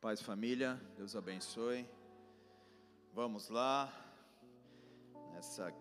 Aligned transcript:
Paz, 0.00 0.22
família, 0.22 0.80
Deus 0.96 1.16
abençoe. 1.16 1.84
Vamos 3.12 3.48
lá, 3.48 3.92
nessa, 5.32 5.74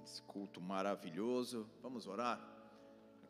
nesse 0.00 0.22
culto 0.22 0.58
maravilhoso. 0.58 1.68
Vamos 1.82 2.06
orar? 2.06 2.40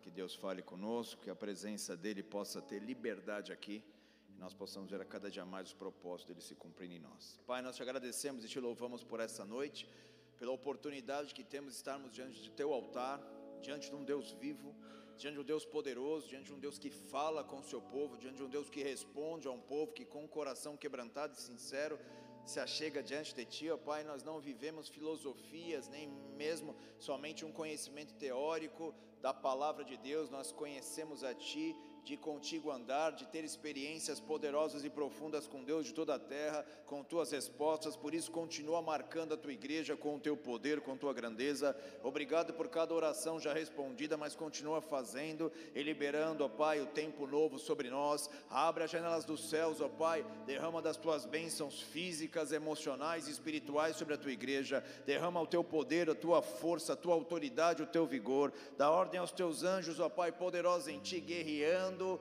Que 0.01 0.13
Deus 0.13 0.33
fale 0.37 0.63
conosco, 0.63 1.21
que 1.21 1.29
a 1.29 1.35
presença 1.35 1.97
dEle 1.97 2.23
possa 2.23 2.63
ter 2.63 2.79
liberdade 2.79 3.53
aqui 3.53 3.83
e 4.31 4.39
nós 4.39 4.55
possamos 4.55 4.89
ver 4.93 5.01
a 5.01 5.05
cada 5.05 5.29
dia 5.29 5.45
mais 5.45 5.69
os 5.69 5.75
propósitos 5.75 6.27
dEle 6.27 6.41
se 6.41 6.55
cumprindo 6.55 6.95
em 6.95 7.01
nós. 7.01 7.41
Pai, 7.45 7.61
nós 7.61 7.75
te 7.75 7.83
agradecemos 7.83 8.45
e 8.45 8.49
te 8.49 8.61
louvamos 8.61 9.03
por 9.03 9.19
essa 9.19 9.45
noite, 9.45 9.89
pela 10.39 10.53
oportunidade 10.53 11.35
que 11.35 11.43
temos 11.43 11.73
de 11.73 11.79
estarmos 11.79 12.13
diante 12.13 12.41
de 12.41 12.51
Teu 12.53 12.73
altar, 12.73 13.21
diante 13.61 13.91
de 13.91 13.97
um 13.97 14.05
Deus 14.05 14.31
vivo 14.31 14.73
diante 15.23 15.37
de 15.37 15.41
um 15.41 15.45
Deus 15.45 15.65
poderoso, 15.65 16.27
diante 16.27 16.47
de 16.47 16.53
um 16.53 16.59
Deus 16.59 16.81
que 16.81 16.91
fala 16.91 17.45
com 17.45 17.61
o 17.61 17.63
seu 17.63 17.81
povo, 17.81 18.17
diante 18.17 18.39
de 18.39 18.43
um 18.43 18.49
Deus 18.49 18.69
que 18.69 18.83
responde 18.83 19.47
a 19.47 19.53
um 19.53 19.61
povo 19.61 19.93
que 19.93 20.05
com 20.05 20.25
o 20.25 20.29
coração 20.29 20.77
quebrantado 20.77 21.35
e 21.35 21.41
sincero 21.41 21.97
se 22.45 22.59
achega 22.59 23.01
diante 23.01 23.33
de 23.33 23.45
Ti, 23.45 23.71
ó 23.71 23.77
Pai, 23.77 24.03
nós 24.03 24.25
não 24.25 24.41
vivemos 24.41 24.89
filosofias, 24.89 25.89
nem 25.89 26.09
mesmo 26.37 26.75
somente 26.99 27.45
um 27.45 27.53
conhecimento 27.53 28.15
teórico 28.15 28.93
da 29.21 29.33
palavra 29.33 29.85
de 29.85 29.97
Deus, 29.97 30.29
nós 30.29 30.51
conhecemos 30.51 31.23
a 31.23 31.33
Ti 31.33 31.77
de 32.05 32.17
contigo 32.17 32.71
andar, 32.71 33.13
de 33.13 33.27
ter 33.27 33.45
experiências 33.45 34.19
poderosas 34.19 34.85
e 34.85 34.91
profundas 34.91 35.47
com 35.47 35.63
Deus 35.63 35.87
de 35.87 35.95
toda 35.95 36.17
a 36.17 36.19
terra, 36.19 36.67
com 36.85 37.05
tuas 37.05 37.31
respostas, 37.31 37.97
por 37.97 38.13
isso 38.13 38.31
continua 38.31 38.83
marcando 38.83 39.35
a 39.35 39.37
tua 39.37 39.53
igreja 39.53 39.97
com 39.97 40.17
o 40.17 40.21
teu 40.21 40.37
poder, 40.37 40.81
com 40.81 40.97
tua 40.97 41.13
grandeza. 41.15 41.77
Obrigado 42.03 42.53
por 42.55 42.69
cada 42.69 42.93
oração 42.93 43.39
já 43.39 43.53
respondida, 43.53 44.17
mas 44.17 44.35
continua 44.35 44.81
fazendo 44.81 45.53
e 45.75 45.83
liberando, 45.83 46.45
ó 46.45 46.49
Pai, 46.49 46.81
o 46.81 46.87
tempo 46.87 47.27
novo 47.27 47.59
sobre 47.59 47.89
nós. 47.89 48.29
Abre 48.51 48.83
as 48.83 48.91
janelas 48.91 49.25
dos 49.25 49.49
céus, 49.49 49.81
ó 49.81 49.89
Pai, 49.89 50.27
derrama 50.45 50.83
das 50.83 50.97
tuas 50.97 51.25
bênçãos 51.25 51.81
físicas, 51.81 52.51
emocionais 52.51 53.29
e 53.29 53.31
espirituais 53.31 53.97
sobre 53.97 54.15
a 54.15 54.19
tua 54.19 54.33
igreja. 54.33 54.85
Derrama 55.07 55.41
o 55.41 55.47
teu 55.47 55.63
poder, 55.63 56.11
a 56.11 56.15
tua 56.17 56.43
força, 56.43 56.95
a 56.95 56.97
tua 56.97 57.15
autoridade, 57.15 57.83
o 57.83 57.87
teu 57.87 58.05
vigor. 58.07 58.53
Dá 58.77 58.91
ordem 58.91 59.21
aos 59.21 59.31
teus 59.31 59.63
anjos, 59.63 60.01
ó 60.01 60.09
Pai, 60.09 60.33
poderosos 60.33 60.89
em 60.89 60.99
ti, 60.99 61.21
guerreando 61.21 61.92
orando 61.93 62.21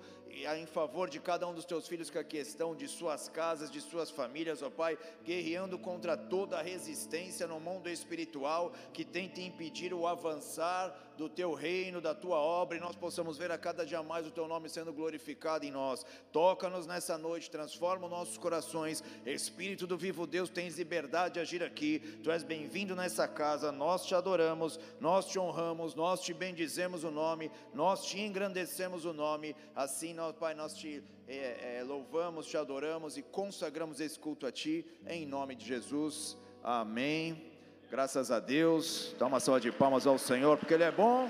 em 0.58 0.66
favor 0.66 1.10
de 1.10 1.20
cada 1.20 1.48
um 1.48 1.54
dos 1.54 1.66
teus 1.66 1.88
filhos 1.88 2.10
que 2.10 2.18
aqui 2.18 2.38
estão, 2.38 2.76
de 2.76 2.88
suas 2.88 3.30
casas, 3.30 3.70
de 3.70 3.82
suas 3.82 4.10
famílias, 4.10 4.62
ó 4.62 4.70
Pai, 4.70 4.98
guerreando 5.24 5.78
contra 5.78 6.16
toda 6.18 6.58
a 6.58 6.62
resistência 6.62 7.48
no 7.48 7.60
mundo 7.60 7.90
espiritual 7.90 8.72
que 8.94 9.04
tenta 9.04 9.42
impedir 9.42 9.94
o 9.94 10.08
avançar 10.08 10.96
do 11.18 11.30
teu 11.30 11.54
reino, 11.54 12.02
da 12.02 12.16
tua 12.16 12.38
obra, 12.38 12.78
e 12.78 12.80
nós 12.80 12.96
possamos 12.96 13.38
ver 13.38 13.52
a 13.52 13.58
cada 13.58 13.86
dia 13.86 14.02
mais 14.02 14.26
o 14.26 14.32
teu 14.32 14.48
nome 14.48 14.70
sendo 14.70 14.92
glorificado 14.92 15.66
em 15.66 15.72
nós. 15.72 16.04
Toca-nos 16.32 16.88
nessa 16.88 17.18
noite, 17.18 17.50
transforma 17.50 18.06
os 18.06 18.12
nossos 18.12 18.38
corações. 18.38 19.04
Espírito 19.26 19.86
do 19.86 19.98
vivo 19.98 20.26
Deus, 20.26 20.50
tens 20.50 20.78
liberdade 20.78 21.36
de 21.36 21.40
agir 21.40 21.62
aqui. 21.62 22.00
Tu 22.24 22.32
és 22.32 22.44
bem-vindo 22.44 22.96
nessa 22.96 23.28
casa. 23.28 23.72
Nós 23.72 24.06
te 24.06 24.16
adoramos, 24.16 24.80
nós 25.00 25.28
te 25.28 25.38
honramos, 25.38 25.94
nós 25.94 26.22
te 26.22 26.34
bendizemos 26.34 27.04
o 27.04 27.12
nome, 27.12 27.52
nós 27.74 28.06
te 28.06 28.20
engrandecemos 28.20 29.06
o 29.06 29.14
nome. 29.14 29.56
Assim, 29.76 30.14
nós, 30.14 30.21
Pai, 30.22 30.54
nós 30.54 30.76
te 30.76 31.04
é, 31.28 31.80
é, 31.80 31.84
louvamos, 31.84 32.46
te 32.46 32.56
adoramos 32.56 33.18
e 33.18 33.24
consagramos 33.24 34.00
esse 34.00 34.20
culto 34.20 34.46
a 34.46 34.52
Ti, 34.52 34.86
em 35.08 35.26
nome 35.26 35.56
de 35.56 35.66
Jesus. 35.66 36.38
Amém. 36.64 37.52
Graças 37.90 38.30
a 38.30 38.40
Deus. 38.40 39.16
Dá 39.18 39.26
uma 39.26 39.40
salva 39.40 39.60
de 39.60 39.72
palmas 39.72 40.06
ao 40.06 40.20
Senhor, 40.20 40.60
porque 40.60 40.76
Ele 40.76 40.84
é 40.84 40.92
bom. 40.92 41.28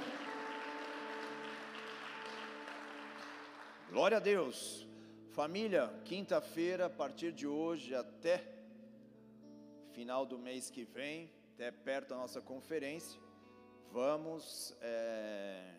Glória 3.90 4.18
a 4.18 4.20
Deus. 4.20 4.86
Família, 5.32 5.90
quinta-feira, 6.04 6.88
a 6.88 6.90
partir 6.90 7.32
de 7.32 7.48
hoje 7.48 7.96
até 7.96 8.44
final 9.94 10.26
do 10.26 10.38
mês 10.38 10.70
que 10.70 10.84
vem, 10.84 11.32
até 11.54 11.72
perto 11.72 12.10
da 12.10 12.18
nossa 12.18 12.42
conferência, 12.42 13.18
vamos 13.90 14.76
é, 14.82 15.76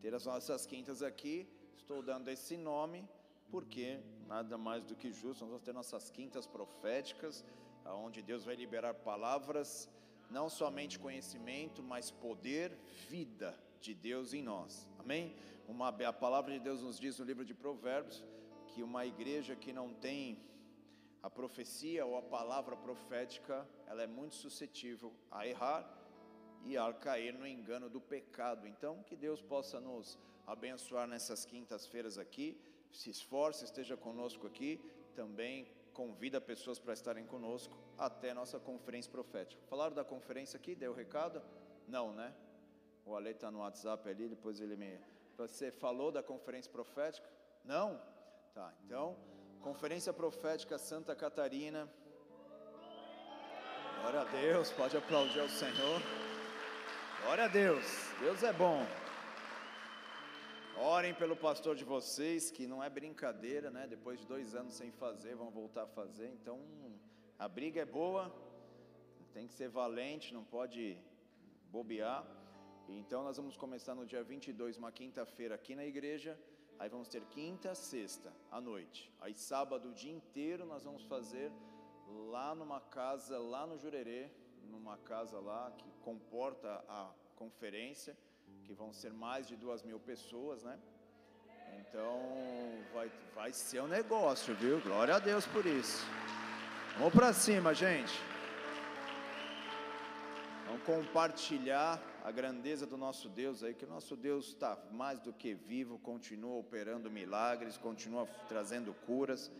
ter 0.00 0.14
as 0.14 0.24
nossas 0.24 0.64
quintas 0.64 1.02
aqui. 1.02 1.46
Estou 1.90 2.04
dando 2.04 2.28
esse 2.28 2.56
nome 2.56 3.04
porque 3.50 3.98
nada 4.28 4.56
mais 4.56 4.84
do 4.84 4.94
que 4.94 5.10
justo, 5.10 5.40
nós 5.40 5.50
vamos 5.50 5.64
ter 5.64 5.72
nossas 5.72 6.08
quintas 6.08 6.46
proféticas, 6.46 7.44
onde 7.84 8.22
Deus 8.22 8.44
vai 8.44 8.54
liberar 8.54 8.94
palavras 8.94 9.90
não 10.30 10.48
somente 10.48 11.00
conhecimento, 11.00 11.82
mas 11.82 12.08
poder, 12.08 12.78
vida 13.08 13.58
de 13.80 13.92
Deus 13.92 14.32
em 14.32 14.40
nós. 14.40 14.88
Amém? 15.00 15.34
Uma, 15.66 15.88
a 15.88 16.12
palavra 16.12 16.52
de 16.52 16.60
Deus 16.60 16.80
nos 16.80 16.96
diz 16.96 17.18
no 17.18 17.24
livro 17.24 17.44
de 17.44 17.54
Provérbios 17.54 18.24
que 18.68 18.84
uma 18.84 19.04
igreja 19.04 19.56
que 19.56 19.72
não 19.72 19.92
tem 19.92 20.40
a 21.20 21.28
profecia 21.28 22.06
ou 22.06 22.16
a 22.16 22.22
palavra 22.22 22.76
profética, 22.76 23.68
ela 23.88 24.00
é 24.00 24.06
muito 24.06 24.36
suscetível 24.36 25.12
a 25.28 25.44
errar 25.44 25.92
e 26.62 26.78
a 26.78 26.92
cair 26.92 27.34
no 27.34 27.48
engano 27.48 27.90
do 27.90 28.00
pecado. 28.00 28.68
Então, 28.68 29.02
que 29.02 29.16
Deus 29.16 29.42
possa 29.42 29.80
nos 29.80 30.16
abençoar 30.52 31.06
nessas 31.06 31.44
quintas-feiras 31.44 32.18
aqui. 32.18 32.60
Se 32.90 33.08
esforce, 33.10 33.64
esteja 33.64 33.96
conosco 33.96 34.46
aqui. 34.46 34.80
Também 35.14 35.70
convida 35.92 36.40
pessoas 36.40 36.78
para 36.78 36.92
estarem 36.92 37.24
conosco 37.24 37.76
até 37.96 38.34
nossa 38.34 38.58
conferência 38.58 39.10
profética. 39.10 39.62
Falaram 39.68 39.94
da 39.94 40.04
conferência 40.04 40.56
aqui? 40.56 40.74
Deu 40.74 40.92
o 40.92 40.94
recado? 40.94 41.42
Não, 41.86 42.12
né? 42.12 42.34
O 43.04 43.14
Ale 43.16 43.30
está 43.30 43.50
no 43.50 43.60
WhatsApp 43.60 44.08
ali, 44.08 44.28
depois 44.28 44.60
ele 44.60 44.76
me. 44.76 44.98
Você 45.36 45.70
falou 45.70 46.10
da 46.10 46.22
conferência 46.22 46.70
profética? 46.70 47.28
Não? 47.64 48.00
Tá, 48.54 48.74
então, 48.84 49.16
Conferência 49.60 50.12
Profética 50.12 50.78
Santa 50.78 51.14
Catarina. 51.14 51.88
Glória 54.00 54.20
a 54.20 54.24
Deus, 54.24 54.70
pode 54.72 54.96
aplaudir 54.96 55.40
ao 55.40 55.48
Senhor. 55.48 56.00
Glória 57.22 57.44
a 57.44 57.48
Deus, 57.48 57.84
Deus 58.20 58.42
é 58.42 58.52
bom. 58.52 58.86
Orem 60.82 61.12
pelo 61.12 61.36
pastor 61.36 61.76
de 61.76 61.84
vocês, 61.84 62.50
que 62.50 62.66
não 62.66 62.82
é 62.82 62.88
brincadeira, 62.88 63.70
né? 63.70 63.86
Depois 63.86 64.18
de 64.18 64.26
dois 64.26 64.54
anos 64.54 64.72
sem 64.72 64.90
fazer, 64.90 65.34
vão 65.34 65.50
voltar 65.50 65.82
a 65.82 65.86
fazer. 65.86 66.28
Então, 66.28 66.58
a 67.38 67.46
briga 67.46 67.82
é 67.82 67.84
boa, 67.84 68.34
tem 69.34 69.46
que 69.46 69.52
ser 69.52 69.68
valente, 69.68 70.32
não 70.32 70.42
pode 70.42 70.96
bobear. 71.70 72.26
Então, 72.88 73.22
nós 73.22 73.36
vamos 73.36 73.58
começar 73.58 73.94
no 73.94 74.06
dia 74.06 74.22
22, 74.22 74.78
uma 74.78 74.90
quinta-feira, 74.90 75.54
aqui 75.54 75.74
na 75.74 75.84
igreja. 75.84 76.40
Aí 76.78 76.88
vamos 76.88 77.08
ter 77.08 77.26
quinta, 77.26 77.74
sexta, 77.74 78.32
à 78.50 78.58
noite. 78.58 79.12
Aí, 79.20 79.34
sábado, 79.34 79.90
o 79.90 79.92
dia 79.92 80.12
inteiro, 80.12 80.64
nós 80.64 80.84
vamos 80.84 81.02
fazer 81.02 81.52
lá 82.30 82.54
numa 82.54 82.80
casa, 82.80 83.38
lá 83.38 83.66
no 83.66 83.76
Jurerê, 83.76 84.30
numa 84.64 84.96
casa 84.96 85.38
lá 85.40 85.70
que 85.72 85.90
comporta 86.00 86.82
a 86.88 87.12
conferência 87.36 88.16
que 88.70 88.74
vão 88.74 88.92
ser 88.92 89.12
mais 89.12 89.48
de 89.48 89.56
duas 89.56 89.82
mil 89.82 89.98
pessoas, 89.98 90.62
né? 90.62 90.78
Então 91.80 92.20
vai, 92.94 93.10
vai 93.34 93.52
ser 93.52 93.82
um 93.82 93.88
negócio, 93.88 94.54
viu? 94.54 94.80
Glória 94.80 95.16
a 95.16 95.18
Deus 95.18 95.44
por 95.44 95.66
isso. 95.66 96.06
Vamos 96.96 97.12
para 97.12 97.32
cima, 97.32 97.74
gente. 97.74 98.16
Vamos 100.66 100.84
compartilhar 100.84 102.00
a 102.22 102.30
grandeza 102.30 102.86
do 102.86 102.96
nosso 102.96 103.28
Deus 103.28 103.64
aí, 103.64 103.74
que 103.74 103.84
o 103.84 103.88
nosso 103.88 104.14
Deus 104.14 104.46
está 104.46 104.78
mais 104.92 105.18
do 105.18 105.32
que 105.32 105.52
vivo, 105.52 105.98
continua 105.98 106.56
operando 106.60 107.10
milagres, 107.10 107.76
continua 107.76 108.24
trazendo 108.48 108.94
curas 109.04 109.50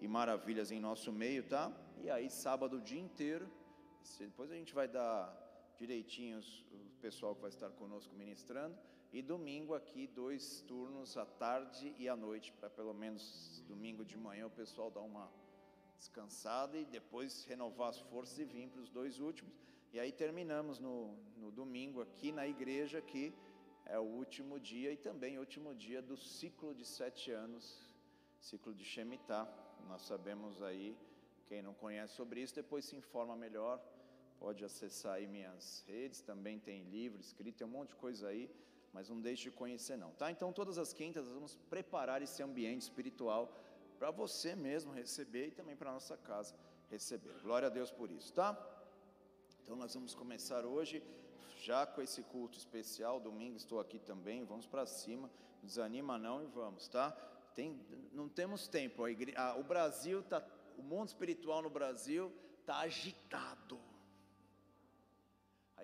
e 0.00 0.08
maravilhas 0.08 0.70
em 0.70 0.80
nosso 0.80 1.12
meio, 1.12 1.42
tá? 1.42 1.70
E 2.02 2.08
aí, 2.08 2.30
sábado 2.30 2.78
o 2.78 2.80
dia 2.80 3.02
inteiro, 3.02 3.46
depois 4.18 4.50
a 4.50 4.54
gente 4.54 4.72
vai 4.72 4.88
dar 4.88 5.45
direitinhos 5.78 6.64
o 6.72 7.00
pessoal 7.00 7.34
que 7.34 7.42
vai 7.42 7.50
estar 7.50 7.70
conosco 7.70 8.14
ministrando. 8.14 8.76
E 9.12 9.22
domingo 9.22 9.74
aqui, 9.74 10.06
dois 10.06 10.60
turnos 10.62 11.16
à 11.16 11.24
tarde 11.24 11.94
e 11.98 12.08
à 12.08 12.16
noite, 12.16 12.52
para 12.52 12.68
pelo 12.68 12.92
menos 12.92 13.62
domingo 13.66 14.04
de 14.04 14.16
manhã 14.16 14.46
o 14.46 14.50
pessoal 14.50 14.90
dar 14.90 15.00
uma 15.00 15.30
descansada 15.96 16.76
e 16.76 16.84
depois 16.84 17.44
renovar 17.44 17.88
as 17.88 18.00
forças 18.00 18.38
e 18.38 18.44
vir 18.44 18.68
para 18.68 18.80
os 18.80 18.90
dois 18.90 19.20
últimos. 19.20 19.54
E 19.92 20.00
aí 20.00 20.12
terminamos 20.12 20.78
no, 20.78 21.16
no 21.36 21.50
domingo 21.50 22.02
aqui 22.02 22.32
na 22.32 22.46
igreja, 22.46 23.00
que 23.00 23.32
é 23.86 23.98
o 23.98 24.02
último 24.02 24.58
dia 24.58 24.92
e 24.92 24.96
também 24.96 25.38
o 25.38 25.40
último 25.40 25.74
dia 25.74 26.02
do 26.02 26.16
ciclo 26.16 26.74
de 26.74 26.84
sete 26.84 27.30
anos, 27.30 27.64
ciclo 28.40 28.74
de 28.74 28.84
Shemitah. 28.84 29.48
Nós 29.88 30.02
sabemos 30.02 30.60
aí, 30.62 30.96
quem 31.46 31.62
não 31.62 31.72
conhece 31.72 32.14
sobre 32.14 32.42
isso, 32.42 32.54
depois 32.54 32.84
se 32.84 32.96
informa 32.96 33.36
melhor 33.36 33.80
Pode 34.38 34.64
acessar 34.64 35.14
aí 35.14 35.26
minhas 35.26 35.84
redes, 35.86 36.20
também 36.20 36.58
tem 36.58 36.84
livro 36.84 37.20
escrito, 37.20 37.58
tem 37.58 37.66
um 37.66 37.70
monte 37.70 37.88
de 37.90 37.96
coisa 37.96 38.28
aí, 38.28 38.50
mas 38.92 39.08
não 39.08 39.20
deixe 39.20 39.44
de 39.44 39.50
conhecer 39.50 39.96
não, 39.96 40.10
tá? 40.12 40.30
Então 40.30 40.52
todas 40.52 40.78
as 40.78 40.92
quintas 40.92 41.28
vamos 41.28 41.56
preparar 41.68 42.22
esse 42.22 42.42
ambiente 42.42 42.82
espiritual 42.82 43.52
para 43.98 44.10
você 44.10 44.54
mesmo 44.54 44.92
receber 44.92 45.48
e 45.48 45.50
também 45.50 45.76
para 45.76 45.92
nossa 45.92 46.16
casa 46.16 46.54
receber. 46.90 47.34
Glória 47.42 47.66
a 47.66 47.70
Deus 47.70 47.90
por 47.90 48.10
isso, 48.10 48.32
tá? 48.32 48.56
Então 49.62 49.74
nós 49.74 49.94
vamos 49.94 50.14
começar 50.14 50.64
hoje 50.64 51.02
já 51.62 51.86
com 51.86 52.00
esse 52.00 52.22
culto 52.22 52.56
especial, 52.58 53.18
domingo 53.18 53.56
estou 53.56 53.80
aqui 53.80 53.98
também, 53.98 54.44
vamos 54.44 54.66
para 54.66 54.86
cima, 54.86 55.30
desanima 55.62 56.16
não 56.16 56.42
e 56.42 56.46
vamos, 56.46 56.86
tá? 56.86 57.10
tem, 57.56 57.80
não 58.12 58.28
temos 58.28 58.68
tempo. 58.68 59.02
A 59.02 59.10
igre, 59.10 59.34
a, 59.34 59.56
o 59.56 59.64
Brasil 59.64 60.22
tá, 60.22 60.46
o 60.76 60.82
mundo 60.82 61.08
espiritual 61.08 61.62
no 61.62 61.70
Brasil 61.70 62.30
está 62.60 62.80
agitado. 62.80 63.80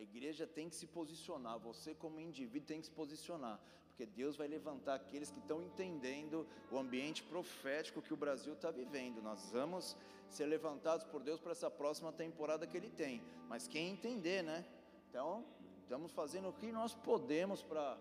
Igreja 0.02 0.46
tem 0.46 0.68
que 0.68 0.76
se 0.76 0.86
posicionar. 0.86 1.58
Você 1.58 1.94
como 1.94 2.20
indivíduo 2.20 2.66
tem 2.66 2.80
que 2.80 2.86
se 2.86 2.92
posicionar, 2.92 3.60
porque 3.88 4.06
Deus 4.06 4.36
vai 4.36 4.48
levantar 4.48 4.94
aqueles 4.94 5.30
que 5.30 5.38
estão 5.38 5.62
entendendo 5.62 6.46
o 6.70 6.78
ambiente 6.78 7.22
profético 7.22 8.02
que 8.02 8.12
o 8.12 8.16
Brasil 8.16 8.54
está 8.54 8.70
vivendo. 8.70 9.22
Nós 9.22 9.50
vamos 9.52 9.96
ser 10.28 10.46
levantados 10.46 11.04
por 11.04 11.22
Deus 11.22 11.40
para 11.40 11.52
essa 11.52 11.70
próxima 11.70 12.12
temporada 12.12 12.66
que 12.66 12.76
Ele 12.76 12.90
tem. 12.90 13.22
Mas 13.48 13.68
quem 13.68 13.90
entender, 13.90 14.42
né? 14.42 14.64
Então, 15.08 15.44
estamos 15.82 16.10
fazendo 16.12 16.48
o 16.48 16.52
que 16.52 16.72
nós 16.72 16.94
podemos 16.94 17.62
para. 17.62 17.98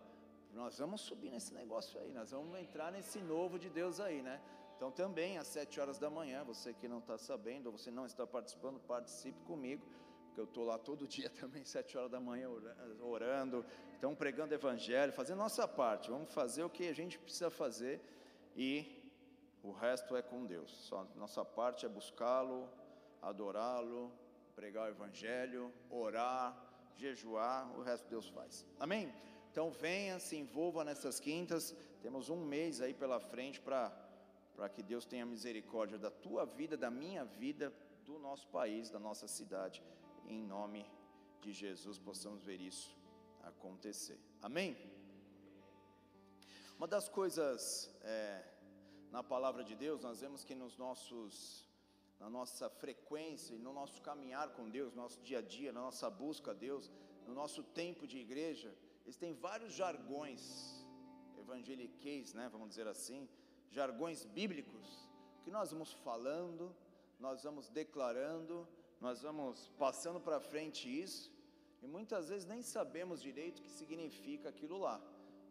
Nós 0.53 0.79
vamos 0.79 1.01
subir 1.01 1.29
nesse 1.29 1.53
negócio 1.53 1.99
aí, 1.99 2.11
nós 2.11 2.31
vamos 2.31 2.59
entrar 2.59 2.91
nesse 2.91 3.19
novo 3.19 3.57
de 3.57 3.69
Deus 3.69 4.01
aí, 4.01 4.21
né? 4.21 4.41
Então, 4.75 4.91
também 4.91 5.37
às 5.37 5.47
sete 5.47 5.79
horas 5.79 5.97
da 5.99 6.09
manhã, 6.09 6.43
você 6.43 6.73
que 6.73 6.87
não 6.87 6.99
está 6.99 7.17
sabendo, 7.17 7.67
ou 7.67 7.77
você 7.77 7.91
não 7.91 8.05
está 8.05 8.25
participando, 8.25 8.79
participe 8.79 9.39
comigo, 9.41 9.85
porque 10.31 10.39
eu 10.39 10.45
estou 10.45 10.63
lá 10.63 10.77
todo 10.77 11.07
dia 11.07 11.29
também, 11.41 11.63
sete 11.65 11.97
horas 11.97 12.09
da 12.09 12.19
manhã, 12.19 12.49
orando, 13.01 13.65
então 13.97 14.15
pregando 14.15 14.53
evangelho, 14.53 15.11
fazendo 15.11 15.39
nossa 15.39 15.67
parte. 15.67 16.09
Vamos 16.09 16.33
fazer 16.33 16.63
o 16.63 16.69
que 16.69 16.87
a 16.87 16.93
gente 16.93 17.19
precisa 17.19 17.49
fazer 17.49 18.01
e 18.55 19.11
o 19.61 19.71
resto 19.71 20.15
é 20.15 20.21
com 20.21 20.45
Deus. 20.45 20.71
Só 20.71 21.05
nossa 21.15 21.43
parte 21.43 21.85
é 21.85 21.89
buscá-lo, 21.89 22.69
adorá-lo, 23.21 24.11
pregar 24.55 24.85
o 24.85 24.89
evangelho, 24.89 25.71
orar, 25.89 26.57
jejuar, 26.95 27.69
o 27.77 27.81
resto 27.81 28.07
Deus 28.09 28.29
faz. 28.29 28.65
Amém? 28.79 29.13
Então 29.51 29.69
venha, 29.69 30.17
se 30.17 30.37
envolva 30.37 30.85
nessas 30.85 31.19
quintas. 31.19 31.75
Temos 32.01 32.29
um 32.29 32.45
mês 32.45 32.79
aí 32.79 32.93
pela 32.93 33.19
frente 33.19 33.59
para 33.59 33.91
para 34.55 34.69
que 34.69 34.83
Deus 34.83 35.05
tenha 35.05 35.25
misericórdia 35.25 35.97
da 35.97 36.11
tua 36.11 36.45
vida, 36.45 36.77
da 36.77 36.91
minha 36.91 37.23
vida, 37.23 37.73
do 38.05 38.19
nosso 38.19 38.47
país, 38.49 38.89
da 38.89 38.99
nossa 38.99 39.27
cidade. 39.27 39.81
Em 40.27 40.41
nome 40.43 40.85
de 41.41 41.51
Jesus 41.51 41.97
possamos 41.99 42.43
ver 42.43 42.59
isso 42.61 42.95
acontecer. 43.43 44.19
Amém? 44.41 44.77
Uma 46.77 46.87
das 46.87 47.07
coisas 47.07 47.93
é, 48.01 48.43
na 49.11 49.21
palavra 49.21 49.63
de 49.63 49.75
Deus, 49.75 50.01
nós 50.01 50.21
vemos 50.21 50.43
que 50.43 50.55
nos 50.55 50.77
nossos, 50.77 51.67
na 52.19 52.29
nossa 52.29 52.69
frequência 52.69 53.53
e 53.53 53.59
no 53.59 53.73
nosso 53.73 54.01
caminhar 54.01 54.49
com 54.53 54.69
Deus, 54.69 54.93
no 54.93 55.01
nosso 55.01 55.19
dia 55.21 55.39
a 55.39 55.41
dia, 55.41 55.71
na 55.71 55.81
nossa 55.81 56.09
busca 56.09 56.51
a 56.51 56.53
Deus, 56.53 56.91
no 57.27 57.33
nosso 57.33 57.61
tempo 57.63 58.07
de 58.07 58.17
igreja, 58.17 58.75
existem 59.05 59.33
vários 59.33 59.73
jargões 59.73 60.81
evangeliqueis, 61.39 62.33
né, 62.33 62.49
vamos 62.49 62.69
dizer 62.69 62.87
assim, 62.87 63.27
jargões 63.69 64.25
bíblicos, 64.25 65.09
que 65.43 65.51
nós 65.51 65.71
vamos 65.71 65.91
falando, 65.91 66.75
nós 67.19 67.43
vamos 67.43 67.69
declarando, 67.69 68.67
nós 69.01 69.23
vamos 69.23 69.67
passando 69.79 70.19
para 70.19 70.39
frente 70.39 70.87
isso, 70.87 71.31
e 71.81 71.87
muitas 71.87 72.29
vezes 72.29 72.45
nem 72.45 72.61
sabemos 72.61 73.19
direito 73.19 73.57
o 73.57 73.63
que 73.63 73.71
significa 73.71 74.49
aquilo 74.49 74.77
lá. 74.77 75.01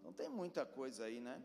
Não 0.04 0.12
tem 0.12 0.28
muita 0.28 0.64
coisa 0.64 1.06
aí, 1.06 1.18
né? 1.20 1.42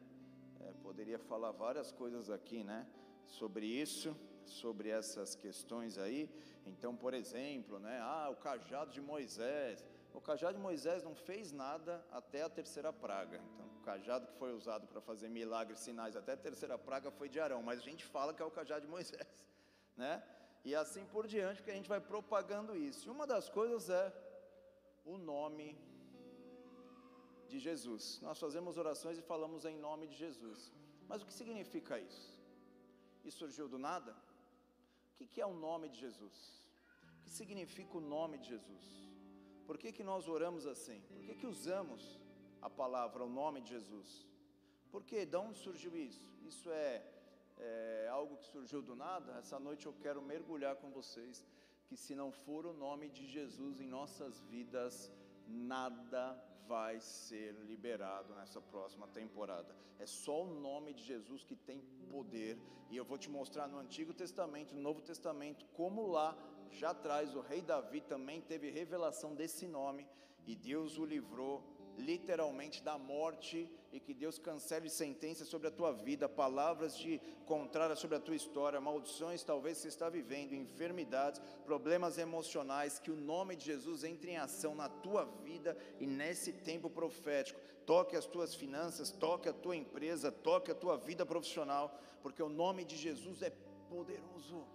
É, 0.60 0.72
poderia 0.84 1.18
falar 1.18 1.52
várias 1.52 1.92
coisas 1.92 2.30
aqui, 2.30 2.64
né? 2.64 2.88
Sobre 3.26 3.66
isso, 3.66 4.16
sobre 4.46 4.90
essas 4.90 5.34
questões 5.34 5.98
aí. 5.98 6.30
Então, 6.64 6.96
por 6.96 7.16
exemplo, 7.16 7.80
né? 7.80 8.00
Ah, 8.00 8.30
o 8.30 8.36
cajado 8.36 8.92
de 8.92 9.02
Moisés. 9.02 9.84
O 10.14 10.22
cajado 10.22 10.54
de 10.54 10.62
Moisés 10.62 11.02
não 11.02 11.16
fez 11.16 11.52
nada 11.52 12.06
até 12.12 12.44
a 12.44 12.50
terceira 12.50 12.94
praga. 12.94 13.42
Então, 13.54 13.66
o 13.66 13.82
cajado 13.82 14.28
que 14.28 14.34
foi 14.34 14.54
usado 14.54 14.86
para 14.86 15.02
fazer 15.02 15.28
milagres, 15.28 15.80
sinais 15.80 16.16
até 16.16 16.34
a 16.34 16.38
terceira 16.38 16.78
praga 16.78 17.10
foi 17.10 17.28
de 17.28 17.40
Arão. 17.40 17.64
Mas 17.64 17.80
a 17.80 17.84
gente 17.84 18.06
fala 18.06 18.32
que 18.32 18.44
é 18.44 18.46
o 18.46 18.52
cajado 18.52 18.86
de 18.86 18.92
Moisés, 18.92 19.46
né? 19.98 20.24
E 20.68 20.74
assim 20.74 21.06
por 21.06 21.28
diante, 21.28 21.58
porque 21.58 21.72
a 21.72 21.80
gente 21.80 21.94
vai 21.96 22.02
propagando 22.02 22.76
isso. 22.76 23.08
E 23.08 23.12
uma 23.12 23.28
das 23.34 23.48
coisas 23.48 23.90
é 23.90 24.06
o 25.06 25.18
nome 25.18 25.78
de 27.48 27.60
Jesus. 27.60 28.20
Nós 28.22 28.40
fazemos 28.40 28.78
orações 28.84 29.18
e 29.20 29.22
falamos 29.22 29.64
em 29.66 29.78
nome 29.78 30.08
de 30.08 30.16
Jesus. 30.16 30.72
Mas 31.08 31.22
o 31.22 31.26
que 31.28 31.34
significa 31.34 32.00
isso? 32.00 32.28
Isso 33.24 33.38
surgiu 33.38 33.68
do 33.68 33.78
nada? 33.78 34.16
O 35.14 35.16
que 35.16 35.40
é 35.40 35.46
o 35.46 35.54
nome 35.54 35.88
de 35.90 36.00
Jesus? 36.00 36.68
O 37.20 37.24
que 37.24 37.30
significa 37.30 37.98
o 37.98 38.02
nome 38.02 38.38
de 38.40 38.48
Jesus? 38.50 38.86
Por 39.68 39.78
que, 39.78 39.92
que 39.92 40.04
nós 40.04 40.28
oramos 40.28 40.66
assim? 40.66 41.00
Por 41.14 41.24
que, 41.26 41.36
que 41.36 41.48
usamos 41.48 42.20
a 42.62 42.70
palavra, 42.70 43.24
o 43.24 43.30
nome 43.30 43.62
de 43.62 43.70
Jesus? 43.70 44.28
Por 44.92 45.04
quê? 45.04 45.26
De 45.26 45.38
onde 45.38 45.58
surgiu 45.60 45.96
isso? 45.96 46.28
Isso 46.44 46.70
é, 46.72 47.04
é 47.58 48.08
algo 48.12 48.38
que 48.38 48.46
surgiu 48.46 48.82
do 48.82 48.96
nada? 48.96 49.34
Essa 49.38 49.60
noite 49.60 49.86
eu 49.86 49.94
quero 49.94 50.22
mergulhar 50.22 50.76
com 50.76 50.90
vocês 50.92 51.46
que 51.88 51.96
se 51.96 52.16
não 52.16 52.32
for 52.32 52.66
o 52.66 52.74
nome 52.74 53.10
de 53.10 53.26
Jesus 53.26 53.80
em 53.80 53.88
nossas 53.88 54.42
vidas, 54.44 55.12
nada 55.48 56.36
vai 56.68 57.00
ser 57.00 57.54
liberado 57.66 58.34
nessa 58.34 58.60
próxima 58.60 59.08
temporada. 59.08 59.76
É 60.00 60.06
só 60.06 60.44
o 60.44 60.60
nome 60.60 60.94
de 60.94 61.04
Jesus 61.04 61.44
que 61.44 61.56
tem 61.56 61.82
poder, 62.10 62.58
e 62.90 62.98
eu 62.98 63.06
vou 63.06 63.18
te 63.18 63.30
mostrar 63.30 63.68
no 63.68 63.78
Antigo 63.78 64.14
Testamento, 64.14 64.74
no 64.74 64.82
Novo 64.82 65.02
Testamento, 65.02 65.66
como 65.74 66.08
lá 66.08 66.36
já 66.72 66.90
atrás 66.90 67.36
o 67.36 67.42
rei 67.42 67.62
Davi 67.62 68.02
também 68.02 68.42
teve 68.42 68.70
revelação 68.70 69.36
desse 69.36 69.68
nome, 69.68 70.08
e 70.46 70.56
Deus 70.56 70.98
o 70.98 71.06
livrou 71.06 71.64
literalmente 71.98 72.84
da 72.84 72.98
morte 72.98 73.70
e 73.92 74.00
que 74.00 74.14
Deus 74.14 74.38
cancele 74.38 74.90
sentenças 74.90 75.48
sobre 75.48 75.68
a 75.68 75.72
tua 75.72 75.92
vida, 75.92 76.28
palavras 76.28 76.98
de 76.98 77.22
contrárias 77.46 78.00
sobre 78.00 78.18
a 78.18 78.20
tua 78.20 78.36
história, 78.36 78.82
maldições 78.82 79.44
talvez 79.44 79.78
você 79.78 79.88
está 79.88 80.10
vivendo, 80.10 80.54
enfermidades, 80.54 81.42
problemas 81.66 82.18
emocionais, 82.18 83.00
que 83.00 83.12
o 83.12 83.16
nome 83.16 83.56
de 83.56 83.66
Jesus 83.66 84.04
entre 84.04 84.32
em 84.32 84.38
ação 84.38 84.76
na 84.76 84.90
tua 84.90 85.26
vida 85.44 85.78
e 86.00 86.06
nesse 86.06 86.52
tempo 86.52 86.90
profético. 86.90 87.60
Toque 87.86 88.16
as 88.16 88.26
tuas 88.26 88.56
finanças, 88.56 89.12
toque 89.12 89.48
a 89.48 89.54
tua 89.54 89.76
empresa, 89.76 90.32
toque 90.32 90.72
a 90.72 90.76
tua 90.76 90.98
vida 90.98 91.26
profissional, 91.26 91.98
porque 92.22 92.42
o 92.42 92.50
nome 92.50 92.84
de 92.84 92.98
Jesus 92.98 93.42
é 93.42 93.52
poderoso 93.90 94.66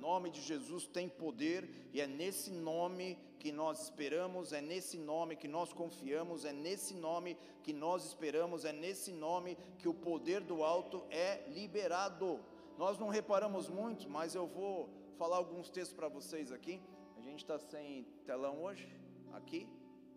nome 0.00 0.30
de 0.30 0.40
Jesus 0.40 0.86
tem 0.86 1.08
poder 1.08 1.68
e 1.92 2.00
é 2.00 2.06
nesse 2.06 2.50
nome 2.50 3.18
que 3.38 3.50
nós 3.52 3.82
esperamos, 3.84 4.52
é 4.52 4.60
nesse 4.60 4.98
nome 4.98 5.36
que 5.36 5.48
nós 5.48 5.72
confiamos, 5.72 6.44
é 6.44 6.52
nesse 6.52 6.94
nome 6.94 7.36
que 7.62 7.72
nós 7.72 8.04
esperamos, 8.04 8.64
é 8.64 8.72
nesse 8.72 9.12
nome 9.12 9.56
que 9.78 9.88
o 9.88 9.94
poder 9.94 10.40
do 10.40 10.62
alto 10.62 11.04
é 11.10 11.46
liberado. 11.48 12.40
Nós 12.76 12.98
não 12.98 13.08
reparamos 13.08 13.68
muito, 13.68 14.08
mas 14.08 14.34
eu 14.34 14.46
vou 14.46 14.88
falar 15.18 15.36
alguns 15.36 15.68
textos 15.70 15.96
para 15.96 16.08
vocês 16.08 16.50
aqui. 16.50 16.80
A 17.16 17.20
gente 17.20 17.40
está 17.44 17.58
sem 17.58 18.04
telão 18.24 18.62
hoje? 18.62 18.88
Aqui? 19.32 19.68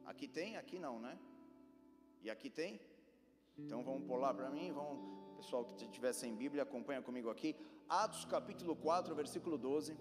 Aqui 0.05 0.27
tem? 0.27 0.57
Aqui 0.57 0.79
não, 0.79 0.99
né? 0.99 1.17
E 2.21 2.29
aqui 2.29 2.49
tem? 2.49 2.79
Então 3.57 3.83
vamos 3.83 4.07
pular 4.07 4.33
para 4.33 4.49
mim, 4.49 4.71
vamos 4.71 5.23
pessoal 5.43 5.65
que 5.65 5.83
estiver 5.83 6.13
sem 6.13 6.33
Bíblia, 6.33 6.63
acompanha 6.63 7.01
comigo 7.01 7.29
aqui. 7.29 7.53
Atos 7.87 8.25
capítulo 8.25 8.75
4, 8.75 9.13
versículo 9.13 9.57
12. 9.57 9.97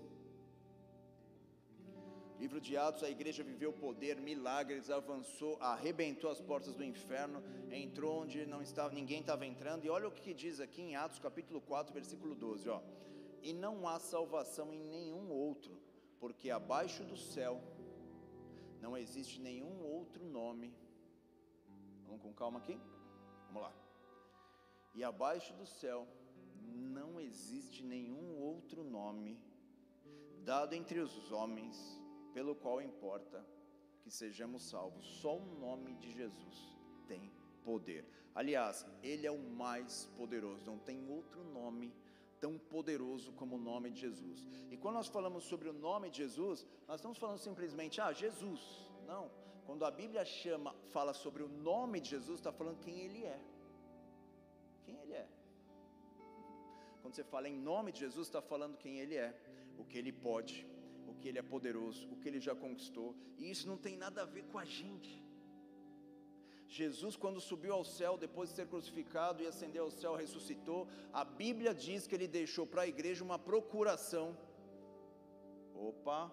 Livro 2.38 2.60
de 2.60 2.76
Atos, 2.76 3.02
a 3.04 3.10
igreja 3.10 3.44
viveu 3.44 3.72
poder, 3.72 4.16
milagres, 4.20 4.90
avançou, 4.90 5.56
arrebentou 5.60 6.28
as 6.30 6.40
portas 6.40 6.74
do 6.74 6.82
inferno, 6.82 7.42
entrou 7.70 8.22
onde 8.22 8.44
não 8.46 8.60
estava, 8.60 8.92
ninguém 8.92 9.20
estava 9.20 9.46
entrando. 9.46 9.84
E 9.84 9.90
olha 9.90 10.08
o 10.08 10.10
que 10.10 10.34
diz 10.34 10.58
aqui 10.58 10.82
em 10.82 10.96
Atos 10.96 11.18
capítulo 11.18 11.60
4, 11.60 11.92
versículo 11.94 12.34
12, 12.34 12.68
ó. 12.68 12.80
E 13.42 13.52
não 13.52 13.86
há 13.86 13.98
salvação 13.98 14.72
em 14.72 14.82
nenhum 14.82 15.30
outro, 15.30 15.76
porque 16.18 16.50
abaixo 16.50 17.04
do 17.04 17.16
céu 17.16 17.62
não 18.80 18.96
existe 18.96 19.40
nenhum 19.40 19.84
outro 19.84 20.24
nome. 20.24 20.74
Vamos 22.06 22.22
com 22.22 22.32
calma 22.32 22.58
aqui? 22.58 22.76
Vamos 23.46 23.62
lá. 23.62 23.72
E 24.94 25.04
abaixo 25.04 25.54
do 25.54 25.64
céu 25.64 26.08
não 26.62 27.20
existe 27.20 27.82
nenhum 27.82 28.38
outro 28.40 28.84
nome 28.84 29.38
dado 30.44 30.74
entre 30.74 30.98
os 31.00 31.30
homens 31.30 32.00
pelo 32.32 32.54
qual 32.54 32.80
importa 32.80 33.44
que 34.02 34.10
sejamos 34.10 34.62
salvos. 34.62 35.04
Só 35.20 35.36
o 35.36 35.44
nome 35.60 35.94
de 35.94 36.12
Jesus 36.12 36.76
tem 37.06 37.30
poder. 37.62 38.04
Aliás, 38.34 38.86
ele 39.02 39.26
é 39.26 39.30
o 39.30 39.38
mais 39.38 40.08
poderoso, 40.16 40.64
não 40.64 40.78
tem 40.78 41.08
outro 41.08 41.44
nome 41.44 41.94
tão 42.40 42.58
poderoso 42.58 43.32
como 43.32 43.54
o 43.54 43.58
nome 43.58 43.90
de 43.90 44.00
Jesus. 44.00 44.48
E 44.70 44.76
quando 44.76 44.96
nós 44.96 45.06
falamos 45.06 45.44
sobre 45.44 45.68
o 45.68 45.72
nome 45.72 46.10
de 46.10 46.18
Jesus, 46.18 46.66
nós 46.88 46.96
estamos 46.96 47.18
falando 47.18 47.38
simplesmente, 47.38 48.00
ah, 48.00 48.12
Jesus. 48.12 48.60
Não. 49.06 49.30
Quando 49.64 49.84
a 49.84 49.90
Bíblia 49.90 50.24
chama, 50.24 50.74
fala 50.90 51.12
sobre 51.12 51.42
o 51.42 51.48
nome 51.48 52.00
de 52.00 52.10
Jesus, 52.10 52.40
está 52.40 52.52
falando 52.52 52.80
quem 52.80 52.98
ele 52.98 53.22
é. 53.24 53.40
Quem 54.84 54.96
ele 55.02 55.12
é. 55.12 55.28
Quando 57.02 57.14
você 57.14 57.24
fala 57.24 57.48
em 57.48 57.58
nome 57.70 57.92
de 57.92 58.00
Jesus, 58.00 58.28
está 58.28 58.40
falando 58.40 58.78
quem 58.78 59.00
Ele 59.00 59.16
é, 59.16 59.30
o 59.76 59.84
que 59.84 59.98
Ele 59.98 60.12
pode, 60.12 60.66
o 61.06 61.14
que 61.14 61.28
Ele 61.28 61.40
é 61.40 61.42
poderoso, 61.42 62.08
o 62.12 62.16
que 62.16 62.28
Ele 62.28 62.40
já 62.40 62.54
conquistou, 62.54 63.14
e 63.36 63.50
isso 63.50 63.66
não 63.68 63.76
tem 63.76 63.96
nada 63.96 64.22
a 64.22 64.24
ver 64.24 64.44
com 64.44 64.58
a 64.58 64.64
gente. 64.64 65.12
Jesus, 66.68 67.16
quando 67.16 67.38
subiu 67.38 67.74
ao 67.74 67.84
céu, 67.84 68.16
depois 68.16 68.48
de 68.48 68.56
ser 68.56 68.66
crucificado 68.66 69.42
e 69.42 69.46
ascendeu 69.46 69.84
ao 69.84 69.90
céu, 69.90 70.14
ressuscitou, 70.14 70.88
a 71.12 71.22
Bíblia 71.22 71.74
diz 71.74 72.06
que 72.06 72.14
ele 72.14 72.26
deixou 72.26 72.66
para 72.66 72.82
a 72.82 72.86
igreja 72.86 73.22
uma 73.22 73.38
procuração. 73.38 74.26
Opa, 75.74 76.32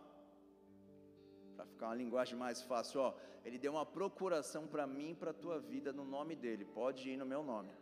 para 1.56 1.66
ficar 1.66 1.88
uma 1.88 1.96
linguagem 1.96 2.38
mais 2.38 2.62
fácil, 2.62 3.02
ó, 3.02 3.14
ele 3.44 3.58
deu 3.58 3.74
uma 3.74 3.86
procuração 3.86 4.66
para 4.66 4.88
mim 4.88 5.10
e 5.12 5.16
para 5.16 5.32
a 5.32 5.34
tua 5.34 5.60
vida 5.60 5.92
no 5.92 6.06
nome 6.06 6.36
dele, 6.38 6.64
pode 6.64 7.10
ir 7.10 7.18
no 7.18 7.26
meu 7.26 7.44
nome. 7.44 7.74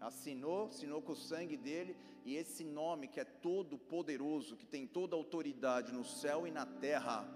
Assinou, 0.00 0.66
assinou 0.66 1.02
com 1.02 1.12
o 1.12 1.16
sangue 1.16 1.56
dele, 1.56 1.96
e 2.24 2.36
esse 2.36 2.64
nome 2.64 3.06
que 3.06 3.20
é 3.20 3.24
todo 3.24 3.78
poderoso, 3.78 4.56
que 4.56 4.66
tem 4.66 4.86
toda 4.86 5.14
autoridade 5.14 5.92
no 5.92 6.04
céu 6.04 6.46
e 6.46 6.50
na 6.50 6.64
terra, 6.64 7.28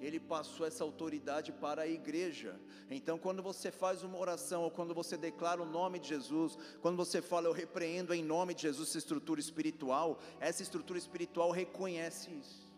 ele 0.00 0.18
passou 0.18 0.66
essa 0.66 0.82
autoridade 0.82 1.52
para 1.52 1.82
a 1.82 1.86
igreja. 1.86 2.58
Então, 2.90 3.18
quando 3.18 3.42
você 3.42 3.70
faz 3.70 4.02
uma 4.02 4.18
oração, 4.18 4.62
ou 4.62 4.70
quando 4.70 4.94
você 4.94 5.16
declara 5.16 5.62
o 5.62 5.66
nome 5.66 5.98
de 5.98 6.08
Jesus, 6.08 6.56
quando 6.80 6.96
você 6.96 7.20
fala, 7.20 7.48
eu 7.48 7.52
repreendo 7.52 8.14
em 8.14 8.22
nome 8.22 8.54
de 8.54 8.62
Jesus 8.62 8.88
essa 8.88 8.98
estrutura 8.98 9.40
espiritual, 9.40 10.18
essa 10.40 10.62
estrutura 10.62 10.98
espiritual 10.98 11.50
reconhece 11.50 12.30
isso. 12.32 12.70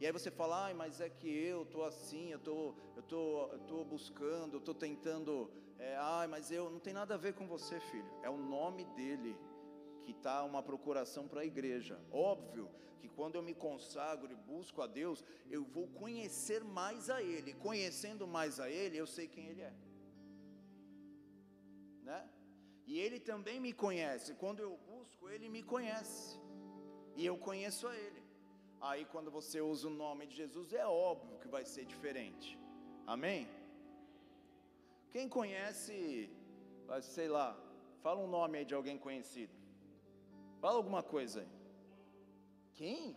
E 0.00 0.06
aí 0.06 0.10
você 0.10 0.32
fala, 0.32 0.64
ai, 0.64 0.74
mas 0.74 1.00
é 1.00 1.08
que 1.08 1.28
eu 1.28 1.62
estou 1.62 1.84
assim, 1.84 2.32
eu 2.32 2.38
tô, 2.40 2.74
estou 2.98 3.48
tô, 3.48 3.52
eu 3.52 3.58
tô 3.60 3.84
buscando, 3.84 4.54
eu 4.54 4.58
estou 4.58 4.74
tentando, 4.74 5.48
é, 5.82 5.96
ai, 5.96 6.26
mas 6.28 6.50
eu 6.50 6.70
não 6.70 6.78
tem 6.78 6.94
nada 7.00 7.14
a 7.14 7.22
ver 7.24 7.34
com 7.34 7.46
você, 7.54 7.80
filho. 7.80 8.12
É 8.22 8.30
o 8.30 8.36
nome 8.36 8.84
dele 8.98 9.36
que 10.04 10.12
está 10.12 10.44
uma 10.44 10.62
procuração 10.62 11.26
para 11.26 11.40
a 11.40 11.44
igreja. 11.44 12.00
Óbvio 12.10 12.70
que 13.00 13.08
quando 13.08 13.34
eu 13.34 13.42
me 13.42 13.54
consagro 13.54 14.30
e 14.30 14.36
busco 14.52 14.80
a 14.80 14.86
Deus, 14.86 15.24
eu 15.50 15.64
vou 15.64 15.88
conhecer 15.88 16.62
mais 16.62 17.10
a 17.10 17.20
Ele. 17.20 17.52
Conhecendo 17.54 18.26
mais 18.26 18.60
a 18.60 18.70
Ele, 18.70 18.96
eu 18.96 19.06
sei 19.06 19.26
quem 19.26 19.46
Ele 19.46 19.62
é. 19.62 19.74
Né? 22.02 22.20
E 22.86 23.00
Ele 23.00 23.18
também 23.18 23.58
me 23.58 23.72
conhece. 23.72 24.34
Quando 24.34 24.60
eu 24.60 24.76
busco, 24.92 25.28
Ele 25.28 25.48
me 25.48 25.64
conhece. 25.64 26.40
E 27.16 27.26
eu 27.26 27.36
conheço 27.36 27.88
a 27.88 27.96
Ele. 27.96 28.22
Aí, 28.80 29.04
quando 29.04 29.30
você 29.30 29.60
usa 29.60 29.88
o 29.88 29.90
nome 29.90 30.26
de 30.26 30.36
Jesus, 30.36 30.72
é 30.72 30.86
óbvio 30.86 31.38
que 31.40 31.48
vai 31.48 31.64
ser 31.64 31.84
diferente. 31.84 32.58
Amém? 33.06 33.48
Quem 35.12 35.28
conhece, 35.28 36.30
sei 37.02 37.28
lá, 37.28 37.48
fala 38.02 38.18
um 38.20 38.26
nome 38.26 38.58
aí 38.58 38.64
de 38.64 38.74
alguém 38.74 38.98
conhecido. 38.98 39.52
Fala 40.62 40.76
alguma 40.76 41.02
coisa 41.02 41.40
aí. 41.42 41.48
Quem? 42.72 43.16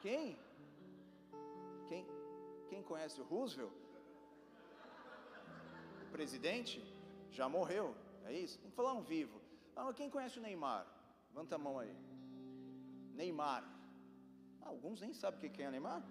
Quem? 0.00 0.38
Quem? 1.88 2.06
Quem 2.68 2.82
conhece 2.82 3.20
o 3.20 3.24
Roosevelt? 3.24 3.72
O 6.06 6.10
presidente? 6.10 6.82
Já 7.30 7.48
morreu, 7.48 7.94
é 8.24 8.32
isso? 8.32 8.58
Que 8.58 8.70
falar 8.70 8.94
um 8.94 9.02
vivo. 9.02 9.40
Ah, 9.76 9.92
quem 9.92 10.10
conhece 10.10 10.40
o 10.40 10.42
Neymar? 10.42 10.84
Levanta 11.28 11.54
a 11.54 11.58
mão 11.58 11.78
aí. 11.78 11.94
Neymar. 13.14 13.62
Ah, 14.60 14.68
alguns 14.70 15.00
nem 15.00 15.12
sabem 15.12 15.50
quem 15.50 15.66
é 15.66 15.70
Neymar. 15.70 16.02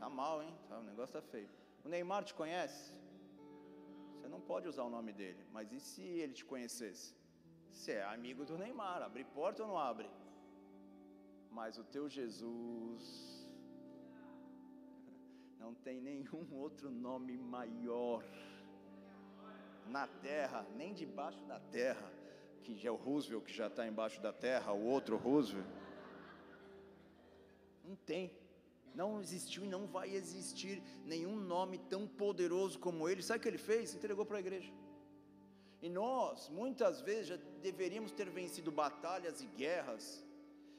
Tá 0.00 0.10
mal, 0.10 0.42
hein? 0.42 0.52
Tá, 0.68 0.78
o 0.78 0.82
negócio 0.82 1.12
tá 1.12 1.22
feio. 1.22 1.48
O 1.84 1.88
Neymar 1.88 2.24
te 2.24 2.34
conhece? 2.34 3.03
Você 4.24 4.30
não 4.30 4.40
pode 4.40 4.66
usar 4.66 4.84
o 4.84 4.88
nome 4.88 5.12
dele, 5.12 5.44
mas 5.52 5.70
e 5.70 5.78
se 5.78 6.00
ele 6.00 6.32
te 6.32 6.46
conhecesse? 6.46 7.14
Você 7.70 7.92
é 7.92 8.04
amigo 8.04 8.42
do 8.46 8.56
Neymar, 8.56 9.02
abre 9.02 9.22
porta 9.22 9.62
ou 9.62 9.68
não 9.68 9.78
abre? 9.78 10.08
Mas 11.50 11.76
o 11.76 11.84
teu 11.84 12.08
Jesus 12.08 13.46
não 15.60 15.74
tem 15.74 16.00
nenhum 16.00 16.42
outro 16.54 16.90
nome 16.90 17.36
maior 17.36 18.24
na 19.86 20.06
terra, 20.06 20.66
nem 20.74 20.94
debaixo 20.94 21.44
da 21.44 21.60
terra, 21.60 22.10
que 22.62 22.86
é 22.86 22.90
o 22.90 22.96
Roosevelt 22.96 23.44
que 23.44 23.52
já 23.52 23.66
está 23.66 23.86
embaixo 23.86 24.22
da 24.22 24.32
terra, 24.32 24.72
o 24.72 24.86
outro 24.86 25.18
Roosevelt. 25.18 25.68
Não 27.84 27.94
tem, 27.94 28.32
não 28.94 29.20
existiu 29.20 29.64
e 29.64 29.68
não 29.68 29.86
vai 29.86 30.08
existir 30.14 30.82
nenhum 31.04 31.36
nome 31.36 31.78
tão 31.78 32.06
poderoso 32.06 32.78
como 32.78 33.08
ele. 33.08 33.22
Sabe 33.22 33.38
o 33.38 33.42
que 33.42 33.48
ele 33.48 33.58
fez? 33.58 33.94
Entregou 33.94 34.24
para 34.24 34.36
a 34.38 34.40
igreja. 34.40 34.72
E 35.82 35.88
nós, 35.88 36.48
muitas 36.48 37.00
vezes, 37.00 37.26
já 37.26 37.36
deveríamos 37.60 38.12
ter 38.12 38.30
vencido 38.30 38.70
batalhas 38.72 39.42
e 39.42 39.46
guerras, 39.46 40.24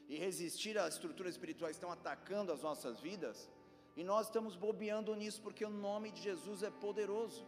e 0.07 0.15
resistir 0.17 0.77
às 0.77 0.93
estruturas 0.95 1.33
espirituais 1.33 1.75
que 1.75 1.77
estão 1.77 1.91
atacando 1.91 2.51
as 2.51 2.61
nossas 2.61 2.99
vidas, 2.99 3.49
e 3.95 4.03
nós 4.03 4.27
estamos 4.27 4.55
bobeando 4.55 5.15
nisso 5.15 5.41
porque 5.41 5.63
o 5.63 5.69
nome 5.69 6.11
de 6.11 6.21
Jesus 6.21 6.63
é 6.63 6.69
poderoso. 6.69 7.45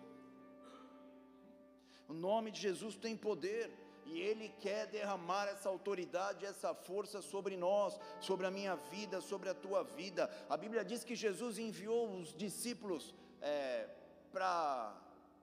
O 2.08 2.14
nome 2.14 2.52
de 2.52 2.62
Jesus 2.62 2.96
tem 2.96 3.18
poder 3.18 3.70
e 4.10 4.20
Ele 4.20 4.50
quer 4.62 4.88
derramar 4.88 5.48
essa 5.48 5.70
autoridade, 5.70 6.46
essa 6.46 6.74
força 6.74 7.22
sobre 7.22 7.58
nós, 7.58 8.00
sobre 8.22 8.46
a 8.46 8.52
minha 8.52 8.76
vida, 8.76 9.20
sobre 9.22 9.50
a 9.50 9.54
tua 9.54 9.84
vida. 9.84 10.30
A 10.50 10.56
Bíblia 10.56 10.84
diz 10.84 11.04
que 11.04 11.16
Jesus 11.16 11.58
enviou 11.58 12.10
os 12.18 12.34
discípulos 12.34 13.14
é, 13.42 13.88
para 14.32 14.96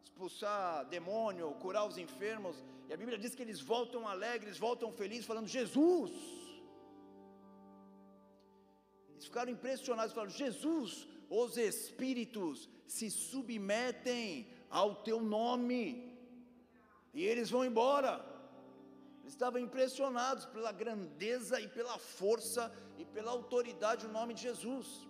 expulsar 0.02 0.86
demônio, 0.86 1.54
curar 1.60 1.86
os 1.86 1.98
enfermos, 1.98 2.64
e 2.88 2.92
a 2.92 2.96
Bíblia 2.96 3.18
diz 3.18 3.34
que 3.34 3.42
eles 3.42 3.60
voltam 3.60 4.06
alegres, 4.08 4.58
voltam 4.58 4.92
felizes, 4.92 5.26
falando: 5.26 5.46
Jesus. 5.46 6.12
Eles 9.10 9.24
ficaram 9.24 9.52
impressionados, 9.52 10.14
falaram: 10.14 10.32
Jesus, 10.32 11.06
os 11.28 11.56
espíritos 11.56 12.68
se 12.86 13.10
submetem 13.10 14.48
ao 14.70 14.96
teu 14.96 15.20
nome, 15.20 16.12
e 17.12 17.24
eles 17.24 17.50
vão 17.50 17.64
embora. 17.64 18.33
Eles 19.24 19.32
estavam 19.32 19.58
impressionados 19.58 20.44
pela 20.44 20.70
grandeza 20.70 21.58
e 21.58 21.66
pela 21.66 21.98
força 21.98 22.70
e 22.98 23.06
pela 23.06 23.30
autoridade 23.30 24.06
do 24.06 24.12
nome 24.12 24.34
de 24.34 24.42
Jesus. 24.42 25.08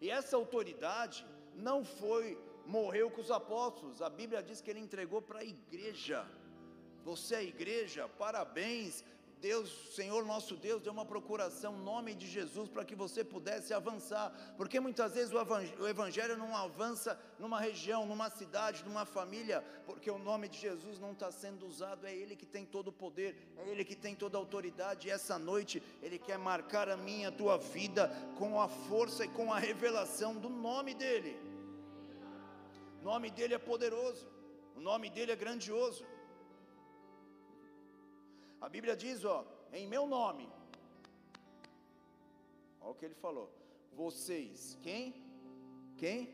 E 0.00 0.08
essa 0.08 0.36
autoridade 0.36 1.26
não 1.52 1.84
foi 1.84 2.38
morreu 2.64 3.10
com 3.10 3.20
os 3.20 3.30
apóstolos. 3.30 4.00
A 4.00 4.08
Bíblia 4.08 4.40
diz 4.40 4.60
que 4.60 4.70
ele 4.70 4.78
entregou 4.78 5.20
para 5.20 5.40
a 5.40 5.44
igreja. 5.44 6.24
Você 7.04 7.34
é 7.34 7.42
igreja, 7.42 8.08
parabéns. 8.08 9.04
Deus, 9.40 9.94
Senhor 9.94 10.24
nosso 10.24 10.56
Deus, 10.56 10.82
deu 10.82 10.92
uma 10.92 11.04
procuração, 11.04 11.76
nome 11.76 12.14
de 12.14 12.26
Jesus, 12.26 12.68
para 12.68 12.84
que 12.84 12.94
você 12.94 13.22
pudesse 13.22 13.74
avançar, 13.74 14.54
porque 14.56 14.80
muitas 14.80 15.14
vezes 15.14 15.32
o 15.32 15.86
Evangelho 15.86 16.36
não 16.36 16.56
avança 16.56 17.18
numa 17.38 17.60
região, 17.60 18.06
numa 18.06 18.30
cidade, 18.30 18.84
numa 18.84 19.04
família, 19.04 19.62
porque 19.84 20.10
o 20.10 20.18
nome 20.18 20.48
de 20.48 20.58
Jesus 20.58 20.98
não 20.98 21.12
está 21.12 21.30
sendo 21.30 21.66
usado, 21.66 22.06
é 22.06 22.14
Ele 22.14 22.34
que 22.34 22.46
tem 22.46 22.64
todo 22.64 22.88
o 22.88 22.92
poder, 22.92 23.36
é 23.58 23.68
Ele 23.68 23.84
que 23.84 23.94
tem 23.94 24.14
toda 24.14 24.38
a 24.38 24.40
autoridade, 24.40 25.08
e 25.08 25.10
essa 25.10 25.38
noite 25.38 25.82
Ele 26.02 26.18
quer 26.18 26.38
marcar 26.38 26.88
a 26.88 26.96
minha, 26.96 27.28
a 27.28 27.32
tua 27.32 27.58
vida, 27.58 28.10
com 28.38 28.60
a 28.60 28.68
força 28.68 29.24
e 29.24 29.28
com 29.28 29.52
a 29.52 29.58
revelação 29.58 30.34
do 30.34 30.48
nome 30.48 30.94
dEle 30.94 31.56
nome 33.06 33.30
dele 33.30 33.54
é 33.54 33.58
poderoso, 33.58 34.26
o 34.74 34.80
nome 34.80 35.08
dele 35.08 35.30
é 35.30 35.36
grandioso. 35.36 36.04
A 38.60 38.68
Bíblia 38.68 38.96
diz, 38.96 39.24
ó, 39.24 39.44
em 39.72 39.86
meu 39.86 40.06
nome, 40.06 40.48
olha 42.80 42.90
o 42.90 42.94
que 42.94 43.04
ele 43.04 43.14
falou, 43.14 43.50
vocês, 43.92 44.78
quem? 44.82 45.14
Quem? 45.96 46.32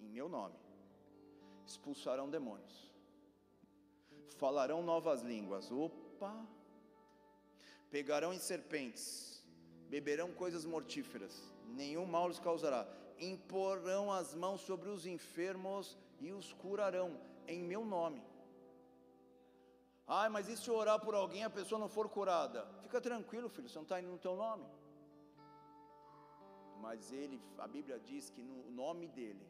Em 0.00 0.08
meu 0.08 0.28
nome, 0.28 0.56
expulsarão 1.66 2.28
demônios, 2.28 2.92
falarão 4.36 4.82
novas 4.82 5.22
línguas, 5.22 5.70
opa, 5.70 6.34
pegarão 7.90 8.32
em 8.32 8.38
serpentes, 8.38 9.42
beberão 9.88 10.32
coisas 10.32 10.64
mortíferas, 10.64 11.52
nenhum 11.66 12.06
mal 12.06 12.28
lhes 12.28 12.40
causará, 12.40 12.88
imporão 13.20 14.12
as 14.12 14.34
mãos 14.34 14.60
sobre 14.62 14.88
os 14.88 15.06
enfermos 15.06 15.96
e 16.20 16.32
os 16.32 16.52
curarão 16.52 17.20
em 17.46 17.62
meu 17.62 17.84
nome. 17.84 18.22
Ai, 20.06 20.28
mas 20.28 20.48
e 20.48 20.56
se 20.56 20.70
orar 20.70 21.00
por 21.00 21.14
alguém 21.14 21.42
a 21.42 21.50
pessoa 21.50 21.80
não 21.80 21.88
for 21.88 22.08
curada? 22.08 22.64
Fica 22.82 23.00
tranquilo, 23.00 23.48
filho, 23.48 23.68
você 23.68 23.74
não 23.74 23.82
está 23.82 24.00
indo 24.00 24.10
no 24.10 24.18
teu 24.18 24.36
nome. 24.36 24.64
Mas 26.80 27.10
ele, 27.12 27.40
a 27.58 27.66
Bíblia 27.66 27.98
diz 27.98 28.30
que 28.30 28.40
no 28.40 28.70
nome 28.70 29.08
dele, 29.08 29.44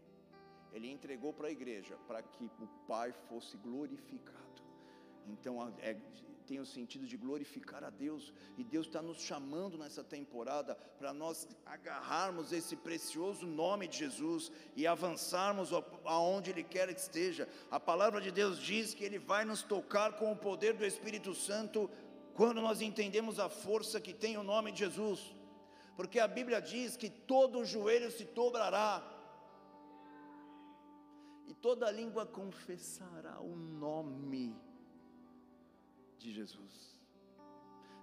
ele 0.72 0.90
entregou 0.90 1.32
para 1.32 1.48
a 1.48 1.50
igreja 1.50 1.98
para 2.06 2.22
que 2.22 2.50
o 2.60 2.66
Pai 2.86 3.12
fosse 3.12 3.56
glorificado. 3.58 4.62
Então 5.26 5.60
é, 5.80 5.94
tem 6.48 6.60
o 6.60 6.66
sentido 6.66 7.06
de 7.06 7.16
glorificar 7.16 7.82
a 7.84 7.90
Deus, 7.90 8.32
e 8.56 8.62
Deus 8.62 8.86
está 8.86 9.02
nos 9.02 9.20
chamando 9.20 9.76
nessa 9.76 10.04
temporada 10.16 10.74
para 10.98 11.12
nós 11.12 11.36
agarrarmos 11.64 12.52
esse 12.52 12.76
precioso 12.76 13.44
nome 13.46 13.88
de 13.88 13.98
Jesus 13.98 14.52
e 14.74 14.86
avançarmos 14.86 15.70
aonde 16.04 16.50
Ele 16.50 16.64
quer 16.74 16.88
que 16.94 17.00
esteja. 17.00 17.48
A 17.70 17.80
palavra 17.80 18.20
de 18.20 18.30
Deus 18.30 18.58
diz 18.58 18.94
que 18.94 19.04
Ele 19.04 19.18
vai 19.18 19.44
nos 19.44 19.62
tocar 19.62 20.12
com 20.18 20.30
o 20.32 20.36
poder 20.36 20.74
do 20.74 20.86
Espírito 20.86 21.34
Santo 21.34 21.90
quando 22.34 22.60
nós 22.60 22.80
entendemos 22.80 23.40
a 23.40 23.48
força 23.48 24.00
que 24.00 24.14
tem 24.14 24.36
o 24.36 24.42
nome 24.42 24.70
de 24.72 24.80
Jesus. 24.80 25.20
porque 25.96 26.20
a 26.20 26.28
Bíblia 26.28 26.60
diz 26.60 26.96
que 26.96 27.08
todo 27.08 27.64
joelho 27.64 28.10
se 28.10 28.24
dobrará, 28.24 29.02
e 31.46 31.54
toda 31.54 31.90
língua 31.90 32.26
confessará 32.26 33.40
o 33.40 33.56
nome 33.56 34.54
de 36.26 36.32
Jesus. 36.32 36.96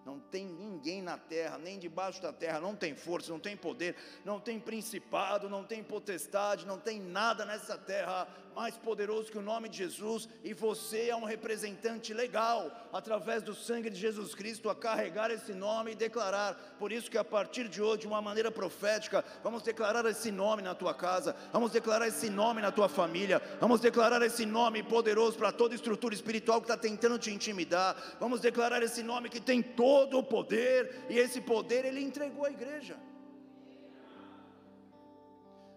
Não 0.06 0.20
tem 0.20 0.46
ninguém 0.46 1.02
na 1.02 1.18
terra, 1.18 1.58
nem 1.58 1.80
debaixo 1.80 2.22
da 2.22 2.34
terra, 2.34 2.60
não 2.60 2.76
tem 2.76 2.96
força, 2.96 3.32
não 3.32 3.40
tem 3.40 3.56
poder, 3.56 3.96
não 4.26 4.40
tem 4.40 4.60
principado, 4.60 5.50
não 5.50 5.64
tem 5.64 5.84
potestade, 5.84 6.66
não 6.66 6.78
tem 6.78 7.00
nada 7.00 7.46
nessa 7.46 7.78
terra 7.78 8.28
mais 8.56 8.78
poderoso 8.78 9.32
que 9.32 9.38
o 9.38 9.42
nome 9.42 9.68
de 9.70 9.78
Jesus, 9.78 10.30
e 10.44 10.54
você 10.54 11.10
é 11.10 11.16
um 11.16 11.24
representante 11.24 12.14
legal, 12.14 12.72
através 12.92 13.42
do 13.42 13.54
sangue 13.54 13.90
de 13.90 14.00
Jesus 14.00 14.36
Cristo, 14.36 14.70
a 14.70 14.76
carregar 14.76 15.32
esse 15.32 15.54
nome 15.54 15.92
e 15.92 15.96
declarar. 15.96 16.76
Por 16.78 16.92
isso 16.92 17.10
que 17.10 17.18
a 17.18 17.24
partir 17.24 17.68
de 17.68 17.82
hoje, 17.82 18.02
de 18.02 18.08
uma 18.08 18.22
maneira 18.22 18.52
profética, 18.52 19.24
vamos 19.44 19.64
declarar 19.64 20.06
esse 20.06 20.32
nome 20.32 20.62
na 20.62 20.76
tua 20.76 20.94
casa, 20.94 21.36
vamos 21.52 21.72
declarar 21.72 22.08
esse 22.08 22.30
nome 22.30 22.62
na 22.62 22.72
tua 22.72 22.88
família, 22.88 23.42
vamos 23.60 23.80
declarar 23.80 24.22
esse 24.22 24.46
nome 24.46 24.84
poderoso 24.84 25.38
para 25.38 25.52
toda 25.52 25.76
estrutura 25.76 26.14
espiritual 26.14 26.62
que 26.62 26.66
está 26.66 26.78
tentando 26.78 27.18
te 27.18 27.32
intimidar, 27.32 27.96
vamos 28.20 28.40
declarar 28.40 28.82
esse 28.84 29.02
nome 29.02 29.30
que 29.30 29.42
tem 29.42 29.62
todo 29.62 30.20
o 30.20 30.24
poder, 30.24 31.06
e 31.10 31.18
esse 31.18 31.42
poder 31.42 31.86
ele 31.86 32.02
entregou 32.02 32.46
à 32.46 32.52
igreja 32.52 32.96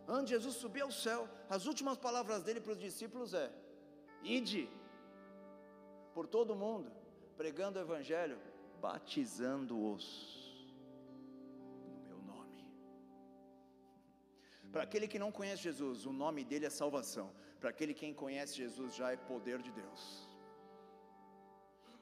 antes 0.09 0.31
Jesus 0.31 0.57
subir 0.57 0.83
ao 0.83 0.91
céu, 0.91 1.29
as 1.49 1.67
últimas 1.67 1.99
palavras 1.99 2.43
dele 2.43 2.61
para 2.61 2.73
os 2.73 2.79
discípulos 2.79 3.35
é: 3.35 3.51
ide 4.23 4.69
por 6.15 6.27
todo 6.27 6.53
o 6.53 6.57
mundo, 6.57 6.91
pregando 7.37 7.79
o 7.79 7.83
Evangelho, 7.83 8.39
batizando-os 8.81 10.05
no 11.89 11.99
meu 12.07 12.19
nome. 12.23 12.65
Para 14.73 14.83
aquele 14.83 15.09
que 15.09 15.19
não 15.19 15.33
conhece 15.33 15.63
Jesus, 15.63 16.07
o 16.07 16.13
nome 16.13 16.45
dele 16.45 16.67
é 16.67 16.71
salvação. 16.71 17.31
Para 17.61 17.71
aquele 17.71 17.95
que 17.95 18.13
conhece 18.15 18.55
Jesus, 18.57 18.95
já 18.95 19.13
é 19.13 19.17
poder 19.17 19.61
de 19.61 19.73
Deus. 19.73 20.29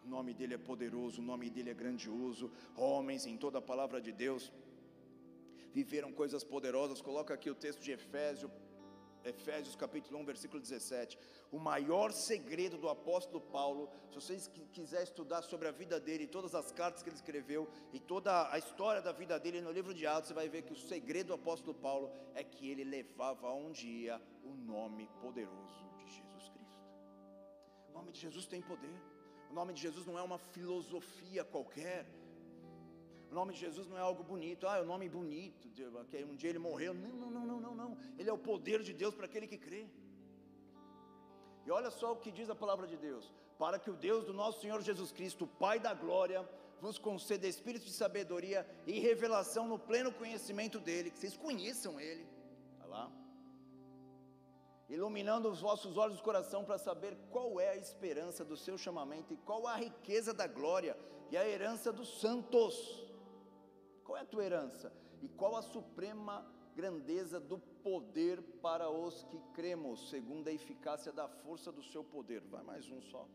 O 0.04 0.08
nome 0.08 0.34
dele 0.34 0.54
é 0.54 0.58
poderoso, 0.58 1.22
o 1.22 1.24
nome 1.24 1.48
dele 1.48 1.70
é 1.70 1.74
grandioso. 1.74 2.50
Homens, 2.76 3.24
em 3.26 3.36
toda 3.36 3.58
a 3.58 3.62
palavra 3.62 4.00
de 4.00 4.12
Deus, 4.12 4.52
viveram 5.74 6.12
coisas 6.12 6.44
poderosas. 6.44 7.02
Coloca 7.02 7.34
aqui 7.34 7.50
o 7.50 7.54
texto 7.54 7.82
de 7.82 7.90
Efésios, 7.90 8.50
Efésios 9.24 9.74
capítulo 9.74 10.20
1, 10.20 10.24
versículo 10.24 10.60
17. 10.60 11.18
O 11.50 11.58
maior 11.58 12.12
segredo 12.12 12.76
do 12.78 12.88
apóstolo 12.88 13.40
Paulo, 13.40 13.90
se 14.10 14.14
vocês 14.14 14.50
quiserem 14.72 15.04
estudar 15.04 15.42
sobre 15.42 15.66
a 15.66 15.72
vida 15.72 15.98
dele, 15.98 16.26
todas 16.26 16.54
as 16.54 16.70
cartas 16.70 17.02
que 17.02 17.08
ele 17.08 17.16
escreveu 17.16 17.68
e 17.92 17.98
toda 17.98 18.52
a 18.52 18.58
história 18.58 19.02
da 19.02 19.12
vida 19.12 19.38
dele 19.40 19.60
no 19.60 19.72
livro 19.72 19.92
de 19.92 20.06
Atos, 20.06 20.28
você 20.28 20.34
vai 20.34 20.48
ver 20.48 20.62
que 20.62 20.72
o 20.72 20.76
segredo 20.76 21.28
do 21.28 21.34
apóstolo 21.34 21.74
Paulo 21.74 22.12
é 22.34 22.44
que 22.44 22.70
ele 22.70 22.84
levava 22.84 23.52
um 23.52 23.72
dia 23.72 24.20
o 24.44 24.54
nome 24.54 25.08
poderoso 25.20 25.84
de 25.96 26.06
Jesus 26.06 26.48
Cristo. 26.50 26.84
O 27.88 27.92
nome 27.92 28.12
de 28.12 28.20
Jesus 28.20 28.46
tem 28.46 28.62
poder. 28.62 28.96
O 29.50 29.54
nome 29.54 29.72
de 29.72 29.80
Jesus 29.80 30.06
não 30.06 30.18
é 30.18 30.22
uma 30.22 30.38
filosofia 30.38 31.44
qualquer 31.44 32.06
o 33.34 33.40
nome 33.40 33.52
de 33.52 33.58
Jesus 33.58 33.88
não 33.88 33.98
é 33.98 34.00
algo 34.00 34.22
bonito, 34.22 34.66
ah, 34.68 34.76
é 34.78 34.82
um 34.82 34.86
nome 34.86 35.08
bonito, 35.08 35.68
que 35.68 36.24
um 36.24 36.36
dia 36.36 36.50
ele 36.50 36.60
morreu. 36.60 36.94
Não, 36.94 37.14
não, 37.22 37.30
não, 37.36 37.46
não, 37.50 37.60
não, 37.60 37.74
não. 37.74 37.98
Ele 38.16 38.30
é 38.30 38.32
o 38.32 38.38
poder 38.38 38.80
de 38.88 38.92
Deus 38.92 39.12
para 39.12 39.26
aquele 39.26 39.48
que 39.48 39.58
crê. 39.58 39.86
E 41.66 41.70
olha 41.78 41.90
só 41.90 42.12
o 42.12 42.16
que 42.16 42.30
diz 42.30 42.48
a 42.48 42.54
palavra 42.54 42.86
de 42.86 42.96
Deus: 42.96 43.32
para 43.58 43.76
que 43.76 43.90
o 43.90 43.96
Deus 43.96 44.24
do 44.24 44.32
nosso 44.32 44.60
Senhor 44.60 44.80
Jesus 44.80 45.10
Cristo, 45.10 45.48
Pai 45.64 45.80
da 45.80 45.92
glória, 45.92 46.48
vos 46.80 46.96
conceda 46.96 47.48
espírito 47.48 47.86
de 47.86 47.92
sabedoria 47.92 48.64
e 48.86 49.00
revelação 49.00 49.66
no 49.66 49.80
pleno 49.80 50.12
conhecimento 50.12 50.78
dele, 50.78 51.10
que 51.10 51.18
vocês 51.18 51.36
conheçam 51.36 51.98
ele. 51.98 52.24
Lá. 52.86 53.10
Iluminando 54.88 55.48
os 55.48 55.60
vossos 55.60 55.96
olhos 55.96 56.18
do 56.18 56.22
coração 56.22 56.64
para 56.64 56.78
saber 56.78 57.16
qual 57.32 57.58
é 57.58 57.70
a 57.70 57.76
esperança 57.76 58.44
do 58.44 58.56
seu 58.56 58.78
chamamento 58.78 59.34
e 59.34 59.36
qual 59.38 59.66
a 59.66 59.74
riqueza 59.74 60.32
da 60.32 60.46
glória 60.46 60.96
e 61.32 61.36
a 61.36 61.48
herança 61.48 61.92
dos 61.92 62.20
santos 62.20 63.03
qual 64.04 64.18
é 64.18 64.20
a 64.20 64.26
tua 64.26 64.44
herança? 64.44 64.92
E 65.22 65.28
qual 65.28 65.56
a 65.56 65.62
suprema 65.62 66.46
grandeza 66.76 67.40
do 67.40 67.58
poder 67.58 68.42
para 68.60 68.90
os 68.90 69.22
que 69.24 69.38
cremos, 69.54 70.10
segundo 70.10 70.48
a 70.48 70.52
eficácia 70.52 71.12
da 71.12 71.26
força 71.28 71.72
do 71.72 71.82
seu 71.82 72.04
poder? 72.04 72.42
Vai 72.42 72.62
mais 72.62 72.90
um 72.90 73.00
só. 73.00 73.26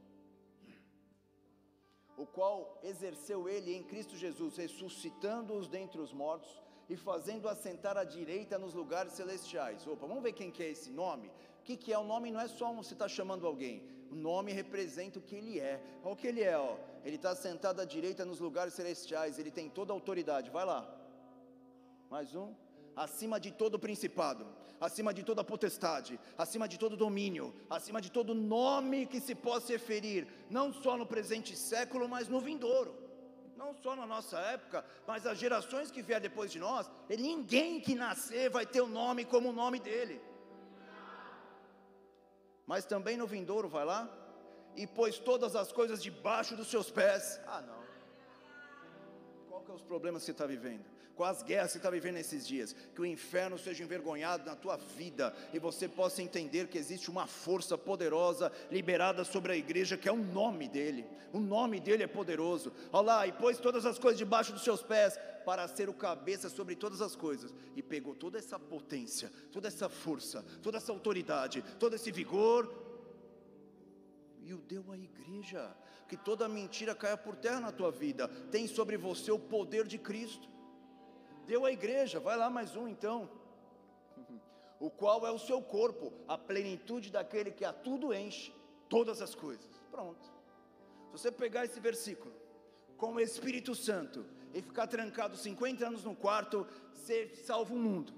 O 2.17 2.25
qual 2.25 2.79
exerceu 2.83 3.47
ele 3.47 3.73
em 3.73 3.83
Cristo 3.83 4.15
Jesus, 4.15 4.57
ressuscitando-os 4.57 5.69
dentre 5.69 6.01
os 6.01 6.13
mortos 6.13 6.61
e 6.89 6.97
fazendo 6.97 7.47
assentar 7.47 7.95
à 7.97 8.03
direita 8.03 8.59
nos 8.59 8.73
lugares 8.73 9.13
celestiais. 9.13 9.87
Opa, 9.87 10.05
vamos 10.05 10.23
ver 10.23 10.33
quem 10.33 10.51
que 10.51 10.61
é 10.61 10.69
esse 10.69 10.91
nome? 10.91 11.27
O 11.59 11.63
que, 11.63 11.77
que 11.77 11.93
é 11.93 11.97
o 11.97 12.03
nome? 12.03 12.31
Não 12.31 12.41
é 12.41 12.47
só 12.47 12.71
um, 12.71 12.83
você 12.83 12.93
está 12.93 13.07
chamando 13.07 13.47
alguém. 13.47 13.87
O 14.11 14.15
nome 14.15 14.51
representa 14.51 15.19
o 15.19 15.21
que 15.21 15.35
ele 15.35 15.59
é. 15.59 15.79
Olha 16.03 16.13
o 16.13 16.15
que 16.15 16.27
ele 16.27 16.41
é, 16.41 16.57
ó. 16.57 16.77
Ele 17.05 17.15
está 17.15 17.35
sentado 17.35 17.79
à 17.79 17.85
direita 17.85 18.25
nos 18.25 18.39
lugares 18.39 18.73
celestiais, 18.73 19.37
ele 19.37 19.51
tem 19.51 19.69
toda 19.69 19.93
a 19.93 19.95
autoridade. 19.95 20.49
Vai 20.49 20.65
lá. 20.65 20.89
Mais 22.09 22.35
um. 22.35 22.53
Acima 22.95 23.39
de 23.39 23.51
todo 23.51 23.79
principado, 23.79 24.45
acima 24.81 25.13
de 25.13 25.23
toda 25.23 25.41
potestade, 25.41 26.19
acima 26.37 26.67
de 26.67 26.77
todo 26.77 26.97
domínio, 26.97 27.55
acima 27.69 28.01
de 28.01 28.11
todo 28.11 28.35
nome 28.35 29.05
que 29.05 29.21
se 29.21 29.33
possa 29.33 29.71
referir, 29.71 30.27
não 30.49 30.73
só 30.73 30.97
no 30.97 31.05
presente 31.05 31.55
século, 31.55 32.09
mas 32.09 32.27
no 32.27 32.41
vindouro. 32.41 32.93
Não 33.55 33.73
só 33.73 33.95
na 33.95 34.05
nossa 34.05 34.37
época, 34.39 34.83
mas 35.07 35.25
as 35.25 35.37
gerações 35.37 35.91
que 35.91 36.01
vier 36.01 36.19
depois 36.19 36.51
de 36.51 36.59
nós, 36.59 36.89
ninguém 37.09 37.79
que 37.79 37.93
nascer 37.93 38.49
vai 38.49 38.65
ter 38.65 38.81
o 38.81 38.87
nome 38.87 39.23
como 39.23 39.49
o 39.49 39.53
nome 39.53 39.79
dele 39.79 40.19
mas 42.69 42.85
também 42.85 43.17
no 43.17 43.25
vindouro, 43.25 43.67
vai 43.67 43.83
lá, 43.83 44.07
e 44.75 44.85
pôs 44.85 45.17
todas 45.17 45.55
as 45.55 45.71
coisas 45.71 46.03
debaixo 46.03 46.55
dos 46.55 46.67
seus 46.67 46.91
pés. 46.91 47.41
Ah, 47.47 47.61
não. 47.61 47.81
Qual 49.49 49.61
que 49.63 49.71
é 49.71 49.73
os 49.73 49.81
problemas 49.81 50.21
que 50.21 50.27
você 50.27 50.33
está 50.33 50.45
vivendo? 50.45 50.85
Quais 51.19 51.35
as 51.35 51.43
guerras 51.43 51.71
que 51.73 51.77
está 51.79 51.89
vivendo 51.89 52.13
nesses 52.13 52.47
dias? 52.47 52.73
Que 52.95 53.01
o 53.01 53.05
inferno 53.05 53.59
seja 53.59 53.83
envergonhado 53.83 54.45
na 54.45 54.55
tua 54.55 54.77
vida 54.77 55.35
e 55.51 55.59
você 55.59 55.85
possa 55.85 56.21
entender 56.21 56.69
que 56.69 56.77
existe 56.77 57.09
uma 57.09 57.27
força 57.27 57.77
poderosa 57.77 58.49
liberada 58.71 59.25
sobre 59.25 59.51
a 59.51 59.55
igreja, 59.57 59.97
que 59.97 60.07
é 60.07 60.13
o 60.13 60.15
nome 60.15 60.69
dele. 60.69 61.05
O 61.33 61.39
nome 61.41 61.81
dele 61.81 62.03
é 62.03 62.07
poderoso. 62.07 62.71
Olha 62.93 63.05
lá, 63.05 63.27
e 63.27 63.33
pôs 63.33 63.57
todas 63.57 63.85
as 63.85 63.99
coisas 63.99 64.17
debaixo 64.17 64.53
dos 64.53 64.63
seus 64.63 64.81
pés 64.81 65.19
para 65.43 65.67
ser 65.67 65.89
o 65.89 65.93
cabeça 65.93 66.47
sobre 66.47 66.73
todas 66.73 67.01
as 67.01 67.17
coisas, 67.17 67.53
e 67.75 67.83
pegou 67.83 68.15
toda 68.15 68.39
essa 68.39 68.57
potência, 68.57 69.29
toda 69.51 69.67
essa 69.67 69.89
força, 69.89 70.45
toda 70.63 70.77
essa 70.77 70.93
autoridade, 70.93 71.61
todo 71.77 71.97
esse 71.97 72.13
vigor, 72.13 72.73
e 74.41 74.53
o 74.53 74.57
deu 74.59 74.89
à 74.89 74.97
igreja. 74.97 75.75
Que 76.07 76.15
toda 76.15 76.47
mentira 76.47 76.95
caia 76.95 77.17
por 77.17 77.35
terra 77.35 77.59
na 77.59 77.73
tua 77.73 77.91
vida, 77.91 78.29
tem 78.49 78.67
sobre 78.67 78.95
você 78.95 79.33
o 79.33 79.37
poder 79.37 79.85
de 79.85 79.97
Cristo. 79.97 80.58
Deu 81.49 81.65
à 81.65 81.71
igreja, 81.71 82.19
vai 82.19 82.37
lá 82.37 82.47
mais 82.47 82.75
um 82.75 82.87
então. 82.87 83.27
O 84.79 84.87
qual 84.87 85.25
é 85.25 85.31
o 85.31 85.39
seu 85.39 85.59
corpo, 85.63 86.13
a 86.27 86.37
plenitude 86.37 87.09
daquele 87.09 87.49
que 87.49 87.65
a 87.65 87.73
tudo 87.73 88.13
enche, 88.13 88.53
todas 88.87 89.19
as 89.19 89.33
coisas. 89.33 89.71
Pronto. 89.89 90.23
Se 91.07 91.11
você 91.11 91.31
pegar 91.31 91.65
esse 91.65 91.79
versículo, 91.79 92.31
com 92.97 93.13
o 93.13 93.19
Espírito 93.19 93.73
Santo, 93.73 94.23
e 94.53 94.61
ficar 94.61 94.85
trancado 94.85 95.35
50 95.35 95.87
anos 95.87 96.03
no 96.03 96.15
quarto, 96.15 96.67
ser 96.93 97.35
salvo 97.37 97.73
o 97.73 97.79
mundo. 97.79 98.13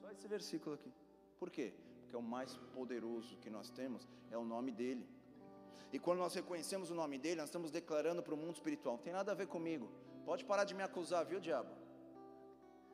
Só 0.00 0.10
esse 0.12 0.26
versículo 0.26 0.76
aqui. 0.76 0.90
Por 1.38 1.50
quê? 1.50 1.74
Porque 2.00 2.16
é 2.16 2.18
o 2.18 2.22
mais 2.22 2.56
poderoso 2.74 3.36
que 3.36 3.50
nós 3.50 3.68
temos 3.68 4.08
é 4.30 4.38
o 4.38 4.44
nome 4.46 4.72
dele. 4.72 5.06
E 5.92 5.98
quando 5.98 6.20
nós 6.20 6.34
reconhecemos 6.34 6.90
o 6.90 6.94
nome 6.94 7.18
dele, 7.18 7.42
nós 7.42 7.50
estamos 7.50 7.70
declarando 7.70 8.22
para 8.22 8.32
o 8.32 8.36
mundo 8.38 8.54
espiritual: 8.54 8.96
não 8.96 9.02
tem 9.02 9.12
nada 9.12 9.32
a 9.32 9.34
ver 9.34 9.46
comigo. 9.46 9.90
Pode 10.24 10.44
parar 10.44 10.64
de 10.64 10.74
me 10.74 10.82
acusar, 10.82 11.24
viu, 11.24 11.40
diabo? 11.40 11.70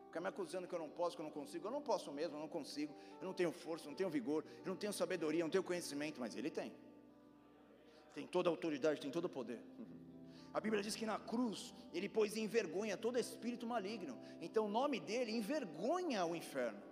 Ficar 0.06 0.20
me 0.20 0.28
acusando 0.28 0.66
que 0.66 0.74
eu 0.74 0.78
não 0.78 0.88
posso, 0.88 1.16
que 1.16 1.22
eu 1.22 1.24
não 1.24 1.30
consigo. 1.30 1.66
Eu 1.66 1.70
não 1.70 1.82
posso 1.82 2.10
mesmo, 2.10 2.36
eu 2.36 2.40
não 2.40 2.48
consigo. 2.48 2.94
Eu 3.20 3.26
não 3.26 3.34
tenho 3.34 3.52
força, 3.52 3.86
eu 3.86 3.90
não 3.90 3.96
tenho 3.96 4.08
vigor, 4.08 4.44
eu 4.64 4.68
não 4.68 4.76
tenho 4.76 4.92
sabedoria, 4.92 5.40
eu 5.40 5.44
não 5.44 5.50
tenho 5.50 5.62
conhecimento, 5.62 6.18
mas 6.18 6.34
ele 6.34 6.50
tem. 6.50 6.72
Tem 8.14 8.26
toda 8.26 8.48
a 8.48 8.52
autoridade, 8.52 9.00
tem 9.00 9.10
todo 9.10 9.26
o 9.26 9.28
poder. 9.28 9.62
A 10.52 10.60
Bíblia 10.60 10.82
diz 10.82 10.96
que 10.96 11.04
na 11.04 11.18
cruz 11.18 11.74
ele 11.92 12.08
pôs 12.08 12.36
em 12.36 12.46
vergonha 12.46 12.96
todo 12.96 13.18
espírito 13.18 13.66
maligno. 13.66 14.18
Então 14.40 14.64
o 14.64 14.68
nome 14.68 14.98
dele 14.98 15.30
envergonha 15.30 16.24
o 16.24 16.34
inferno. 16.34 16.82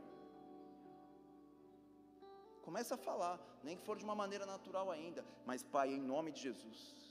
Começa 2.62 2.96
a 2.96 2.98
falar, 2.98 3.40
nem 3.62 3.76
que 3.76 3.82
for 3.82 3.96
de 3.96 4.04
uma 4.04 4.14
maneira 4.14 4.44
natural 4.44 4.90
ainda, 4.90 5.24
mas 5.46 5.62
Pai, 5.62 5.94
em 5.94 6.00
nome 6.00 6.32
de 6.32 6.42
Jesus. 6.42 7.05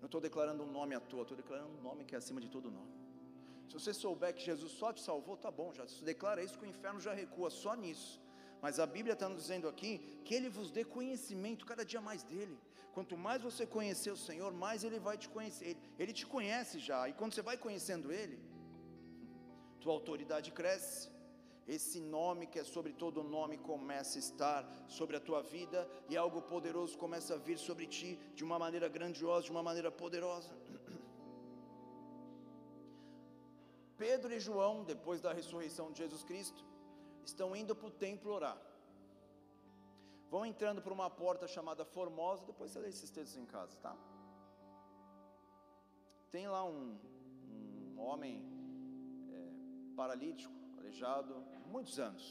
Não 0.00 0.06
estou 0.06 0.20
declarando 0.20 0.62
um 0.62 0.70
nome 0.70 0.94
à 0.94 1.00
toa, 1.00 1.22
estou 1.22 1.36
declarando 1.36 1.72
um 1.78 1.82
nome 1.82 2.04
que 2.04 2.14
é 2.14 2.18
acima 2.18 2.40
de 2.40 2.48
todo 2.48 2.70
nome. 2.70 2.92
Se 3.68 3.74
você 3.74 3.92
souber 3.92 4.34
que 4.34 4.42
Jesus 4.42 4.72
só 4.72 4.92
te 4.92 5.00
salvou, 5.00 5.36
tá 5.36 5.50
bom, 5.50 5.72
já 5.72 5.84
declara 6.02 6.42
isso 6.42 6.58
que 6.58 6.64
o 6.64 6.68
inferno 6.68 7.00
já 7.00 7.12
recua 7.12 7.50
só 7.50 7.74
nisso. 7.74 8.20
Mas 8.62 8.80
a 8.80 8.86
Bíblia 8.86 9.12
está 9.12 9.28
nos 9.28 9.42
dizendo 9.42 9.68
aqui 9.68 9.98
que 10.24 10.34
Ele 10.34 10.48
vos 10.48 10.70
dê 10.70 10.84
conhecimento 10.84 11.66
cada 11.66 11.84
dia 11.84 12.00
mais 12.00 12.22
dele. 12.22 12.58
Quanto 12.92 13.16
mais 13.16 13.42
você 13.42 13.66
conhecer 13.66 14.10
o 14.10 14.16
Senhor, 14.16 14.52
mais 14.52 14.82
Ele 14.82 14.98
vai 14.98 15.16
te 15.16 15.28
conhecer. 15.28 15.76
Ele, 15.98 16.12
te 16.12 16.26
conhece 16.26 16.78
já, 16.78 17.08
e 17.08 17.12
quando 17.12 17.34
você 17.34 17.42
vai 17.42 17.56
conhecendo 17.56 18.10
Ele, 18.10 18.38
Sua 19.80 19.92
autoridade 19.92 20.50
cresce. 20.50 21.08
Esse 21.76 22.00
nome 22.00 22.46
que 22.46 22.58
é 22.58 22.64
sobre 22.64 22.94
todo 22.94 23.22
nome 23.22 23.58
começa 23.58 24.18
a 24.18 24.24
estar 24.26 24.66
sobre 24.88 25.16
a 25.16 25.20
tua 25.20 25.42
vida 25.42 25.86
e 26.08 26.16
algo 26.16 26.40
poderoso 26.40 26.96
começa 26.96 27.34
a 27.34 27.36
vir 27.36 27.58
sobre 27.58 27.86
ti 27.86 28.18
de 28.34 28.42
uma 28.42 28.58
maneira 28.58 28.88
grandiosa, 28.88 29.44
de 29.44 29.50
uma 29.50 29.62
maneira 29.62 29.92
poderosa. 29.92 30.50
Pedro 33.98 34.32
e 34.32 34.40
João, 34.40 34.82
depois 34.82 35.20
da 35.20 35.34
ressurreição 35.34 35.92
de 35.92 35.98
Jesus 35.98 36.24
Cristo, 36.24 36.64
estão 37.22 37.54
indo 37.54 37.76
para 37.76 37.88
o 37.88 37.90
templo 37.90 38.32
orar. 38.32 38.56
Vão 40.30 40.46
entrando 40.46 40.80
por 40.80 40.92
uma 40.92 41.10
porta 41.10 41.46
chamada 41.46 41.84
Formosa, 41.84 42.46
depois 42.46 42.70
você 42.70 42.78
lê 42.78 42.88
esses 42.88 43.10
textos 43.10 43.36
em 43.36 43.44
casa, 43.44 43.76
tá? 43.82 43.94
Tem 46.30 46.48
lá 46.48 46.64
um, 46.64 46.98
um 47.94 48.00
homem 48.00 48.42
é, 49.30 49.50
paralítico, 49.94 50.54
aleijado, 50.78 51.57
muitos 51.76 51.98
anos, 52.08 52.24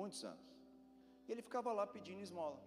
muitos 0.00 0.24
anos. 0.32 0.46
Ele 1.28 1.42
ficava 1.48 1.72
lá 1.78 1.86
pedindo 1.86 2.20
esmola. 2.28 2.60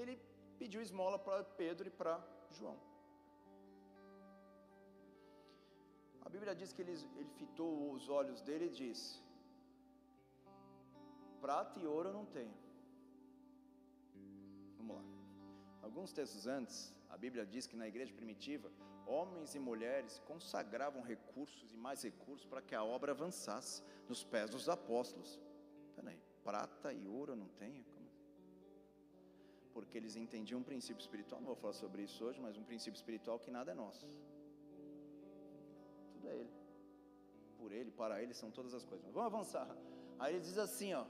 Ele 0.00 0.14
pediu 0.58 0.80
esmola 0.80 1.18
para 1.18 1.42
Pedro 1.62 1.88
e 1.88 1.94
para 2.00 2.14
João. 2.58 2.78
A 6.24 6.28
Bíblia 6.34 6.54
diz 6.60 6.72
que 6.72 6.80
ele, 6.84 6.94
ele 7.18 7.30
fitou 7.40 7.92
os 7.92 8.08
olhos 8.08 8.40
dele 8.48 8.66
e 8.66 8.74
disse: 8.82 9.08
Prata 11.40 11.80
e 11.80 11.86
ouro 11.86 12.08
eu 12.10 12.16
não 12.18 12.26
tenho. 12.36 12.54
Vamos 14.78 14.96
lá. 14.96 15.04
Alguns 15.82 16.12
textos 16.12 16.46
antes, 16.46 16.76
a 17.10 17.16
Bíblia 17.24 17.44
diz 17.44 17.66
que 17.66 17.76
na 17.82 17.88
igreja 17.92 18.14
primitiva, 18.20 18.70
homens 19.06 19.54
e 19.54 19.58
mulheres 19.58 20.18
consagravam 20.26 21.02
recursos 21.02 21.72
e 21.72 21.76
mais 21.76 22.02
recursos 22.02 22.46
para 22.46 22.62
que 22.62 22.74
a 22.74 22.84
obra 22.84 23.12
avançasse 23.12 23.82
nos 24.08 24.24
pés 24.24 24.50
dos 24.50 24.68
apóstolos. 24.68 25.40
Peraí, 25.94 26.18
prata 26.44 26.92
e 26.92 27.06
ouro 27.06 27.32
eu 27.32 27.36
não 27.36 27.48
tenho? 27.48 27.84
Porque 29.72 29.96
eles 29.96 30.16
entendiam 30.16 30.60
um 30.60 30.62
princípio 30.62 31.00
espiritual, 31.00 31.40
não 31.40 31.46
vou 31.46 31.56
falar 31.56 31.72
sobre 31.72 32.02
isso 32.02 32.24
hoje, 32.24 32.40
mas 32.40 32.56
um 32.56 32.64
princípio 32.64 32.96
espiritual 32.96 33.38
que 33.38 33.50
nada 33.50 33.72
é 33.72 33.74
nosso. 33.74 34.06
Tudo 36.12 36.28
é 36.28 36.34
Ele. 36.34 36.50
Por 37.58 37.72
Ele, 37.72 37.90
para 37.90 38.22
Ele 38.22 38.34
são 38.34 38.50
todas 38.50 38.74
as 38.74 38.84
coisas. 38.84 39.04
Mas 39.06 39.14
vamos 39.14 39.32
avançar. 39.32 39.76
Aí 40.18 40.34
ele 40.34 40.42
diz 40.42 40.58
assim, 40.58 40.92
ó, 40.92 41.06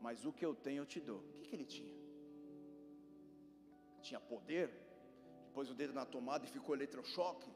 mas 0.00 0.24
o 0.26 0.32
que 0.32 0.44
eu 0.44 0.54
tenho 0.54 0.82
eu 0.82 0.86
te 0.86 1.00
dou. 1.00 1.20
O 1.20 1.40
que, 1.40 1.48
que 1.48 1.56
ele 1.56 1.64
tinha? 1.64 1.94
Tinha 4.02 4.20
poder? 4.20 4.70
Pôs 5.54 5.70
o 5.70 5.74
dedo 5.74 5.92
na 5.92 6.04
tomada 6.04 6.44
e 6.44 6.48
ficou 6.48 6.74
eletrochoque? 6.74 7.50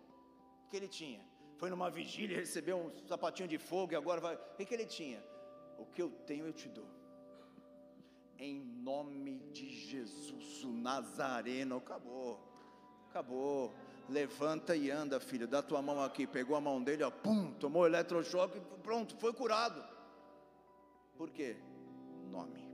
O 0.65 0.69
que 0.69 0.77
ele 0.77 0.89
tinha? 0.89 1.21
Foi 1.59 1.71
numa 1.71 1.91
vigília 1.91 2.39
recebeu 2.39 2.77
um 2.77 3.07
sapatinho 3.07 3.49
de 3.49 3.59
fogo 3.59 3.93
e 3.93 3.97
agora 3.97 4.21
vai. 4.21 4.35
O 4.35 4.57
que 4.57 4.75
ele 4.75 4.87
tinha? 4.87 5.23
O 5.79 5.87
que 5.87 6.03
eu 6.03 6.11
tenho 6.27 6.47
eu 6.47 6.53
te 6.53 6.69
dou. 6.69 6.89
Em 8.39 8.61
nome 8.61 9.39
de 9.51 9.69
Jesus, 9.69 10.63
o 10.65 10.73
Nazareno. 10.73 11.79
Acabou. 11.79 12.41
Acabou. 13.09 13.75
Levanta 14.09 14.77
e 14.77 14.91
anda, 14.91 15.19
filho. 15.19 15.49
Dá 15.49 15.63
tua 15.63 15.81
mão 15.81 16.03
aqui. 16.03 16.27
Pegou 16.27 16.57
a 16.57 16.61
mão 16.61 16.83
dele, 16.83 17.03
ó, 17.03 17.11
pum, 17.11 17.53
tomou 17.55 17.87
eletrochoque, 17.87 18.61
pronto, 18.83 19.17
foi 19.17 19.33
curado. 19.33 19.83
Por 21.17 21.31
quê? 21.31 21.57
Nome 22.31 22.66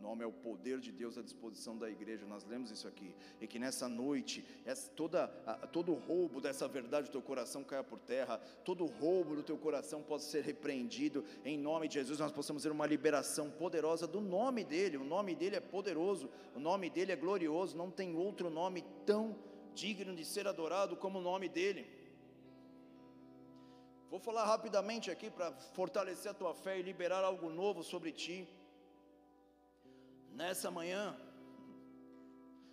nome 0.00 0.22
é 0.22 0.26
o 0.26 0.32
poder 0.32 0.78
de 0.80 0.92
Deus 0.92 1.18
à 1.18 1.22
disposição 1.22 1.76
da 1.76 1.90
igreja. 1.90 2.26
Nós 2.26 2.44
lemos 2.44 2.70
isso 2.70 2.86
aqui. 2.86 3.14
E 3.40 3.46
que 3.46 3.58
nessa 3.58 3.88
noite, 3.88 4.44
essa, 4.64 4.90
toda, 4.90 5.26
todo 5.72 5.92
o 5.92 5.94
roubo 5.94 6.40
dessa 6.40 6.68
verdade 6.68 7.08
do 7.08 7.12
teu 7.12 7.22
coração 7.22 7.64
caia 7.64 7.82
por 7.82 7.98
terra, 7.98 8.38
todo 8.64 8.86
roubo 8.86 9.36
do 9.36 9.42
teu 9.42 9.56
coração 9.56 10.02
possa 10.02 10.28
ser 10.30 10.44
repreendido. 10.44 11.24
Em 11.44 11.58
nome 11.58 11.88
de 11.88 11.94
Jesus, 11.94 12.18
nós 12.18 12.32
possamos 12.32 12.62
ter 12.62 12.70
uma 12.70 12.86
liberação 12.86 13.50
poderosa 13.50 14.06
do 14.06 14.20
nome 14.20 14.64
dEle. 14.64 14.96
O 14.96 15.04
nome 15.04 15.34
dEle 15.34 15.56
é 15.56 15.60
poderoso, 15.60 16.30
o 16.54 16.60
nome 16.60 16.90
dEle 16.90 17.12
é 17.12 17.16
glorioso. 17.16 17.76
Não 17.76 17.90
tem 17.90 18.16
outro 18.16 18.50
nome 18.50 18.84
tão 19.04 19.36
digno 19.74 20.14
de 20.14 20.24
ser 20.24 20.46
adorado 20.46 20.96
como 20.96 21.18
o 21.18 21.22
nome 21.22 21.48
dEle. 21.48 21.86
Vou 24.10 24.20
falar 24.20 24.44
rapidamente 24.44 25.10
aqui 25.10 25.30
para 25.30 25.52
fortalecer 25.74 26.30
a 26.30 26.34
tua 26.34 26.54
fé 26.54 26.78
e 26.78 26.82
liberar 26.82 27.24
algo 27.24 27.50
novo 27.50 27.82
sobre 27.82 28.12
ti. 28.12 28.48
Nessa 30.40 30.70
manhã, 30.70 31.16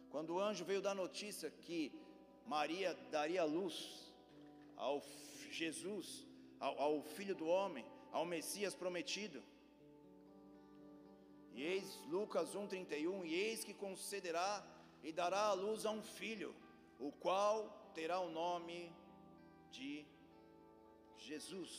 quando 0.10 0.32
o 0.34 0.39
anjo 0.47 0.65
veio 0.65 0.82
dar 0.82 0.93
notícia 0.93 1.49
que 1.49 1.93
Maria 2.45 2.93
daria 3.10 3.45
luz 3.45 4.13
ao 4.76 5.02
Jesus, 5.49 6.28
ao, 6.60 6.78
ao 6.78 7.02
Filho 7.02 7.34
do 7.34 7.47
Homem, 7.47 7.86
ao 8.12 8.26
Messias 8.26 8.76
prometido, 8.76 9.41
e 11.54 11.63
eis 11.63 11.88
Lucas 12.10 12.54
1,31, 12.54 13.26
e 13.26 13.34
eis 13.34 13.63
que 13.63 13.73
concederá 13.73 14.52
e 15.02 15.13
dará 15.13 15.43
a 15.45 15.54
luz 15.54 15.86
a 15.86 15.91
um 15.91 16.04
filho, 16.04 16.54
o 16.99 17.13
qual 17.13 17.56
terá 17.95 18.19
o 18.19 18.30
nome 18.30 18.91
de 19.71 20.06
Jesus. 21.15 21.71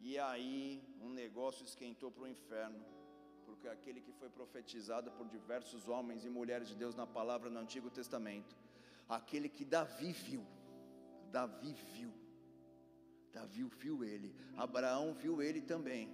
E 0.00 0.20
aí 0.20 0.80
um 1.00 1.08
negócio 1.08 1.64
esquentou 1.64 2.12
para 2.12 2.22
o 2.22 2.28
inferno 2.28 2.93
porque 3.46 3.68
aquele 3.68 4.00
que 4.00 4.12
foi 4.12 4.28
profetizado 4.28 5.10
por 5.12 5.26
diversos 5.28 5.88
homens 5.88 6.24
e 6.24 6.30
mulheres 6.38 6.68
de 6.68 6.76
Deus 6.82 6.94
na 6.94 7.06
palavra 7.06 7.50
no 7.50 7.60
Antigo 7.60 7.90
Testamento, 7.90 8.56
aquele 9.08 9.48
que 9.48 9.64
Davi 9.64 10.12
viu, 10.12 10.44
Davi 11.30 11.72
viu, 11.94 12.12
Davi 13.32 13.64
viu 13.82 14.04
ele, 14.12 14.34
Abraão 14.56 15.06
viu 15.22 15.42
ele 15.42 15.60
também, 15.60 16.04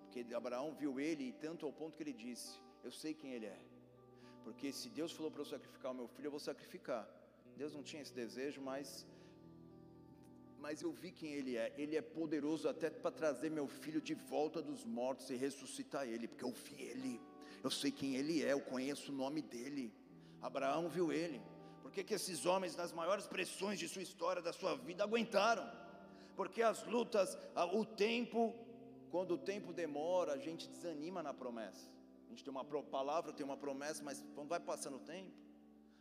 porque 0.00 0.34
Abraão 0.34 0.74
viu 0.74 0.98
ele, 1.08 1.32
tanto 1.46 1.66
ao 1.66 1.72
ponto 1.72 1.96
que 1.96 2.02
ele 2.02 2.12
disse: 2.12 2.60
Eu 2.82 2.90
sei 2.90 3.12
quem 3.14 3.32
ele 3.32 3.46
é, 3.46 3.60
porque 4.44 4.72
se 4.72 4.88
Deus 4.88 5.12
falou 5.12 5.30
para 5.30 5.42
eu 5.42 5.50
sacrificar 5.54 5.92
o 5.92 5.94
meu 5.94 6.08
filho, 6.08 6.26
eu 6.28 6.36
vou 6.38 6.40
sacrificar. 6.40 7.04
Deus 7.56 7.72
não 7.74 7.82
tinha 7.82 8.02
esse 8.02 8.14
desejo, 8.22 8.60
mas 8.60 9.06
mas 10.60 10.82
eu 10.82 10.92
vi 10.92 11.10
quem 11.10 11.32
Ele 11.32 11.56
é. 11.56 11.72
Ele 11.76 11.96
é 11.96 12.02
poderoso 12.02 12.68
até 12.68 12.90
para 12.90 13.10
trazer 13.10 13.50
meu 13.50 13.66
filho 13.66 14.00
de 14.00 14.14
volta 14.14 14.62
dos 14.62 14.84
mortos 14.84 15.30
e 15.30 15.36
ressuscitar 15.36 16.06
ele, 16.06 16.26
porque 16.28 16.44
eu 16.44 16.52
vi 16.52 16.82
Ele. 16.82 17.20
Eu 17.62 17.70
sei 17.70 17.90
quem 17.90 18.16
Ele 18.16 18.42
é, 18.42 18.52
eu 18.52 18.60
conheço 18.60 19.12
o 19.12 19.14
nome 19.14 19.42
dele. 19.42 19.92
Abraão 20.40 20.88
viu 20.88 21.12
Ele. 21.12 21.40
Por 21.82 21.90
que, 21.90 22.02
que 22.04 22.14
esses 22.14 22.46
homens, 22.46 22.76
nas 22.76 22.92
maiores 22.92 23.26
pressões 23.26 23.78
de 23.78 23.88
sua 23.88 24.02
história, 24.02 24.42
da 24.42 24.52
sua 24.52 24.76
vida, 24.76 25.04
aguentaram? 25.04 25.70
Porque 26.34 26.62
as 26.62 26.84
lutas, 26.84 27.38
o 27.72 27.84
tempo, 27.84 28.54
quando 29.10 29.34
o 29.34 29.38
tempo 29.38 29.72
demora, 29.72 30.32
a 30.32 30.38
gente 30.38 30.68
desanima 30.68 31.22
na 31.22 31.32
promessa. 31.32 31.88
A 32.26 32.30
gente 32.30 32.44
tem 32.44 32.50
uma 32.50 32.64
palavra, 32.64 33.32
tem 33.32 33.46
uma 33.46 33.56
promessa, 33.56 34.02
mas 34.02 34.24
quando 34.34 34.48
vai 34.48 34.60
passando 34.60 34.96
o 34.96 35.00
tempo, 35.00 35.30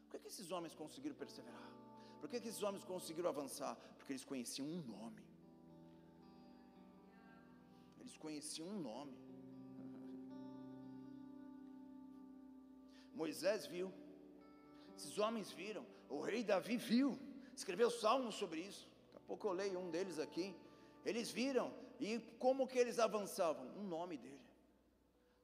por 0.03 0.11
que, 0.11 0.19
que 0.19 0.27
esses 0.27 0.51
homens 0.51 0.73
conseguiram 0.73 1.15
perseverar? 1.15 1.74
Por 2.19 2.29
que, 2.29 2.39
que 2.39 2.47
esses 2.47 2.63
homens 2.63 2.83
conseguiram 2.83 3.29
avançar? 3.29 3.75
Porque 3.97 4.13
eles 4.13 4.25
conheciam 4.25 4.67
um 4.67 4.81
nome. 4.81 5.21
Eles 7.99 8.17
conheciam 8.17 8.67
um 8.67 8.79
nome. 8.79 9.15
Moisés 13.13 13.65
viu, 13.65 13.93
esses 14.97 15.17
homens 15.17 15.51
viram, 15.51 15.85
o 16.09 16.19
rei 16.21 16.43
Davi 16.43 16.75
viu, 16.75 17.17
escreveu 17.55 17.89
salmos 17.89 18.35
sobre 18.35 18.59
isso. 18.59 18.89
Daqui 19.05 19.17
a 19.17 19.27
pouco 19.27 19.47
eu 19.47 19.53
leio 19.53 19.79
um 19.79 19.89
deles 19.89 20.19
aqui. 20.19 20.53
Eles 21.05 21.31
viram, 21.31 21.73
e 21.99 22.19
como 22.39 22.67
que 22.67 22.77
eles 22.77 22.99
avançavam? 22.99 23.65
O 23.77 23.83
nome 23.83 24.17
dele. 24.17 24.41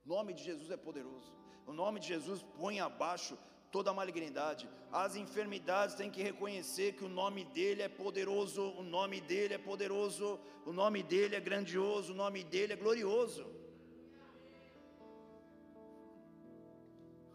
O 0.05 0.09
nome 0.09 0.33
de 0.33 0.43
Jesus 0.43 0.69
é 0.71 0.77
poderoso. 0.77 1.31
O 1.65 1.73
nome 1.73 1.99
de 1.99 2.07
Jesus 2.07 2.43
põe 2.57 2.79
abaixo 2.79 3.37
toda 3.71 3.93
malignidade. 3.93 4.69
As 4.91 5.15
enfermidades 5.15 5.95
têm 5.95 6.11
que 6.11 6.21
reconhecer 6.21 6.93
que 6.93 7.05
o 7.05 7.09
nome 7.09 7.45
dele 7.45 7.81
é 7.81 7.89
poderoso, 7.89 8.63
o 8.81 8.83
nome 8.83 9.21
dele 9.21 9.53
é 9.53 9.57
poderoso, 9.57 10.39
o 10.65 10.73
nome 10.73 11.01
dele 11.01 11.35
é 11.35 11.39
grandioso, 11.39 12.11
o 12.11 12.15
nome 12.15 12.43
dele 12.43 12.73
é 12.73 12.75
glorioso. 12.75 13.45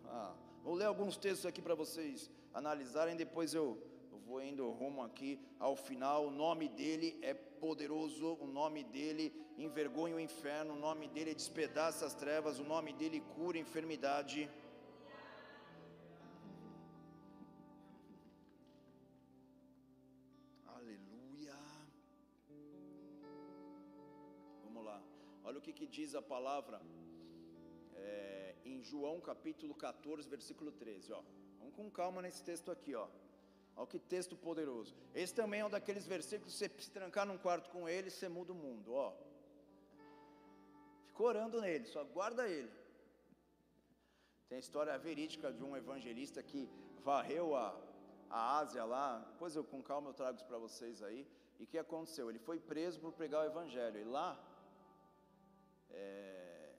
Ah, 0.04 0.34
vou 0.62 0.74
ler 0.74 0.84
alguns 0.84 1.16
textos 1.16 1.46
aqui 1.46 1.62
para 1.62 1.74
vocês 1.74 2.30
analisarem, 2.52 3.16
depois 3.16 3.54
eu, 3.54 3.82
eu 4.12 4.18
vou 4.18 4.42
indo 4.42 4.70
rumo 4.70 5.02
aqui 5.02 5.40
ao 5.58 5.74
final. 5.74 6.26
O 6.26 6.30
nome 6.30 6.68
dele 6.68 7.18
é 7.22 7.32
poderoso, 7.34 8.36
o 8.40 8.46
nome 8.46 8.84
dele 8.84 9.32
envergonha 9.56 10.16
o 10.16 10.20
inferno, 10.20 10.74
o 10.74 10.78
nome 10.78 11.08
dele 11.08 11.34
despedaça 11.34 12.04
as 12.04 12.14
trevas, 12.14 12.58
o 12.58 12.64
nome 12.64 12.92
dele 12.92 13.20
cura 13.34 13.56
a 13.56 13.60
enfermidade. 13.60 14.50
Que, 25.76 25.86
diz 25.86 26.14
a 26.14 26.22
palavra 26.22 26.80
é, 27.94 28.54
em 28.64 28.82
João 28.82 29.20
capítulo 29.20 29.74
14, 29.74 30.28
versículo 30.28 30.72
13. 30.72 31.12
Ó. 31.12 31.22
Vamos 31.58 31.74
com 31.74 31.90
calma 31.90 32.22
nesse 32.22 32.42
texto 32.42 32.70
aqui. 32.70 32.94
Ó. 32.94 33.06
Olha 33.76 33.86
que 33.86 33.98
texto 33.98 34.34
poderoso. 34.36 34.94
Esse 35.14 35.34
também 35.34 35.60
é 35.60 35.66
um 35.66 35.70
daqueles 35.70 36.06
versículos 36.06 36.54
que 36.54 36.58
você 36.58 36.70
se 36.78 36.90
trancar 36.90 37.26
num 37.26 37.36
quarto 37.36 37.68
com 37.70 37.86
ele, 37.86 38.08
você 38.10 38.28
muda 38.28 38.52
o 38.52 38.56
mundo, 38.56 38.94
ó. 38.94 39.12
Ficou 41.08 41.26
orando 41.26 41.60
nele, 41.60 41.86
só 41.86 42.02
guarda 42.04 42.48
ele. 42.48 42.70
Tem 44.48 44.56
a 44.56 44.60
história 44.60 44.96
verídica 44.98 45.52
de 45.52 45.62
um 45.62 45.76
evangelista 45.76 46.42
que 46.42 46.68
varreu 47.04 47.54
a, 47.54 47.78
a 48.30 48.58
Ásia 48.58 48.84
lá, 48.84 49.18
depois 49.32 49.54
eu 49.54 49.64
com 49.64 49.82
calma 49.82 50.10
eu 50.10 50.14
trago 50.14 50.36
isso 50.36 50.46
para 50.46 50.58
vocês 50.58 51.02
aí. 51.02 51.26
E 51.58 51.64
o 51.64 51.66
que 51.66 51.78
aconteceu? 51.78 52.28
Ele 52.30 52.38
foi 52.38 52.58
preso 52.58 53.00
por 53.00 53.12
pregar 53.12 53.42
o 53.42 53.46
evangelho. 53.46 53.98
E 53.98 54.04
lá, 54.04 54.38
é, 55.90 56.72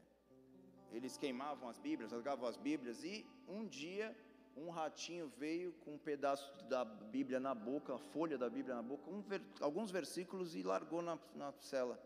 eles 0.91 1.17
queimavam 1.17 1.69
as 1.69 1.77
Bíblias, 1.77 2.11
rasgavam 2.11 2.47
as 2.47 2.57
Bíblias, 2.57 3.03
e 3.03 3.25
um 3.47 3.65
dia 3.65 4.15
um 4.57 4.69
ratinho 4.69 5.27
veio 5.37 5.71
com 5.83 5.93
um 5.93 5.97
pedaço 5.97 6.51
da 6.65 6.83
Bíblia 6.83 7.39
na 7.39 7.53
boca, 7.53 7.93
a 7.93 7.99
folha 7.99 8.37
da 8.37 8.49
Bíblia 8.49 8.75
na 8.75 8.81
boca, 8.81 9.09
um 9.09 9.23
alguns 9.61 9.91
versículos 9.91 10.55
e 10.55 10.63
largou 10.63 11.01
na, 11.01 11.17
na 11.35 11.51
cela. 11.59 12.01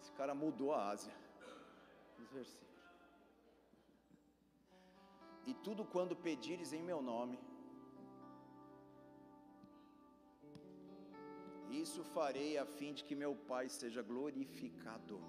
Esse 0.00 0.12
cara 0.12 0.34
mudou 0.34 0.72
a 0.72 0.88
Ásia. 0.88 1.12
Os 2.18 2.30
versículos. 2.30 2.68
E 5.46 5.54
tudo 5.54 5.84
quando 5.84 6.16
pedires 6.16 6.72
em 6.72 6.82
meu 6.82 7.02
nome, 7.02 7.38
isso 11.70 12.02
farei 12.04 12.58
a 12.58 12.64
fim 12.64 12.92
de 12.92 13.04
que 13.04 13.14
meu 13.14 13.34
Pai 13.34 13.68
seja 13.68 14.02
glorificado. 14.02 15.20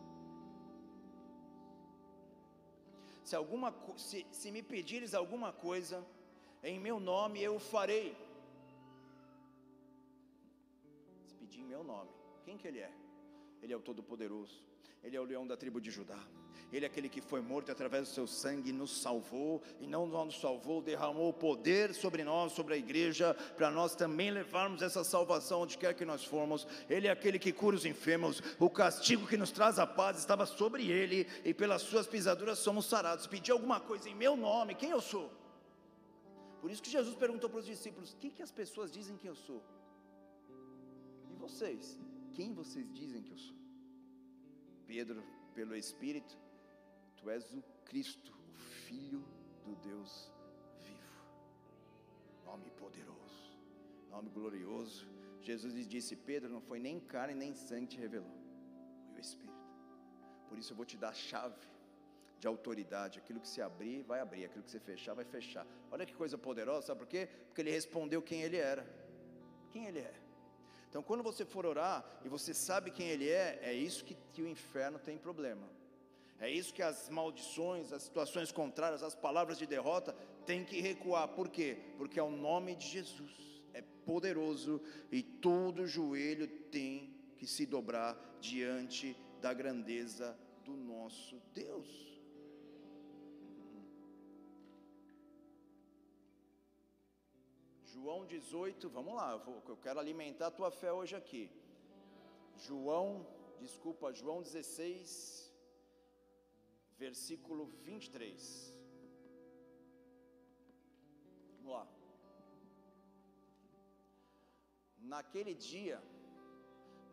Se, 3.23 3.35
alguma, 3.35 3.73
se, 3.97 4.25
se 4.31 4.51
me 4.51 4.63
pedires 4.63 5.13
alguma 5.13 5.51
coisa, 5.51 6.05
em 6.63 6.79
meu 6.79 6.99
nome 6.99 7.41
eu 7.41 7.59
farei. 7.59 8.15
Se 11.27 11.35
pedir 11.35 11.61
em 11.61 11.65
meu 11.65 11.83
nome, 11.83 12.09
quem 12.43 12.57
que 12.57 12.67
Ele 12.67 12.79
é? 12.79 12.91
Ele 13.61 13.73
é 13.73 13.77
o 13.77 13.81
Todo-Poderoso, 13.81 14.63
Ele 15.03 15.15
é 15.15 15.21
o 15.21 15.25
leão 15.25 15.45
da 15.45 15.55
tribo 15.55 15.79
de 15.79 15.91
Judá. 15.91 16.19
Ele 16.71 16.85
é 16.85 16.87
aquele 16.87 17.09
que 17.09 17.21
foi 17.21 17.41
morto 17.41 17.71
através 17.71 18.07
do 18.07 18.13
seu 18.13 18.27
sangue, 18.27 18.71
nos 18.71 19.01
salvou, 19.01 19.61
e 19.79 19.87
não 19.87 20.09
só 20.09 20.25
nos 20.25 20.39
salvou, 20.39 20.81
derramou 20.81 21.29
o 21.29 21.33
poder 21.33 21.93
sobre 21.93 22.23
nós, 22.23 22.51
sobre 22.51 22.75
a 22.75 22.77
igreja, 22.77 23.33
para 23.55 23.71
nós 23.71 23.95
também 23.95 24.31
levarmos 24.31 24.81
essa 24.81 25.03
salvação 25.03 25.61
onde 25.61 25.77
quer 25.77 25.93
que 25.93 26.05
nós 26.05 26.23
formos. 26.23 26.67
Ele 26.89 27.07
é 27.07 27.11
aquele 27.11 27.39
que 27.39 27.51
cura 27.51 27.75
os 27.75 27.85
enfermos, 27.85 28.41
o 28.59 28.69
castigo 28.69 29.27
que 29.27 29.37
nos 29.37 29.51
traz 29.51 29.79
a 29.79 29.87
paz 29.87 30.17
estava 30.17 30.45
sobre 30.45 30.89
ele, 30.89 31.27
e 31.43 31.53
pelas 31.53 31.81
suas 31.81 32.07
pisaduras 32.07 32.59
somos 32.59 32.85
sarados. 32.85 33.27
Pedir 33.27 33.51
alguma 33.51 33.79
coisa 33.79 34.09
em 34.09 34.15
meu 34.15 34.35
nome, 34.35 34.75
quem 34.75 34.89
eu 34.91 35.01
sou? 35.01 35.31
Por 36.61 36.69
isso 36.69 36.83
que 36.83 36.89
Jesus 36.89 37.15
perguntou 37.15 37.49
para 37.49 37.59
os 37.59 37.65
discípulos: 37.65 38.13
o 38.13 38.17
que 38.17 38.41
as 38.41 38.51
pessoas 38.51 38.91
dizem 38.91 39.17
que 39.17 39.27
eu 39.27 39.35
sou? 39.35 39.63
E 41.31 41.35
vocês? 41.35 41.97
Quem 42.33 42.53
vocês 42.53 42.91
dizem 42.93 43.21
que 43.21 43.31
eu 43.31 43.37
sou? 43.37 43.55
Pedro, 44.85 45.23
pelo 45.53 45.75
Espírito, 45.75 46.37
Tu 47.19 47.29
és 47.29 47.53
o 47.53 47.61
Cristo, 47.85 48.33
o 48.33 48.57
Filho 48.57 49.23
do 49.65 49.75
Deus 49.75 50.31
vivo. 50.79 51.23
Nome 52.45 52.69
poderoso, 52.71 53.57
nome 54.09 54.29
glorioso. 54.29 55.07
Jesus 55.41 55.73
lhe 55.73 55.85
disse: 55.85 56.15
Pedro, 56.15 56.49
não 56.49 56.61
foi 56.61 56.79
nem 56.79 56.99
carne 56.99 57.33
nem 57.33 57.53
sangue 57.53 57.87
que 57.87 57.95
te 57.95 57.99
revelou, 57.99 58.37
foi 59.09 59.17
o 59.17 59.21
Espírito. 59.21 59.59
Por 60.47 60.57
isso 60.57 60.71
eu 60.71 60.77
vou 60.77 60.85
te 60.85 60.97
dar 60.97 61.09
a 61.09 61.13
chave 61.13 61.67
de 62.39 62.47
autoridade. 62.47 63.19
Aquilo 63.19 63.39
que 63.39 63.47
se 63.47 63.61
abrir, 63.61 64.01
vai 64.03 64.21
abrir. 64.21 64.45
Aquilo 64.45 64.63
que 64.63 64.71
se 64.71 64.79
fechar, 64.79 65.13
vai 65.13 65.25
fechar. 65.25 65.67
Olha 65.91 66.05
que 66.05 66.13
coisa 66.13 66.37
poderosa, 66.37 66.87
sabe 66.87 66.99
por 66.99 67.07
quê? 67.07 67.27
Porque 67.47 67.61
ele 67.61 67.71
respondeu 67.71 68.21
quem 68.21 68.41
ele 68.41 68.57
era. 68.57 68.87
Quem 69.71 69.85
ele 69.85 69.99
é. 69.99 70.13
Então, 70.89 71.03
quando 71.03 71.21
você 71.21 71.45
for 71.45 71.65
orar 71.65 72.03
e 72.23 72.29
você 72.29 72.51
sabe 72.51 72.89
quem 72.89 73.09
ele 73.09 73.29
é, 73.29 73.59
é 73.61 73.73
isso 73.73 74.03
que, 74.03 74.15
que 74.33 74.41
o 74.41 74.47
inferno 74.47 74.97
tem 74.97 75.17
problema. 75.17 75.78
É 76.39 76.49
isso 76.49 76.73
que 76.73 76.81
as 76.81 77.09
maldições, 77.09 77.91
as 77.91 78.03
situações 78.03 78.51
contrárias, 78.51 79.03
as 79.03 79.15
palavras 79.15 79.57
de 79.57 79.67
derrota 79.67 80.15
têm 80.45 80.63
que 80.63 80.79
recuar. 80.79 81.27
Por 81.29 81.49
quê? 81.49 81.77
Porque 81.97 82.19
é 82.19 82.23
o 82.23 82.31
nome 82.31 82.75
de 82.75 82.87
Jesus 82.87 83.49
é 83.73 83.81
poderoso 84.05 84.81
e 85.11 85.21
todo 85.21 85.87
joelho 85.87 86.47
tem 86.69 87.13
que 87.37 87.47
se 87.47 87.65
dobrar 87.65 88.17
diante 88.39 89.15
da 89.41 89.53
grandeza 89.53 90.37
do 90.63 90.75
nosso 90.75 91.41
Deus. 91.53 92.09
João 97.85 98.25
18, 98.25 98.89
vamos 98.89 99.13
lá, 99.13 99.41
eu, 99.67 99.77
quero 99.77 99.99
alimentar 99.99 100.47
a 100.47 100.51
tua 100.51 100.71
fé 100.71 100.91
hoje 100.91 101.15
aqui. 101.15 101.51
João, 102.57 103.27
desculpa, 103.59 104.13
João 104.13 104.41
16, 104.41 105.48
versículo 107.03 107.65
23. 107.87 108.75
Vamos 111.55 111.71
lá. 111.77 111.87
Naquele 115.13 115.53
dia, 115.55 115.97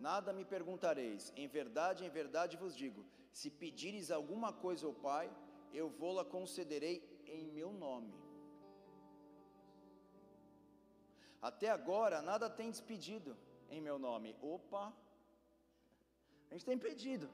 nada 0.09 0.33
me 0.38 0.44
perguntareis, 0.44 1.33
em 1.37 1.49
verdade, 1.59 2.05
em 2.05 2.12
verdade 2.20 2.62
vos 2.64 2.75
digo: 2.83 3.03
se 3.38 3.49
pedires 3.62 4.11
alguma 4.11 4.53
coisa 4.64 4.85
ao 4.87 4.94
Pai, 5.09 5.27
eu 5.81 5.88
vou-la 5.88 6.25
concederei 6.37 6.96
em 7.27 7.44
meu 7.59 7.72
nome. 7.87 8.14
Até 11.49 11.68
agora, 11.70 12.20
nada 12.31 12.49
tem 12.59 12.70
despedido 12.70 13.37
em 13.70 13.81
meu 13.81 13.99
nome. 13.99 14.31
Opa! 14.55 14.85
A 16.49 16.55
gente 16.55 16.64
tem 16.70 16.79
pedido. 16.79 17.29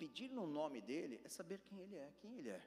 Pedir 0.00 0.30
no 0.30 0.46
nome 0.46 0.80
dele 0.80 1.20
é 1.22 1.28
saber 1.28 1.60
quem 1.66 1.78
ele 1.82 1.96
é, 1.96 2.08
quem 2.22 2.38
ele 2.38 2.48
é. 2.48 2.62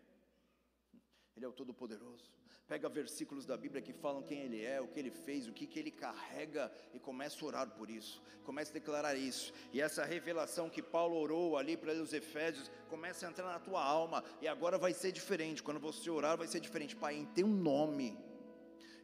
Ele 1.35 1.45
é 1.45 1.47
o 1.47 1.51
Todo-Poderoso. 1.51 2.31
Pega 2.67 2.87
versículos 2.87 3.43
da 3.43 3.57
Bíblia 3.57 3.81
que 3.81 3.91
falam 3.91 4.21
quem 4.21 4.41
Ele 4.41 4.63
é, 4.63 4.79
o 4.79 4.87
que 4.87 4.99
Ele 4.99 5.09
fez, 5.09 5.47
o 5.47 5.51
que, 5.51 5.65
que 5.65 5.79
Ele 5.79 5.89
carrega 5.89 6.71
e 6.93 6.99
começa 6.99 7.43
a 7.43 7.47
orar 7.47 7.69
por 7.71 7.89
isso. 7.89 8.21
Começa 8.43 8.69
a 8.69 8.73
declarar 8.75 9.15
isso. 9.15 9.51
E 9.73 9.81
essa 9.81 10.05
revelação 10.05 10.69
que 10.69 10.83
Paulo 10.83 11.17
orou 11.17 11.57
ali 11.57 11.75
para 11.75 11.91
os 11.93 12.13
Efésios 12.13 12.69
começa 12.87 13.25
a 13.25 13.31
entrar 13.31 13.47
na 13.47 13.59
tua 13.59 13.83
alma. 13.83 14.23
E 14.39 14.47
agora 14.47 14.77
vai 14.77 14.93
ser 14.93 15.11
diferente. 15.11 15.63
Quando 15.63 15.79
você 15.79 16.11
orar, 16.11 16.37
vai 16.37 16.47
ser 16.47 16.59
diferente. 16.59 16.95
Pai, 16.95 17.15
em 17.15 17.25
teu 17.25 17.47
nome. 17.47 18.15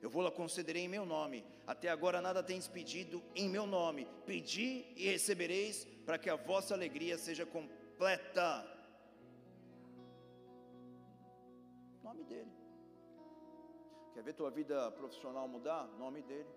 Eu 0.04 0.10
vou 0.12 0.22
lá 0.22 0.30
concederei 0.30 0.84
em 0.84 0.88
meu 0.88 1.06
nome. 1.06 1.44
Até 1.65 1.89
agora 1.89 2.22
nada 2.22 2.44
tens 2.44 2.68
pedido 2.68 3.24
em 3.34 3.50
meu 3.50 3.65
nome. 3.65 4.08
Pedi 4.28 4.86
e 4.96 5.06
recebereis 5.06 5.86
para 6.06 6.20
que 6.20 6.30
a 6.30 6.36
vossa 6.36 6.76
alegria 6.76 7.18
seja 7.18 7.44
completa 7.44 7.79
completa. 8.00 8.66
Nome 12.02 12.24
dele. 12.24 12.52
Quer 14.14 14.24
ver 14.24 14.34
tua 14.34 14.50
vida 14.50 14.90
profissional 14.92 15.48
mudar? 15.50 15.86
Nome 15.98 16.22
dele. 16.22 16.50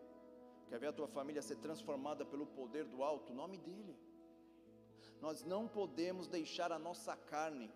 Quer 0.69 0.79
ver 0.79 0.87
a 0.87 0.93
tua 0.93 1.09
família 1.09 1.43
ser 1.43 1.57
transformada 1.57 2.25
pelo 2.25 2.47
poder 2.47 2.85
do 2.85 3.03
alto? 3.03 3.35
Nome 3.35 3.59
dele. 3.59 3.97
Nós 5.21 5.45
não 5.45 5.67
podemos 5.67 6.29
deixar 6.29 6.71
a 6.71 6.79
nossa 6.79 7.17
carne, 7.17 7.69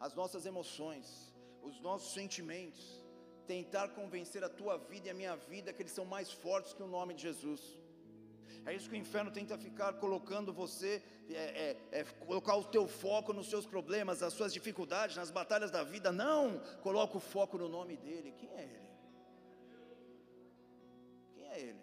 as 0.00 0.12
nossas 0.14 0.44
emoções, 0.44 1.32
os 1.62 1.80
nossos 1.80 2.12
sentimentos, 2.12 3.02
tentar 3.46 3.88
convencer 3.90 4.42
a 4.42 4.48
tua 4.48 4.76
vida 4.76 5.06
e 5.06 5.10
a 5.10 5.14
minha 5.14 5.36
vida 5.36 5.72
que 5.72 5.82
eles 5.82 5.92
são 5.92 6.04
mais 6.04 6.30
fortes 6.32 6.74
que 6.74 6.82
o 6.82 6.88
nome 6.88 7.14
de 7.14 7.22
Jesus. 7.22 7.62
É 8.66 8.74
isso 8.74 8.90
que 8.90 8.96
o 8.96 8.98
inferno 8.98 9.30
tenta 9.30 9.56
ficar 9.56 9.92
colocando 9.92 10.52
você, 10.52 11.00
é, 11.30 11.34
é, 11.66 12.00
é, 12.00 12.04
colocar 12.04 12.56
o 12.56 12.64
teu 12.64 12.88
foco 12.88 13.32
nos 13.32 13.48
seus 13.48 13.64
problemas, 13.64 14.20
nas 14.20 14.32
suas 14.32 14.52
dificuldades, 14.52 15.16
nas 15.16 15.30
batalhas 15.30 15.70
da 15.70 15.84
vida. 15.84 16.10
Não, 16.10 16.58
coloca 16.82 17.16
o 17.16 17.20
foco 17.20 17.56
no 17.56 17.68
nome 17.68 17.96
dele. 17.96 18.32
Quem 18.32 18.50
é 18.50 18.64
ele? 18.64 18.90
Quem 21.32 21.46
é 21.46 21.60
ele? 21.60 21.80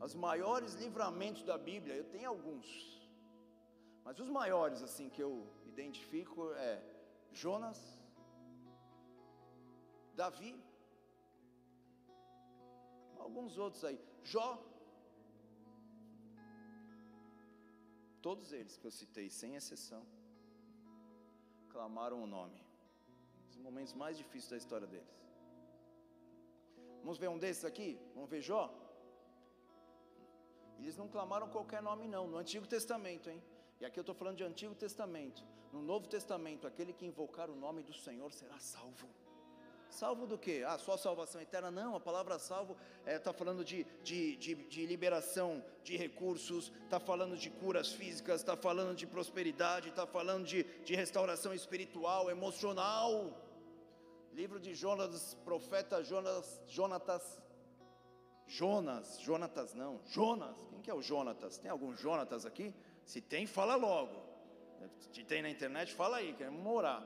Os 0.00 0.14
maiores 0.14 0.72
livramentos 0.72 1.42
da 1.42 1.58
Bíblia, 1.58 1.94
eu 1.94 2.04
tenho 2.04 2.30
alguns, 2.30 2.66
mas 4.02 4.18
os 4.18 4.30
maiores 4.30 4.82
assim 4.82 5.10
que 5.10 5.22
eu 5.22 5.46
identifico 5.66 6.50
é 6.54 6.82
Jonas, 7.30 7.78
Davi, 10.14 10.58
alguns 13.18 13.58
outros 13.58 13.84
aí. 13.84 14.13
Jó. 14.24 14.48
Todos 18.22 18.52
eles 18.52 18.76
que 18.78 18.86
eu 18.86 18.90
citei, 18.90 19.28
sem 19.28 19.54
exceção, 19.54 20.02
clamaram 21.68 22.22
o 22.22 22.26
nome. 22.26 22.60
Os 23.50 23.58
momentos 23.58 23.92
mais 23.92 24.16
difíceis 24.16 24.50
da 24.50 24.56
história 24.56 24.86
deles. 24.86 25.14
Vamos 27.02 27.18
ver 27.18 27.28
um 27.28 27.38
desses 27.38 27.66
aqui? 27.66 28.00
Vamos 28.14 28.30
ver 28.30 28.40
Jó? 28.40 28.64
Eles 30.78 30.96
não 30.96 31.06
clamaram 31.06 31.48
qualquer 31.48 31.82
nome, 31.82 32.08
não, 32.08 32.26
no 32.26 32.38
Antigo 32.38 32.66
Testamento, 32.66 33.28
hein? 33.28 33.42
E 33.80 33.84
aqui 33.84 33.98
eu 33.98 34.02
estou 34.02 34.14
falando 34.14 34.38
de 34.38 34.44
Antigo 34.44 34.74
Testamento. 34.74 35.44
No 35.72 35.82
Novo 35.82 36.08
Testamento, 36.08 36.66
aquele 36.66 36.92
que 36.92 37.04
invocar 37.04 37.50
o 37.50 37.56
nome 37.56 37.82
do 37.82 37.92
Senhor 37.92 38.32
será 38.32 38.58
salvo. 38.58 39.08
Salvo 39.94 40.26
do 40.26 40.36
quê? 40.36 40.64
Ah, 40.66 40.76
só 40.76 40.96
salvação 40.96 41.40
eterna? 41.40 41.70
Não, 41.70 41.94
a 41.94 42.00
palavra 42.00 42.36
salvo 42.36 42.76
está 42.98 43.10
é, 43.12 43.16
tá 43.16 43.32
falando 43.32 43.64
de, 43.64 43.86
de, 44.02 44.34
de, 44.36 44.54
de, 44.56 44.86
liberação 44.86 45.64
de 45.84 45.96
recursos, 45.96 46.72
está 46.82 46.98
falando 46.98 47.36
de 47.36 47.48
curas 47.48 47.92
físicas, 47.92 48.40
está 48.40 48.56
falando 48.56 48.96
de 48.96 49.06
prosperidade, 49.06 49.90
está 49.90 50.04
falando 50.04 50.46
de, 50.46 50.64
de 50.84 50.96
restauração 50.96 51.54
espiritual, 51.54 52.28
emocional. 52.28 53.40
Livro 54.32 54.58
de 54.58 54.74
Jonas, 54.74 55.34
profeta 55.44 56.02
Jonas, 56.02 56.60
Jonatas, 56.66 57.40
Jonas, 58.48 59.20
Jonatas 59.20 59.74
não, 59.74 60.00
Jonas, 60.06 60.56
quem 60.70 60.80
que 60.80 60.90
é 60.90 60.94
o 60.94 61.02
Jonatas? 61.02 61.56
Tem 61.56 61.70
algum 61.70 61.94
Jonatas 61.94 62.44
aqui? 62.44 62.74
Se 63.04 63.20
tem, 63.20 63.46
fala 63.46 63.76
logo. 63.76 64.24
Se 65.12 65.22
tem 65.22 65.40
na 65.40 65.50
internet, 65.50 65.94
fala 65.94 66.16
aí, 66.16 66.34
queremos 66.34 66.60
morar. 66.60 67.00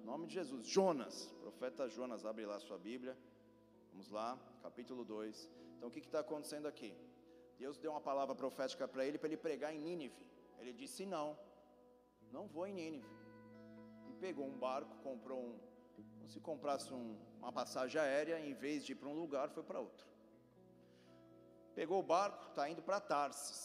Em 0.00 0.06
nome 0.06 0.26
de 0.26 0.32
Jesus, 0.32 0.66
Jonas, 0.66 1.31
profeta 1.52 1.88
Jonas, 1.88 2.24
abre 2.24 2.44
lá 2.46 2.58
sua 2.58 2.78
Bíblia. 2.78 3.16
Vamos 3.90 4.10
lá, 4.10 4.38
capítulo 4.62 5.04
2. 5.04 5.50
Então 5.76 5.88
o 5.88 5.92
que 5.92 6.00
está 6.00 6.20
acontecendo 6.20 6.66
aqui? 6.66 6.90
Deus 7.58 7.78
deu 7.78 7.90
uma 7.90 8.00
palavra 8.00 8.34
profética 8.34 8.88
para 8.88 9.04
ele, 9.06 9.18
para 9.18 9.28
ele 9.28 9.36
pregar 9.36 9.72
em 9.74 9.78
Nínive. 9.78 10.26
Ele 10.58 10.72
disse: 10.72 11.04
Não, 11.04 11.38
não 12.30 12.46
vou 12.46 12.66
em 12.66 12.74
Nínive. 12.80 13.06
E 14.08 14.14
pegou 14.14 14.46
um 14.46 14.58
barco, 14.58 14.96
comprou 15.08 15.40
um. 15.46 15.58
Como 16.18 16.28
se 16.28 16.40
comprasse 16.40 16.92
um, 16.92 17.18
uma 17.38 17.52
passagem 17.52 18.00
aérea, 18.00 18.40
em 18.40 18.54
vez 18.54 18.84
de 18.84 18.92
ir 18.92 18.96
para 18.96 19.08
um 19.08 19.18
lugar, 19.22 19.50
foi 19.50 19.62
para 19.62 19.78
outro. 19.78 20.06
Pegou 21.74 22.00
o 22.00 22.02
barco, 22.02 22.48
está 22.48 22.68
indo 22.68 22.82
para 22.82 23.00
Tarsis. 23.00 23.60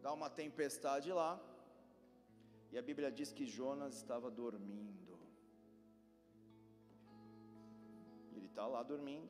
Dá 0.00 0.12
uma 0.12 0.30
tempestade 0.30 1.12
lá. 1.12 1.40
E 2.70 2.78
a 2.78 2.82
Bíblia 2.82 3.10
diz 3.10 3.32
que 3.32 3.46
Jonas 3.46 3.94
estava 3.96 4.30
dormindo. 4.30 5.11
Está 8.52 8.66
lá 8.66 8.82
dormindo. 8.82 9.28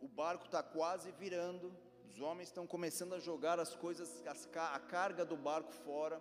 O 0.00 0.08
barco 0.08 0.46
está 0.46 0.62
quase 0.62 1.10
virando. 1.12 1.72
Os 2.08 2.20
homens 2.20 2.48
estão 2.48 2.66
começando 2.66 3.14
a 3.14 3.18
jogar 3.18 3.58
as 3.58 3.74
coisas, 3.74 4.08
a 4.74 4.78
carga 4.78 5.24
do 5.24 5.36
barco 5.36 5.72
fora. 5.72 6.20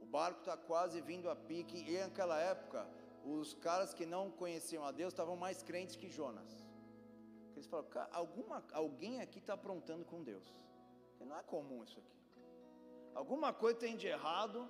O 0.00 0.06
barco 0.06 0.40
está 0.40 0.56
quase 0.56 1.00
vindo 1.00 1.30
a 1.30 1.36
pique. 1.36 1.78
E 1.90 1.98
naquela 1.98 2.38
época, 2.40 2.88
os 3.24 3.52
caras 3.54 3.92
que 3.92 4.06
não 4.06 4.30
conheciam 4.30 4.84
a 4.84 4.90
Deus 4.90 5.12
estavam 5.12 5.36
mais 5.36 5.62
crentes 5.62 5.96
que 5.96 6.08
Jonas. 6.08 6.50
Eles 7.54 7.66
falaram: 7.66 8.08
alguma, 8.12 8.64
alguém 8.72 9.20
aqui 9.20 9.38
está 9.38 9.54
aprontando 9.54 10.04
com 10.04 10.22
Deus. 10.22 10.46
Porque 11.10 11.24
não 11.24 11.38
é 11.38 11.42
comum 11.42 11.84
isso 11.84 11.98
aqui. 11.98 12.18
Alguma 13.14 13.52
coisa 13.52 13.78
tem 13.78 13.96
de 13.96 14.06
errado 14.06 14.68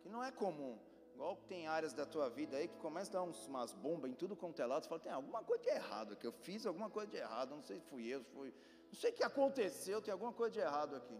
que 0.00 0.08
não 0.08 0.22
é 0.22 0.32
comum. 0.32 0.78
Igual 1.16 1.34
tem 1.48 1.66
áreas 1.66 1.94
da 1.94 2.04
tua 2.04 2.28
vida 2.28 2.58
aí 2.58 2.68
que 2.68 2.76
começa 2.76 3.10
a 3.10 3.14
dar 3.14 3.22
uns, 3.22 3.46
umas 3.46 3.72
bombas 3.72 4.10
em 4.10 4.14
tudo 4.14 4.36
quanto 4.36 4.60
é 4.60 4.66
lado, 4.66 4.82
você 4.82 4.88
fala, 4.90 5.00
tem 5.00 5.10
alguma 5.10 5.42
coisa 5.42 5.62
de 5.62 5.70
errado 5.70 6.12
aqui, 6.12 6.26
eu 6.26 6.32
fiz 6.32 6.66
alguma 6.66 6.90
coisa 6.90 7.10
de 7.10 7.16
errado, 7.16 7.54
não 7.54 7.62
sei 7.62 7.80
se 7.80 7.86
fui 7.86 8.06
eu, 8.06 8.22
se 8.22 8.30
fui, 8.32 8.52
não 8.88 8.94
sei 8.94 9.10
o 9.12 9.14
que 9.14 9.24
aconteceu, 9.24 10.02
tem 10.02 10.12
alguma 10.12 10.34
coisa 10.34 10.52
de 10.52 10.60
errado 10.60 10.94
aqui. 10.94 11.18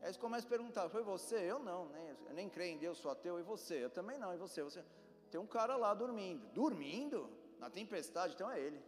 Aí 0.00 0.10
você 0.10 0.18
começa 0.18 0.46
a 0.46 0.48
perguntar, 0.48 0.88
foi 0.88 1.02
você? 1.02 1.36
Eu 1.36 1.58
não, 1.58 1.90
nem, 1.90 2.08
eu 2.08 2.32
nem 2.32 2.48
creio 2.48 2.74
em 2.74 2.78
Deus, 2.78 2.96
sou 2.96 3.10
ateu, 3.10 3.38
e 3.38 3.42
você? 3.42 3.84
Eu 3.84 3.90
também 3.90 4.18
não, 4.18 4.32
e 4.32 4.38
você? 4.38 4.62
você? 4.62 4.82
Tem 5.30 5.38
um 5.38 5.46
cara 5.46 5.76
lá 5.76 5.92
dormindo, 5.92 6.46
dormindo? 6.54 7.30
Na 7.58 7.68
tempestade, 7.68 8.32
então 8.32 8.50
é 8.50 8.58
ele. 8.58 8.82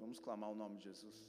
Vamos 0.00 0.18
clamar 0.18 0.50
o 0.50 0.54
nome 0.56 0.78
de 0.78 0.84
Jesus. 0.84 1.28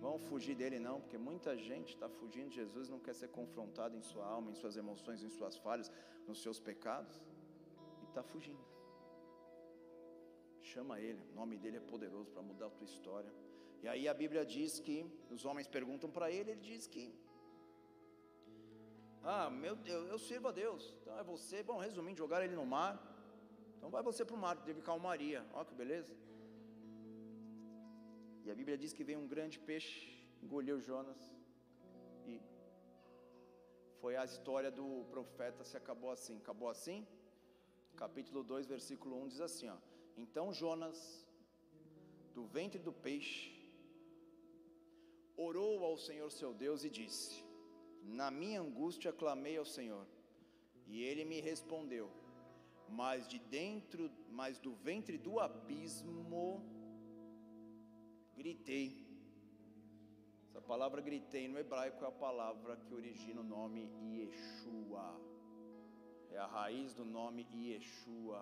Vão 0.00 0.16
fugir 0.18 0.54
dele 0.54 0.78
não, 0.78 1.00
porque 1.00 1.18
muita 1.18 1.56
gente 1.56 1.90
está 1.94 2.08
fugindo 2.08 2.50
de 2.50 2.56
Jesus, 2.56 2.88
não 2.88 3.00
quer 3.00 3.14
ser 3.14 3.28
confrontado 3.28 3.96
em 3.96 4.02
sua 4.02 4.24
alma, 4.26 4.50
em 4.50 4.54
suas 4.54 4.76
emoções, 4.76 5.22
em 5.22 5.28
suas 5.28 5.56
falhas, 5.56 5.90
nos 6.26 6.40
seus 6.40 6.60
pecados, 6.60 7.20
e 8.02 8.04
está 8.04 8.22
fugindo. 8.22 8.64
Chama 10.60 11.00
ele, 11.00 11.20
o 11.32 11.34
nome 11.34 11.56
dele 11.56 11.78
é 11.78 11.80
poderoso 11.80 12.30
para 12.30 12.42
mudar 12.42 12.66
a 12.66 12.70
tua 12.70 12.84
história. 12.84 13.32
E 13.82 13.88
aí 13.88 14.06
a 14.06 14.14
Bíblia 14.14 14.44
diz 14.44 14.78
que 14.78 15.04
os 15.30 15.44
homens 15.44 15.66
perguntam 15.66 16.10
para 16.10 16.30
ele, 16.30 16.52
ele 16.52 16.60
diz 16.60 16.86
que 16.86 17.04
ah, 19.22 19.50
meu 19.50 19.74
Deus, 19.76 20.08
eu 20.08 20.18
sirvo 20.18 20.48
a 20.48 20.52
Deus. 20.52 20.96
Então 21.00 21.18
é 21.18 21.22
você, 21.22 21.62
bom, 21.62 21.78
resumindo, 21.78 22.16
jogar 22.16 22.42
ele 22.44 22.54
no 22.54 22.64
mar. 22.64 22.94
Então 23.76 23.90
vai 23.90 24.02
você 24.02 24.24
para 24.24 24.34
o 24.34 24.38
mar, 24.38 24.56
teve 24.68 24.80
calmaria. 24.80 25.44
Olha 25.52 25.64
que 25.64 25.74
beleza. 25.74 26.14
A 28.50 28.54
Bíblia 28.54 28.78
diz 28.82 28.92
que 28.96 29.04
veio 29.04 29.18
um 29.22 29.28
grande 29.32 29.58
peixe, 29.58 29.94
engoliu 30.42 30.80
Jonas. 30.80 31.20
E 32.26 32.40
foi 34.00 34.16
a 34.16 34.24
história 34.24 34.70
do 34.70 34.86
profeta 35.10 35.64
se 35.70 35.76
acabou 35.76 36.10
assim. 36.10 36.36
Acabou 36.38 36.68
assim? 36.70 37.06
Capítulo 37.94 38.42
2, 38.42 38.66
versículo 38.66 39.20
1 39.22 39.28
diz 39.28 39.40
assim: 39.48 39.68
ó, 39.68 39.76
Então 40.16 40.46
Jonas, 40.60 40.98
do 42.34 42.44
ventre 42.46 42.78
do 42.78 42.92
peixe, 42.92 43.42
orou 45.36 45.84
ao 45.84 45.98
Senhor 45.98 46.30
seu 46.30 46.54
Deus 46.54 46.84
e 46.84 46.90
disse: 47.00 47.44
Na 48.20 48.30
minha 48.30 48.62
angústia 48.62 49.12
clamei 49.12 49.58
ao 49.58 49.66
Senhor, 49.66 50.06
e 50.86 51.02
ele 51.02 51.24
me 51.24 51.40
respondeu. 51.50 52.08
Mas 52.88 53.28
de 53.28 53.38
dentro, 53.38 54.10
mas 54.30 54.58
do 54.58 54.72
ventre 54.72 55.18
do 55.18 55.38
abismo 55.38 56.77
gritei. 58.42 58.86
Essa 60.46 60.60
palavra 60.60 61.00
gritei 61.00 61.48
no 61.48 61.58
hebraico 61.58 62.04
é 62.04 62.08
a 62.08 62.12
palavra 62.26 62.76
que 62.76 62.94
origina 62.94 63.40
o 63.40 63.44
nome 63.58 63.80
Yeshua. 64.16 65.08
É 66.30 66.38
a 66.38 66.46
raiz 66.46 66.94
do 66.94 67.04
nome 67.04 67.46
Yeshua. 67.52 68.40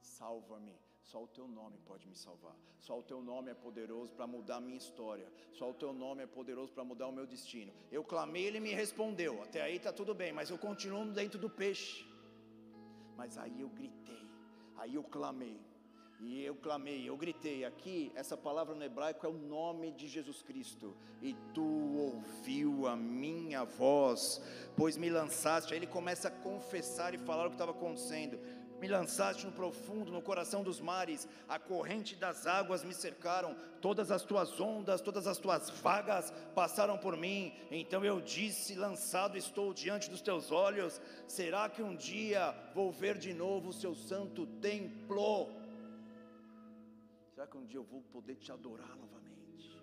Salva-me. 0.00 0.76
Só 1.10 1.24
o 1.24 1.26
teu 1.36 1.46
nome 1.48 1.76
pode 1.84 2.06
me 2.06 2.14
salvar. 2.14 2.56
Só 2.78 2.98
o 3.00 3.02
teu 3.02 3.20
nome 3.20 3.50
é 3.50 3.54
poderoso 3.54 4.14
para 4.14 4.26
mudar 4.26 4.56
a 4.56 4.60
minha 4.60 4.76
história. 4.76 5.28
Só 5.58 5.70
o 5.70 5.74
teu 5.74 5.92
nome 5.92 6.22
é 6.22 6.26
poderoso 6.26 6.72
para 6.72 6.84
mudar 6.84 7.08
o 7.08 7.12
meu 7.12 7.26
destino. 7.26 7.72
Eu 7.90 8.04
clamei, 8.04 8.44
ele 8.44 8.60
me 8.60 8.72
respondeu. 8.72 9.42
Até 9.42 9.60
aí 9.62 9.76
está 9.76 9.92
tudo 9.92 10.14
bem, 10.14 10.32
mas 10.32 10.50
eu 10.50 10.58
continuo 10.58 11.04
dentro 11.20 11.38
do 11.38 11.50
peixe. 11.50 12.06
Mas 13.16 13.36
aí 13.36 13.60
eu 13.60 13.68
gritei, 13.68 14.24
aí 14.76 14.94
eu 14.94 15.04
clamei. 15.04 15.60
E 16.24 16.44
eu 16.44 16.54
clamei, 16.54 17.08
eu 17.08 17.16
gritei. 17.16 17.64
Aqui, 17.64 18.12
essa 18.14 18.36
palavra 18.36 18.76
no 18.76 18.84
hebraico 18.84 19.26
é 19.26 19.28
o 19.28 19.32
nome 19.32 19.90
de 19.90 20.06
Jesus 20.06 20.40
Cristo. 20.40 20.96
E 21.20 21.34
tu 21.52 21.96
ouviu 21.98 22.86
a 22.86 22.94
minha 22.94 23.64
voz, 23.64 24.40
pois 24.76 24.96
me 24.96 25.10
lançaste. 25.10 25.72
Aí 25.72 25.80
ele 25.80 25.86
começa 25.86 26.28
a 26.28 26.30
confessar 26.30 27.12
e 27.12 27.18
falar 27.18 27.46
o 27.46 27.48
que 27.48 27.56
estava 27.56 27.72
acontecendo. 27.72 28.38
Me 28.80 28.86
lançaste 28.86 29.46
no 29.46 29.52
profundo, 29.52 30.10
no 30.10 30.22
coração 30.22 30.62
dos 30.62 30.80
mares, 30.80 31.28
a 31.48 31.56
corrente 31.56 32.16
das 32.16 32.48
águas 32.48 32.82
me 32.82 32.92
cercaram, 32.92 33.56
todas 33.80 34.10
as 34.10 34.22
tuas 34.22 34.60
ondas, 34.60 35.00
todas 35.00 35.28
as 35.28 35.38
tuas 35.38 35.70
vagas 35.70 36.32
passaram 36.52 36.98
por 36.98 37.16
mim. 37.16 37.52
Então 37.70 38.04
eu 38.04 38.20
disse: 38.20 38.74
Lançado 38.74 39.38
estou 39.38 39.72
diante 39.72 40.10
dos 40.10 40.20
teus 40.20 40.50
olhos. 40.50 41.00
Será 41.28 41.68
que 41.68 41.82
um 41.82 41.94
dia 41.94 42.54
vou 42.74 42.90
ver 42.90 43.18
de 43.18 43.32
novo 43.32 43.68
o 43.70 43.72
seu 43.72 43.94
santo 43.94 44.46
templo? 44.46 45.61
Será 47.42 47.50
que 47.50 47.58
um 47.58 47.66
dia 47.66 47.78
eu 47.80 47.82
vou 47.82 48.00
poder 48.02 48.36
te 48.36 48.52
adorar 48.52 48.96
novamente? 48.96 49.76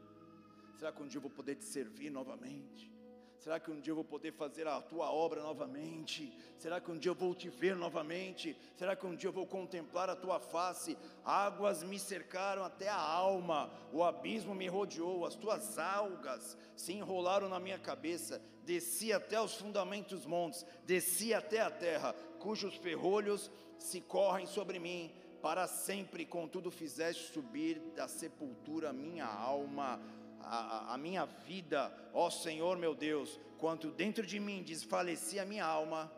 Será 0.78 0.94
que 0.94 1.04
um 1.04 1.08
dia 1.08 1.18
eu 1.18 1.22
vou 1.22 1.30
poder 1.30 1.56
te 1.56 1.66
servir 1.66 2.10
novamente? 2.10 2.90
Será 3.38 3.60
que 3.60 3.70
um 3.70 3.82
dia 3.82 3.92
eu 3.92 3.96
vou 3.96 4.06
poder 4.06 4.32
fazer 4.32 4.66
a 4.66 4.82
tua 4.82 5.12
obra 5.12 5.44
novamente? 5.44 6.34
Será 6.58 6.80
que 6.80 6.90
um 6.90 6.98
dia 6.98 7.12
eu 7.12 7.16
vou 7.16 7.36
te 7.36 7.50
ver 7.50 7.76
novamente? 7.76 8.58
Será 8.78 8.96
que 8.96 9.06
um 9.06 9.14
dia 9.14 9.28
eu 9.28 9.34
vou 9.34 9.46
contemplar 9.46 10.10
a 10.10 10.16
tua 10.16 10.40
face? 10.40 10.98
Águas 11.26 11.84
me 11.84 12.00
cercaram 12.00 12.64
até 12.64 12.88
a 12.88 12.96
alma, 12.96 13.70
o 13.92 14.06
abismo 14.06 14.56
me 14.56 14.70
rodeou, 14.70 15.26
as 15.26 15.36
tuas 15.36 15.78
algas 15.78 16.58
se 16.78 16.94
enrolaram 16.94 17.50
na 17.50 17.60
minha 17.60 17.78
cabeça. 17.78 18.42
Desci 18.64 19.12
até 19.12 19.42
os 19.42 19.56
fundamentos 19.56 20.26
montes, 20.26 20.66
desci 20.86 21.34
até 21.34 21.60
a 21.60 21.70
terra, 21.70 22.14
cujos 22.40 22.76
ferrolhos 22.76 23.52
se 23.78 24.00
correm 24.00 24.46
sobre 24.46 24.80
mim 24.80 25.14
para 25.42 25.68
sempre, 25.68 26.26
contudo, 26.26 26.70
fizeste 26.70 27.32
subir 27.32 27.80
da 27.96 28.08
sepultura 28.08 28.92
minha 28.92 29.26
alma, 29.26 30.00
a, 30.42 30.94
a, 30.94 30.98
minha 30.98 31.26
vida, 31.26 31.92
ó 32.14 32.30
Senhor 32.30 32.78
meu 32.78 32.96
Deus, 32.96 33.40
quanto 33.58 33.92
dentro 33.92 34.26
de 34.26 34.40
mim 34.40 34.64
desfalecia 34.64 35.44
a 35.44 35.46
minha 35.46 35.66
alma, 35.66 36.12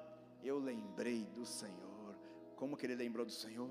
eu 0.44 0.60
lembrei 0.60 1.26
do 1.36 1.46
Senhor. 1.46 2.16
Como 2.56 2.78
que 2.78 2.86
ele 2.86 2.96
lembrou 2.96 3.26
do 3.26 3.32
Senhor? 3.32 3.70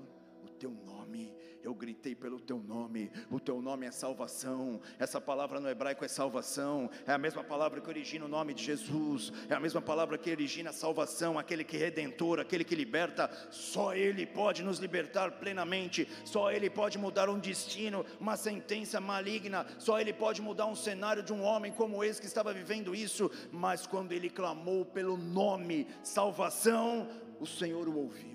Teu 0.61 0.69
nome, 0.69 1.33
eu 1.63 1.73
gritei 1.73 2.13
pelo 2.13 2.39
teu 2.39 2.59
nome, 2.59 3.11
o 3.31 3.39
teu 3.39 3.59
nome 3.63 3.87
é 3.87 3.89
salvação. 3.89 4.79
Essa 4.99 5.19
palavra 5.19 5.59
no 5.59 5.67
hebraico 5.67 6.05
é 6.05 6.07
salvação, 6.07 6.87
é 7.07 7.11
a 7.11 7.17
mesma 7.17 7.43
palavra 7.43 7.81
que 7.81 7.89
origina 7.89 8.25
o 8.25 8.27
nome 8.27 8.53
de 8.53 8.63
Jesus, 8.63 9.33
é 9.49 9.55
a 9.55 9.59
mesma 9.59 9.81
palavra 9.81 10.19
que 10.19 10.29
origina 10.29 10.69
a 10.69 10.73
salvação, 10.73 11.39
aquele 11.39 11.63
que 11.63 11.77
é 11.77 11.79
redentor, 11.79 12.39
aquele 12.39 12.63
que 12.63 12.75
liberta. 12.75 13.27
Só 13.49 13.95
Ele 13.95 14.23
pode 14.23 14.61
nos 14.61 14.77
libertar 14.77 15.31
plenamente, 15.39 16.07
só 16.23 16.51
Ele 16.51 16.69
pode 16.69 16.99
mudar 16.99 17.27
um 17.27 17.39
destino, 17.39 18.05
uma 18.19 18.37
sentença 18.37 19.01
maligna, 19.01 19.65
só 19.79 19.99
Ele 19.99 20.13
pode 20.13 20.43
mudar 20.43 20.67
um 20.67 20.75
cenário 20.75 21.23
de 21.23 21.33
um 21.33 21.41
homem 21.41 21.71
como 21.71 22.03
esse 22.03 22.21
que 22.21 22.27
estava 22.27 22.53
vivendo 22.53 22.93
isso. 22.93 23.31
Mas 23.51 23.87
quando 23.87 24.11
ele 24.11 24.29
clamou 24.29 24.85
pelo 24.85 25.17
nome 25.17 25.87
salvação, 26.03 27.09
o 27.39 27.47
Senhor 27.47 27.87
o 27.87 27.97
ouviu 27.97 28.30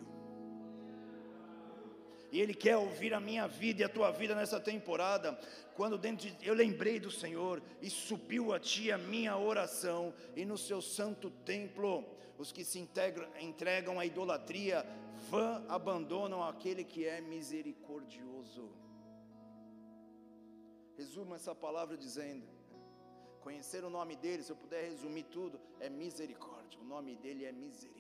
e 2.37 2.41
Ele 2.43 2.53
quer 2.53 2.77
ouvir 2.77 3.15
a 3.15 3.21
minha 3.21 3.49
vida 3.49 3.81
e 3.81 3.85
a 3.85 3.89
tua 3.89 4.11
vida 4.11 4.35
nessa 4.35 4.61
temporada. 4.61 5.33
Quando 5.75 5.97
dentro 5.97 6.31
de, 6.31 6.47
eu 6.47 6.53
lembrei 6.53 7.01
do 7.01 7.11
Senhor 7.11 7.63
e 7.81 7.89
subiu 7.89 8.53
a 8.53 8.61
Ti 8.61 8.93
a 8.93 8.99
minha 8.99 9.39
oração, 9.39 10.13
e 10.37 10.45
no 10.45 10.59
Seu 10.59 10.83
santo 10.83 11.31
templo, 11.31 12.05
os 12.37 12.53
que 12.53 12.63
se 12.63 12.79
integram, 12.79 13.27
entregam 13.41 13.99
à 13.99 14.05
idolatria, 14.05 14.85
vã 15.31 15.65
abandonam 15.67 16.45
aquele 16.45 16.85
que 16.85 17.07
é 17.07 17.23
misericordioso. 17.23 18.69
Resumo 20.99 21.35
essa 21.35 21.55
palavra 21.55 21.97
dizendo: 21.97 22.47
conhecer 23.41 23.83
o 23.83 23.89
nome 23.89 24.15
dele, 24.15 24.43
se 24.43 24.53
eu 24.53 24.57
puder 24.57 24.85
resumir 24.91 25.23
tudo, 25.23 25.59
é 25.81 25.89
misericórdia. 25.89 26.79
O 26.83 26.85
nome 26.85 27.17
dele 27.17 27.47
é 27.47 27.53
misericórdia. 27.53 27.96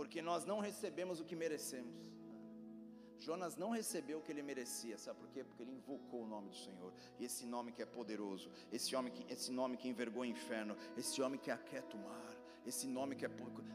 Porque 0.00 0.22
nós 0.22 0.46
não 0.46 0.60
recebemos 0.60 1.20
o 1.20 1.26
que 1.26 1.36
merecemos. 1.36 1.94
Jonas 3.18 3.54
não 3.62 3.68
recebeu 3.68 4.16
o 4.18 4.22
que 4.22 4.32
ele 4.32 4.42
merecia, 4.42 4.96
sabe 4.96 5.18
por 5.18 5.28
quê? 5.28 5.44
Porque 5.44 5.62
ele 5.62 5.72
invocou 5.72 6.22
o 6.22 6.26
nome 6.26 6.48
do 6.48 6.56
Senhor, 6.56 6.90
e 7.18 7.26
esse 7.26 7.44
nome 7.44 7.70
que 7.70 7.82
é 7.82 7.84
poderoso, 7.98 8.50
esse, 8.72 8.96
homem 8.96 9.12
que, 9.12 9.30
esse 9.30 9.52
nome 9.52 9.76
que 9.76 9.90
envergonha 9.90 10.32
o 10.32 10.36
inferno, 10.38 10.74
esse 10.96 11.20
homem 11.20 11.38
que 11.38 11.50
aquieta 11.50 11.98
o 11.98 12.00
mar, 12.00 12.34
esse 12.66 12.86
nome 12.86 13.14
que 13.14 13.26
é. 13.26 13.28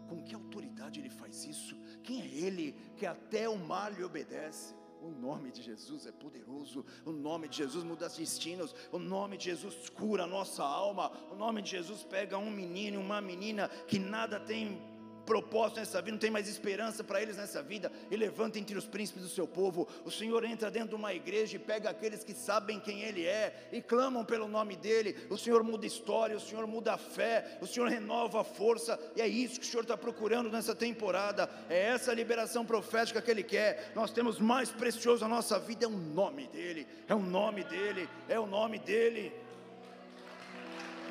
Com 0.09 0.23
que 0.23 0.33
autoridade 0.33 0.99
ele 0.99 1.11
faz 1.11 1.45
isso? 1.45 1.75
Quem 2.03 2.23
é 2.23 2.25
ele 2.25 2.73
que 2.97 3.05
até 3.05 3.47
o 3.47 3.57
mar 3.57 3.93
lhe 3.93 4.03
obedece? 4.03 4.73
O 5.03 5.09
nome 5.09 5.51
de 5.51 5.61
Jesus 5.61 6.07
é 6.07 6.11
poderoso, 6.11 6.83
o 7.05 7.11
nome 7.11 7.47
de 7.47 7.57
Jesus 7.57 7.83
muda 7.83 8.09
destinos, 8.09 8.73
o 8.91 8.97
nome 8.97 9.37
de 9.37 9.45
Jesus 9.51 9.89
cura 9.89 10.23
a 10.23 10.27
nossa 10.27 10.63
alma, 10.63 11.11
o 11.31 11.35
nome 11.35 11.61
de 11.61 11.69
Jesus 11.69 12.03
pega 12.03 12.35
um 12.35 12.49
menino 12.49 12.99
e 12.99 13.03
uma 13.03 13.21
menina 13.21 13.69
que 13.87 13.99
nada 13.99 14.39
tem 14.39 14.94
propósito 15.25 15.79
nessa 15.79 16.01
vida, 16.01 16.11
não 16.11 16.19
tem 16.19 16.31
mais 16.31 16.47
esperança 16.47 17.03
para 17.03 17.21
eles 17.21 17.37
nessa 17.37 17.61
vida, 17.61 17.91
e 18.09 18.15
levanta 18.15 18.59
entre 18.59 18.77
os 18.77 18.85
príncipes 18.85 19.23
do 19.23 19.29
seu 19.29 19.47
povo. 19.47 19.87
O 20.03 20.11
Senhor 20.11 20.43
entra 20.45 20.69
dentro 20.69 20.89
de 20.89 20.95
uma 20.95 21.13
igreja 21.13 21.55
e 21.55 21.59
pega 21.59 21.89
aqueles 21.89 22.23
que 22.23 22.33
sabem 22.33 22.79
quem 22.79 23.01
Ele 23.01 23.25
é 23.25 23.67
e 23.71 23.81
clamam 23.81 24.23
pelo 24.23 24.47
nome 24.47 24.75
dEle. 24.75 25.15
O 25.29 25.37
Senhor 25.37 25.63
muda 25.63 25.85
história, 25.85 26.37
o 26.37 26.39
Senhor 26.39 26.67
muda 26.67 26.93
a 26.93 26.97
fé, 26.97 27.57
o 27.61 27.67
Senhor 27.67 27.89
renova 27.89 28.41
a 28.41 28.43
força, 28.43 28.99
e 29.15 29.21
é 29.21 29.27
isso 29.27 29.59
que 29.59 29.65
o 29.65 29.69
Senhor 29.69 29.83
está 29.83 29.97
procurando 29.97 30.49
nessa 30.49 30.75
temporada. 30.75 31.49
É 31.69 31.79
essa 31.87 32.13
liberação 32.13 32.65
profética 32.65 33.21
que 33.21 33.31
Ele 33.31 33.43
quer. 33.43 33.91
Nós 33.95 34.11
temos 34.11 34.39
mais 34.39 34.69
precioso 34.69 35.23
na 35.23 35.29
nossa 35.29 35.59
vida 35.59 35.85
é 35.85 35.87
o 35.87 35.91
nome 35.91 36.47
dEle, 36.47 36.87
é 37.07 37.15
o 37.15 37.19
nome 37.19 37.63
dEle, 37.63 38.09
é 38.27 38.39
o 38.39 38.45
nome 38.45 38.79
dEle. 38.79 39.33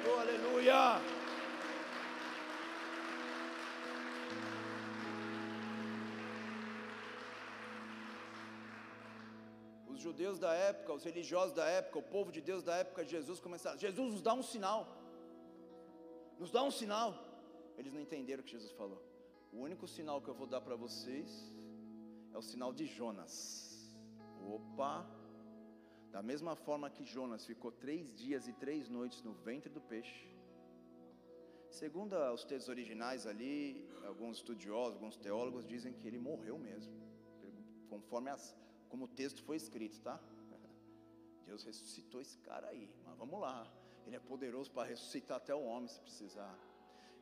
Oh, 0.06 0.20
aleluia! 0.20 1.23
Judeus 10.06 10.38
da 10.44 10.52
época, 10.70 10.92
os 10.98 11.04
religiosos 11.10 11.54
da 11.60 11.66
época, 11.80 11.98
o 12.04 12.08
povo 12.16 12.30
de 12.36 12.40
Deus 12.50 12.62
da 12.68 12.74
época 12.82 13.04
de 13.04 13.10
Jesus 13.16 13.38
começaram: 13.46 13.78
Jesus 13.86 14.08
nos 14.14 14.22
dá 14.28 14.34
um 14.40 14.46
sinal, 14.52 14.82
nos 16.42 16.50
dá 16.56 16.62
um 16.70 16.74
sinal. 16.80 17.10
Eles 17.78 17.92
não 17.96 18.02
entenderam 18.06 18.42
o 18.42 18.46
que 18.46 18.56
Jesus 18.58 18.72
falou. 18.82 19.00
O 19.52 19.58
único 19.68 19.86
sinal 19.96 20.20
que 20.22 20.30
eu 20.32 20.38
vou 20.40 20.48
dar 20.54 20.60
para 20.66 20.76
vocês 20.84 21.30
é 22.34 22.38
o 22.42 22.46
sinal 22.50 22.72
de 22.78 22.86
Jonas. 22.96 23.34
Opa! 24.56 24.94
Da 26.14 26.22
mesma 26.30 26.54
forma 26.66 26.88
que 26.96 27.04
Jonas 27.04 27.44
ficou 27.50 27.70
três 27.84 28.12
dias 28.22 28.46
e 28.46 28.52
três 28.64 28.88
noites 28.88 29.20
no 29.26 29.32
ventre 29.48 29.70
do 29.76 29.80
peixe, 29.92 30.28
segundo 31.82 32.14
os 32.36 32.44
textos 32.50 32.68
originais 32.68 33.26
ali, 33.26 33.56
alguns 34.10 34.36
estudiosos, 34.36 34.94
alguns 34.94 35.16
teólogos 35.16 35.66
dizem 35.74 35.92
que 35.92 36.06
ele 36.06 36.20
morreu 36.28 36.56
mesmo, 36.68 36.94
conforme 37.92 38.30
as, 38.30 38.44
como 38.94 39.06
o 39.06 39.08
texto 39.08 39.42
foi 39.42 39.56
escrito, 39.56 40.00
tá? 40.00 40.20
Deus 41.48 41.64
ressuscitou 41.64 42.20
esse 42.20 42.38
cara 42.38 42.68
aí, 42.68 42.88
mas 43.04 43.16
vamos 43.18 43.40
lá. 43.40 43.56
Ele 44.06 44.14
é 44.14 44.20
poderoso 44.20 44.70
para 44.70 44.86
ressuscitar 44.88 45.38
até 45.38 45.52
o 45.52 45.64
homem 45.64 45.88
se 45.88 46.00
precisar. 46.00 46.56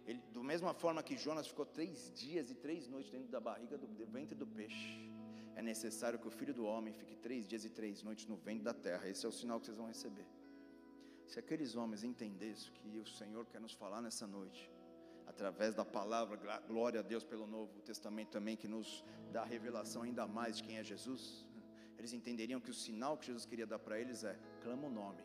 Ele, 0.07 0.21
do 0.35 0.43
mesma 0.45 0.75
forma 0.75 1.03
que 1.03 1.17
Jonas 1.17 1.47
ficou 1.47 1.65
três 1.65 2.13
dias 2.15 2.51
e 2.51 2.55
três 2.55 2.87
noites 2.89 3.11
dentro 3.11 3.31
da 3.37 3.41
barriga 3.41 3.79
do, 3.79 3.87
do 3.87 4.05
ventre 4.05 4.35
do 4.35 4.47
peixe, 4.47 5.11
é 5.57 5.63
necessário 5.63 6.19
que 6.19 6.29
o 6.29 6.31
filho 6.31 6.53
do 6.53 6.67
homem 6.67 6.93
fique 6.93 7.17
três 7.17 7.49
dias 7.49 7.65
e 7.65 7.71
três 7.71 8.03
noites 8.03 8.27
no 8.27 8.37
ventre 8.37 8.65
da 8.65 8.75
terra. 8.75 9.09
Esse 9.09 9.25
é 9.25 9.29
o 9.31 9.33
sinal 9.33 9.59
que 9.59 9.65
vocês 9.65 9.79
vão 9.79 9.87
receber. 9.87 10.27
Se 11.27 11.39
aqueles 11.39 11.75
homens 11.75 12.05
entendessem 12.05 12.71
que 12.75 12.99
o 12.99 13.07
Senhor 13.07 13.47
quer 13.47 13.63
nos 13.63 13.73
falar 13.73 14.03
nessa 14.03 14.27
noite, 14.27 14.71
através 15.27 15.75
da 15.75 15.87
palavra, 15.87 16.37
glória 16.69 17.01
a 17.01 17.03
Deus 17.03 17.25
pelo 17.25 17.47
Novo 17.47 17.81
Testamento 17.81 18.29
também, 18.29 18.59
que 18.59 18.69
nos 18.69 19.03
dá 19.31 19.43
revelação 19.43 20.03
ainda 20.03 20.27
mais 20.27 20.59
de 20.59 20.65
quem 20.65 20.77
é 20.77 20.85
Jesus 20.85 21.51
eles 22.03 22.13
entenderiam 22.13 22.61
que 22.61 22.73
o 22.75 22.75
sinal 22.75 23.17
que 23.17 23.27
Jesus 23.27 23.45
queria 23.47 23.67
dar 23.73 23.79
para 23.79 23.97
eles 24.03 24.25
é: 24.25 24.37
clama 24.61 24.89
o 24.89 24.91
nome, 24.91 25.23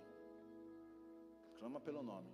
clama 1.58 1.80
pelo 1.80 2.04
nome. 2.04 2.30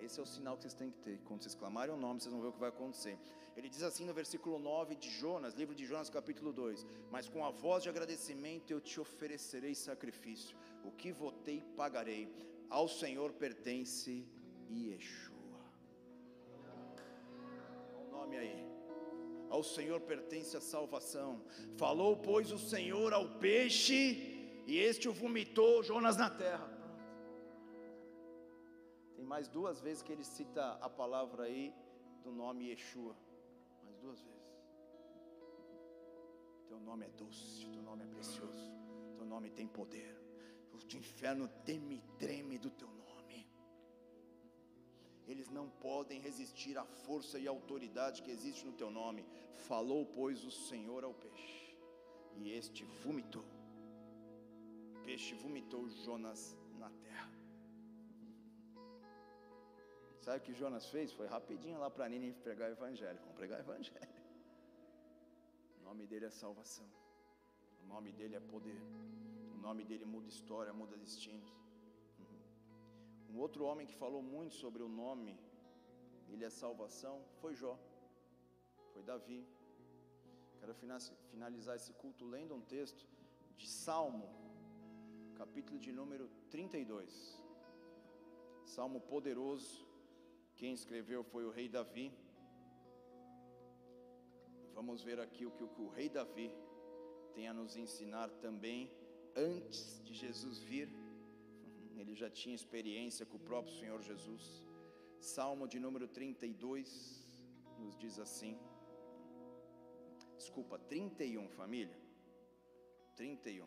Esse 0.00 0.18
é 0.18 0.22
o 0.22 0.26
sinal 0.26 0.56
que 0.56 0.62
vocês 0.62 0.74
têm 0.74 0.90
que 0.90 0.98
ter. 0.98 1.20
Quando 1.26 1.42
vocês 1.42 1.54
clamarem 1.54 1.94
o 1.94 1.96
nome, 1.96 2.20
vocês 2.20 2.32
vão 2.32 2.42
ver 2.42 2.48
o 2.48 2.52
que 2.52 2.58
vai 2.58 2.68
acontecer. 2.70 3.16
Ele 3.56 3.68
diz 3.68 3.84
assim 3.84 4.04
no 4.04 4.12
versículo 4.12 4.58
9 4.58 4.96
de 4.96 5.08
Jonas, 5.08 5.54
livro 5.54 5.76
de 5.76 5.86
Jonas, 5.86 6.10
capítulo 6.10 6.52
2: 6.52 6.84
Mas 7.08 7.28
com 7.28 7.44
a 7.44 7.50
voz 7.50 7.84
de 7.84 7.88
agradecimento 7.88 8.72
eu 8.72 8.80
te 8.80 8.98
oferecerei 9.00 9.76
sacrifício, 9.76 10.58
o 10.84 10.90
que 10.90 11.12
votei 11.12 11.62
pagarei, 11.76 12.28
ao 12.68 12.88
Senhor 12.88 13.32
pertence 13.32 14.26
Yeshua. 14.68 15.62
O 18.00 18.10
nome 18.10 18.36
aí 18.38 18.65
ao 19.56 19.62
Senhor 19.62 20.00
pertence 20.00 20.56
a 20.56 20.60
salvação. 20.60 21.42
Falou, 21.76 22.16
pois, 22.16 22.52
o 22.52 22.58
Senhor 22.58 23.12
ao 23.12 23.26
peixe, 23.38 24.00
e 24.66 24.78
este 24.78 25.08
o 25.08 25.12
vomitou, 25.12 25.82
Jonas 25.82 26.16
na 26.16 26.28
terra. 26.28 26.68
Tem 29.14 29.24
mais 29.24 29.48
duas 29.48 29.80
vezes 29.80 30.02
que 30.02 30.12
ele 30.12 30.24
cita 30.24 30.72
a 30.88 30.90
palavra 30.90 31.44
aí 31.44 31.74
do 32.22 32.30
nome 32.30 32.68
Yeshua. 32.68 33.16
Mais 33.82 33.96
duas 33.96 34.20
vezes. 34.20 34.36
Teu 36.68 36.78
nome 36.80 37.06
é 37.06 37.10
doce, 37.10 37.66
teu 37.70 37.82
nome 37.82 38.04
é 38.04 38.06
precioso, 38.06 38.70
teu 39.16 39.24
nome 39.24 39.50
tem 39.50 39.66
poder. 39.66 40.14
O 40.72 40.96
inferno 40.96 41.48
teme 41.64 41.96
e 41.96 42.18
treme 42.18 42.58
do 42.58 42.70
teu 42.70 42.88
nome 42.88 42.95
eles 45.26 45.48
não 45.48 45.68
podem 45.68 46.20
resistir 46.20 46.78
à 46.78 46.84
força 46.84 47.38
e 47.38 47.46
autoridade 47.48 48.22
que 48.22 48.30
existe 48.30 48.64
no 48.64 48.72
teu 48.72 48.90
nome. 48.90 49.24
Falou, 49.68 50.06
pois, 50.06 50.44
o 50.44 50.50
Senhor 50.50 51.02
ao 51.04 51.14
peixe, 51.14 51.76
e 52.36 52.50
este 52.52 52.84
vomitou. 53.04 53.44
O 54.94 55.04
peixe 55.04 55.34
vomitou 55.34 55.88
Jonas 55.88 56.56
na 56.78 56.90
terra. 56.90 57.30
Sabe 60.20 60.38
o 60.38 60.40
que 60.40 60.54
Jonas 60.54 60.86
fez? 60.86 61.12
Foi 61.12 61.26
rapidinho 61.26 61.78
lá 61.78 61.88
para 61.88 62.08
Nínive 62.08 62.38
pregar 62.40 62.68
o 62.70 62.72
evangelho. 62.72 63.18
Vamos 63.20 63.36
pregar 63.36 63.58
o 63.58 63.62
evangelho. 63.62 64.16
O 65.80 65.84
nome 65.84 66.06
dele 66.06 66.26
é 66.26 66.30
salvação. 66.30 66.86
O 67.82 67.86
nome 67.86 68.10
dele 68.12 68.34
é 68.34 68.40
poder. 68.40 68.80
O 69.54 69.58
nome 69.58 69.84
dele 69.84 70.04
muda 70.04 70.28
história, 70.28 70.72
muda 70.72 70.96
destinos. 70.96 71.65
Um 73.30 73.38
outro 73.38 73.64
homem 73.64 73.86
que 73.86 73.94
falou 73.94 74.22
muito 74.22 74.54
sobre 74.54 74.82
o 74.82 74.88
nome, 74.88 75.38
ele 76.28 76.44
é 76.44 76.50
salvação, 76.50 77.22
foi 77.40 77.54
Jó, 77.54 77.78
foi 78.92 79.02
Davi. 79.02 79.46
Quero 80.58 80.74
finalizar 81.30 81.76
esse 81.76 81.92
culto 81.92 82.24
lendo 82.24 82.54
um 82.54 82.60
texto 82.60 83.06
de 83.56 83.66
Salmo, 83.68 84.28
capítulo 85.34 85.78
de 85.78 85.92
número 85.92 86.28
32. 86.50 87.42
Salmo 88.64 89.00
poderoso, 89.00 89.86
quem 90.56 90.72
escreveu 90.72 91.22
foi 91.22 91.44
o 91.44 91.50
rei 91.50 91.68
Davi. 91.68 92.12
Vamos 94.74 95.02
ver 95.02 95.20
aqui 95.20 95.46
o 95.46 95.50
que 95.50 95.62
o 95.62 95.88
rei 95.88 96.08
Davi 96.08 96.50
tem 97.34 97.48
a 97.48 97.54
nos 97.54 97.76
ensinar 97.76 98.28
também 98.46 98.90
antes 99.34 100.00
de 100.02 100.14
Jesus 100.14 100.58
vir 100.58 100.88
ele 102.00 102.14
já 102.14 102.30
tinha 102.30 102.54
experiência 102.54 103.24
com 103.26 103.36
o 103.36 103.46
próprio 103.50 103.74
Senhor 103.74 104.00
Jesus. 104.02 104.62
Salmo 105.20 105.66
de 105.66 105.78
número 105.78 106.06
32 106.06 106.88
nos 107.78 107.96
diz 107.96 108.18
assim: 108.18 108.58
desculpa, 110.36 110.78
31, 110.78 111.48
família. 111.50 111.98
31. 113.16 113.66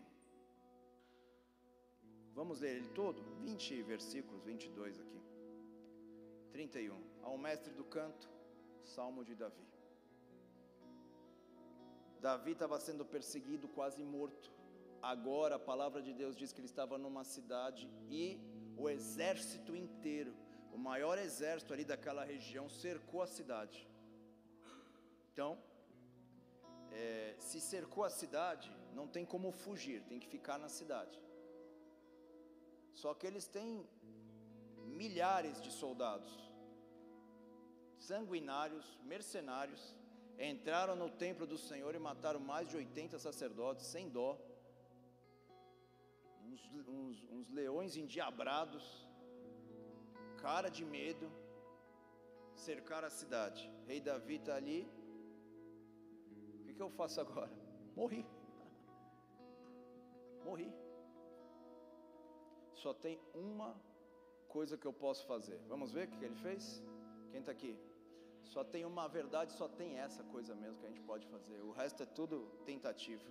Vamos 2.33 2.61
ler 2.61 2.77
ele 2.77 2.89
todo? 2.89 3.21
20 3.41 3.81
versículos, 3.83 4.43
22 4.43 4.99
aqui. 4.99 5.21
31. 6.51 7.01
Ao 7.23 7.37
mestre 7.37 7.73
do 7.73 7.83
canto, 7.83 8.29
Salmo 8.83 9.23
de 9.23 9.35
Davi. 9.35 9.67
Davi 12.21 12.51
estava 12.51 12.79
sendo 12.79 13.05
perseguido, 13.05 13.67
quase 13.69 14.03
morto. 14.03 14.51
Agora 15.01 15.55
a 15.55 15.59
palavra 15.59 16.01
de 16.01 16.13
Deus 16.13 16.35
diz 16.35 16.51
que 16.51 16.59
ele 16.59 16.67
estava 16.67 16.97
numa 16.97 17.23
cidade 17.23 17.89
e 18.09 18.39
o 18.77 18.89
exército 18.89 19.75
inteiro, 19.75 20.33
o 20.73 20.77
maior 20.77 21.17
exército 21.17 21.73
ali 21.73 21.85
daquela 21.85 22.23
região, 22.23 22.69
cercou 22.69 23.21
a 23.21 23.27
cidade. 23.27 23.87
Então, 25.31 25.57
é, 26.91 27.35
se 27.39 27.61
cercou 27.61 28.03
a 28.03 28.09
cidade, 28.09 28.71
não 28.93 29.07
tem 29.07 29.25
como 29.25 29.51
fugir, 29.51 30.01
tem 30.03 30.19
que 30.19 30.27
ficar 30.27 30.57
na 30.57 30.69
cidade. 30.69 31.17
Só 32.93 33.13
que 33.13 33.25
eles 33.25 33.47
têm 33.47 33.87
milhares 34.85 35.61
de 35.61 35.71
soldados, 35.71 36.31
sanguinários, 37.97 38.99
mercenários, 39.03 39.95
entraram 40.37 40.95
no 40.95 41.09
templo 41.09 41.45
do 41.45 41.57
Senhor 41.57 41.93
e 41.95 41.99
mataram 41.99 42.39
mais 42.39 42.67
de 42.69 42.77
80 42.77 43.19
sacerdotes, 43.19 43.85
sem 43.85 44.09
dó, 44.09 44.37
uns, 46.49 46.61
uns, 46.97 47.23
uns 47.31 47.49
leões 47.49 47.95
endiabrados, 47.95 48.85
cara 50.37 50.69
de 50.69 50.85
medo, 50.85 51.31
cercaram 52.55 53.07
a 53.07 53.15
cidade. 53.21 53.69
Rei 53.87 53.99
Davi 54.01 54.35
está 54.35 54.55
ali, 54.55 54.79
que 56.79 56.83
eu 56.83 56.89
faço 56.89 57.19
agora? 57.19 57.51
Morri. 57.99 58.25
Morri. 60.45 60.69
Só 62.73 62.93
tem 62.93 63.19
uma 63.33 63.71
coisa 64.47 64.77
que 64.77 64.87
eu 64.89 64.93
posso 64.93 65.25
fazer. 65.31 65.59
Vamos 65.67 65.91
ver 65.91 66.07
o 66.07 66.11
que 66.11 66.23
ele 66.23 66.39
fez? 66.47 66.81
Quem 67.31 67.41
está 67.41 67.51
aqui? 67.51 67.73
Só 68.53 68.63
tem 68.63 68.85
uma 68.85 69.07
verdade, 69.09 69.51
só 69.51 69.67
tem 69.67 69.99
essa 69.99 70.23
coisa 70.35 70.55
mesmo 70.55 70.77
que 70.79 70.85
a 70.85 70.89
gente 70.89 71.01
pode 71.01 71.27
fazer. 71.27 71.59
O 71.69 71.71
resto 71.71 72.01
é 72.03 72.05
tudo 72.05 72.37
tentativa. 72.65 73.29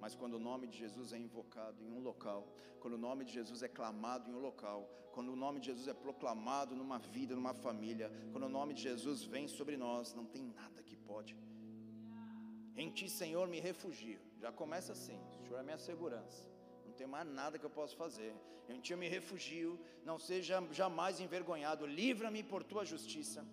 Mas 0.00 0.14
quando 0.14 0.34
o 0.34 0.38
nome 0.38 0.66
de 0.66 0.78
Jesus 0.78 1.12
é 1.12 1.18
invocado 1.18 1.82
em 1.82 1.90
um 1.90 2.00
local, 2.00 2.48
quando 2.80 2.94
o 2.94 2.98
nome 2.98 3.24
de 3.24 3.32
Jesus 3.32 3.62
é 3.62 3.68
clamado 3.68 4.30
em 4.30 4.34
um 4.34 4.40
local, 4.40 4.88
quando 5.12 5.32
o 5.32 5.36
nome 5.36 5.60
de 5.60 5.66
Jesus 5.66 5.88
é 5.88 5.94
proclamado 5.94 6.76
numa 6.76 6.98
vida, 6.98 7.34
numa 7.34 7.54
família, 7.54 8.10
quando 8.32 8.44
o 8.44 8.48
nome 8.48 8.74
de 8.74 8.82
Jesus 8.82 9.24
vem 9.24 9.48
sobre 9.48 9.76
nós, 9.76 10.14
não 10.14 10.24
tem 10.24 10.42
nada 10.42 10.82
que 10.82 10.96
pode 10.96 11.36
em 12.78 12.88
ti, 12.90 13.06
Senhor, 13.10 13.48
me 13.48 13.58
refugio. 13.58 14.20
Já 14.40 14.52
começa 14.52 14.92
assim: 14.92 15.18
o 15.30 15.42
Senhor 15.42 15.58
é 15.58 15.64
minha 15.64 15.78
segurança. 15.78 16.46
Não 16.86 16.92
tem 16.92 17.08
mais 17.08 17.26
nada 17.26 17.58
que 17.58 17.66
eu 17.66 17.74
possa 17.78 17.96
fazer. 17.96 18.32
Em 18.68 18.78
ti 18.80 18.92
eu 18.92 18.98
me 18.98 19.08
refugio. 19.08 19.70
Não 20.04 20.16
seja 20.16 20.62
jamais 20.70 21.18
envergonhado. 21.18 21.84
Livra-me 21.84 22.42
por 22.44 22.62
tua 22.62 22.84
justiça. 22.84 23.44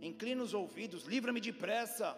Inclina 0.00 0.42
os 0.42 0.52
ouvidos. 0.52 1.04
Livra-me 1.04 1.40
depressa. 1.40 2.08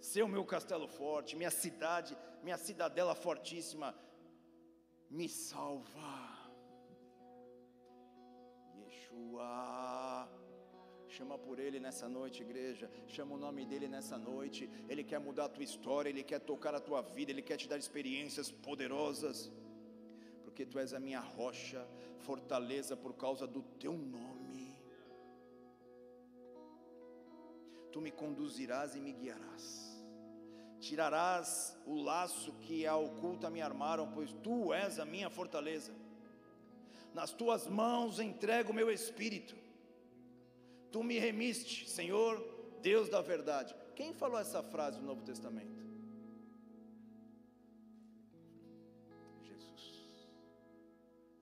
Seu 0.00 0.26
meu 0.26 0.44
castelo 0.44 0.88
forte, 0.88 1.36
minha 1.36 1.50
cidade, 1.50 2.16
minha 2.42 2.56
cidadela 2.56 3.14
fortíssima. 3.14 3.94
Me 5.10 5.28
salva. 5.28 6.40
Yeshua. 8.76 10.28
Chama 11.08 11.36
por 11.36 11.58
Ele 11.58 11.78
nessa 11.80 12.08
noite, 12.08 12.42
igreja. 12.42 12.90
Chama 13.08 13.34
o 13.34 13.38
nome 13.38 13.66
dEle 13.66 13.88
nessa 13.88 14.16
noite. 14.16 14.70
Ele 14.88 15.02
quer 15.02 15.18
mudar 15.18 15.46
a 15.46 15.48
tua 15.48 15.64
história, 15.64 16.08
Ele 16.08 16.22
quer 16.22 16.38
tocar 16.38 16.74
a 16.74 16.80
tua 16.80 17.02
vida, 17.02 17.30
Ele 17.32 17.42
quer 17.42 17.56
te 17.56 17.68
dar 17.68 17.76
experiências 17.76 18.50
poderosas. 18.50 19.50
Porque 20.44 20.64
Tu 20.64 20.78
és 20.78 20.94
a 20.94 21.00
minha 21.00 21.20
rocha, 21.20 21.86
fortaleza 22.20 22.96
por 22.96 23.14
causa 23.14 23.46
do 23.46 23.62
Teu 23.78 23.92
nome. 23.92 24.40
Tu 27.92 28.00
me 28.00 28.12
conduzirás 28.12 28.94
e 28.94 29.00
me 29.00 29.12
guiarás. 29.12 29.89
Tirarás 30.80 31.76
o 31.86 31.94
laço 32.00 32.52
que 32.62 32.86
a 32.86 32.96
oculta 32.96 33.50
me 33.50 33.60
armaram, 33.60 34.10
pois 34.10 34.32
Tu 34.42 34.72
és 34.72 34.98
a 34.98 35.04
minha 35.04 35.30
fortaleza. 35.30 35.92
Nas 37.14 37.32
Tuas 37.32 37.66
mãos 37.66 38.18
entrego 38.18 38.72
o 38.72 38.74
meu 38.74 38.90
espírito 38.90 39.54
Tu 40.90 41.02
me 41.04 41.18
remiste, 41.18 41.88
Senhor, 41.88 42.42
Deus 42.82 43.08
da 43.08 43.20
verdade. 43.20 43.74
Quem 43.94 44.12
falou 44.12 44.38
essa 44.38 44.62
frase 44.62 44.98
no 44.98 45.06
Novo 45.06 45.22
Testamento? 45.22 45.80
Jesus. 49.42 50.28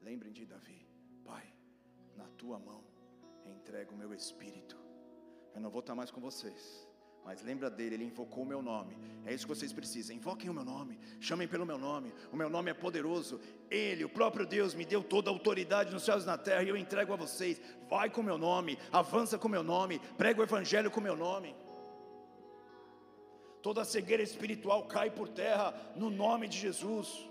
Lembrem 0.03 0.33
de 0.33 0.45
Davi, 0.45 0.87
Pai, 1.25 1.47
na 2.17 2.29
tua 2.37 2.59
mão 2.59 2.85
entrego 3.47 3.95
o 3.95 3.97
meu 3.97 4.13
espírito. 4.13 4.77
Eu 5.55 5.61
não 5.61 5.71
vou 5.71 5.81
estar 5.81 5.95
mais 5.95 6.11
com 6.11 6.21
vocês 6.21 6.88
mas 7.29 7.43
lembra 7.43 7.69
dele, 7.69 7.97
ele 7.97 8.05
invocou 8.05 8.43
o 8.43 8.47
meu 8.47 8.63
nome. 8.63 8.97
É 9.27 9.35
isso 9.35 9.47
que 9.47 9.55
vocês 9.55 9.71
precisam. 9.71 10.17
Invoquem 10.17 10.49
o 10.49 10.55
meu 10.55 10.65
nome, 10.65 10.99
chamem 11.21 11.47
pelo 11.47 11.67
meu 11.67 11.77
nome. 11.77 12.11
O 12.33 12.37
meu 12.39 12.49
nome 12.49 12.71
é 12.71 12.75
poderoso. 12.75 13.39
Ele, 13.71 14.03
o 14.03 14.09
próprio 14.09 14.47
Deus, 14.47 14.73
me 14.73 14.87
deu 14.87 15.03
toda 15.03 15.29
a 15.29 15.33
autoridade 15.35 15.93
nos 15.93 16.05
céus 16.05 16.23
e 16.25 16.27
na 16.27 16.39
terra 16.39 16.63
e 16.63 16.71
eu 16.71 16.77
entrego 16.77 17.13
a 17.13 17.17
vocês. 17.17 17.61
Vai 17.87 18.09
com 18.09 18.23
o 18.23 18.25
meu 18.25 18.39
nome, 18.39 18.79
avança 18.91 19.37
com 19.37 19.47
o 19.47 19.51
meu 19.51 19.63
nome, 19.63 19.99
prega 20.17 20.41
o 20.41 20.43
evangelho 20.43 20.91
com 20.91 21.01
o 21.01 21.03
meu 21.03 21.15
nome. 21.15 21.55
Toda 23.61 23.85
cegueira 23.85 24.23
espiritual 24.23 24.85
cai 24.87 25.11
por 25.11 25.29
terra 25.29 25.75
no 25.97 26.09
nome 26.09 26.49
de 26.49 26.57
Jesus 26.57 27.28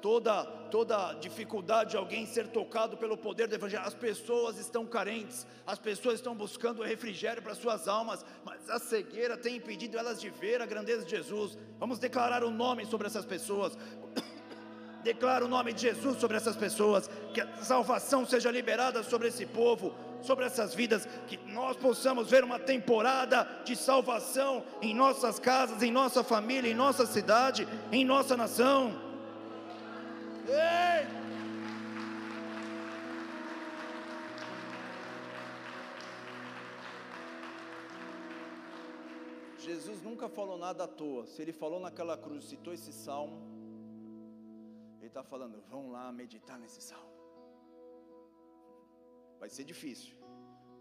toda 0.00 0.58
toda 0.68 1.14
dificuldade 1.14 1.90
de 1.90 1.96
alguém 1.96 2.26
ser 2.26 2.48
tocado 2.48 2.96
pelo 2.96 3.16
poder 3.16 3.48
do 3.48 3.54
evangelho. 3.54 3.84
As 3.84 3.94
pessoas 3.94 4.58
estão 4.58 4.86
carentes, 4.86 5.46
as 5.66 5.78
pessoas 5.78 6.16
estão 6.16 6.34
buscando 6.34 6.82
refrigério 6.82 7.42
para 7.42 7.54
suas 7.54 7.88
almas, 7.88 8.24
mas 8.44 8.68
a 8.70 8.78
cegueira 8.78 9.36
tem 9.36 9.56
impedido 9.56 9.98
elas 9.98 10.20
de 10.20 10.30
ver 10.30 10.60
a 10.60 10.66
grandeza 10.66 11.04
de 11.04 11.10
Jesus. 11.10 11.58
Vamos 11.78 11.98
declarar 11.98 12.44
o 12.44 12.50
nome 12.50 12.86
sobre 12.86 13.06
essas 13.06 13.24
pessoas. 13.24 13.76
Declara 15.02 15.44
o 15.44 15.48
nome 15.48 15.72
de 15.72 15.82
Jesus 15.82 16.18
sobre 16.18 16.36
essas 16.36 16.56
pessoas, 16.56 17.08
que 17.32 17.40
a 17.40 17.62
salvação 17.62 18.26
seja 18.26 18.50
liberada 18.50 19.02
sobre 19.02 19.28
esse 19.28 19.46
povo, 19.46 19.94
sobre 20.20 20.44
essas 20.44 20.74
vidas, 20.74 21.06
que 21.28 21.38
nós 21.46 21.76
possamos 21.76 22.28
ver 22.28 22.42
uma 22.42 22.58
temporada 22.58 23.48
de 23.64 23.76
salvação 23.76 24.64
em 24.82 24.92
nossas 24.92 25.38
casas, 25.38 25.82
em 25.82 25.92
nossa 25.92 26.24
família, 26.24 26.70
em 26.70 26.74
nossa 26.74 27.06
cidade, 27.06 27.66
em 27.92 28.04
nossa 28.04 28.36
nação. 28.36 29.07
Ei! 30.48 31.06
Jesus 39.58 40.00
nunca 40.00 40.28
falou 40.30 40.56
nada 40.56 40.84
à 40.84 40.88
toa. 40.88 41.26
Se 41.26 41.42
ele 41.42 41.52
falou 41.52 41.78
naquela 41.78 42.16
cruz, 42.16 42.44
citou 42.44 42.72
esse 42.72 42.92
salmo, 42.92 43.36
ele 44.98 45.08
está 45.08 45.22
falando: 45.22 45.62
vão 45.68 45.90
lá 45.90 46.10
meditar 46.10 46.58
nesse 46.58 46.80
salmo. 46.80 47.12
Vai 49.38 49.50
ser 49.50 49.64
difícil. 49.64 50.16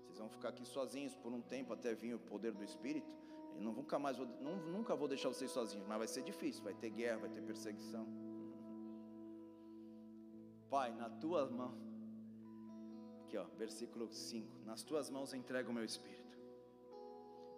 Vocês 0.05 0.17
vão 0.17 0.29
ficar 0.29 0.49
aqui 0.49 0.65
sozinhos 0.65 1.15
por 1.15 1.33
um 1.33 1.41
tempo 1.41 1.73
até 1.73 1.93
vir 1.93 2.13
o 2.13 2.19
poder 2.19 2.53
do 2.53 2.63
Espírito. 2.63 3.11
Eu 3.55 3.61
nunca 3.61 3.99
mais 3.99 4.17
vou, 4.17 4.27
nunca 4.77 4.95
vou 4.95 5.07
deixar 5.07 5.29
vocês 5.29 5.51
sozinhos, 5.51 5.85
mas 5.85 5.97
vai 5.97 6.07
ser 6.07 6.23
difícil. 6.23 6.63
Vai 6.63 6.73
ter 6.73 6.89
guerra, 6.89 7.17
vai 7.17 7.29
ter 7.29 7.41
perseguição. 7.41 8.07
Pai, 10.69 10.91
na 10.91 11.09
tua 11.09 11.49
mão, 11.49 11.73
aqui 13.23 13.37
ó, 13.37 13.45
versículo 13.57 14.11
5: 14.11 14.65
Nas 14.65 14.83
tuas 14.83 15.09
mãos 15.09 15.33
entrego 15.33 15.69
o 15.71 15.73
meu 15.73 15.85
espírito. 15.85 16.37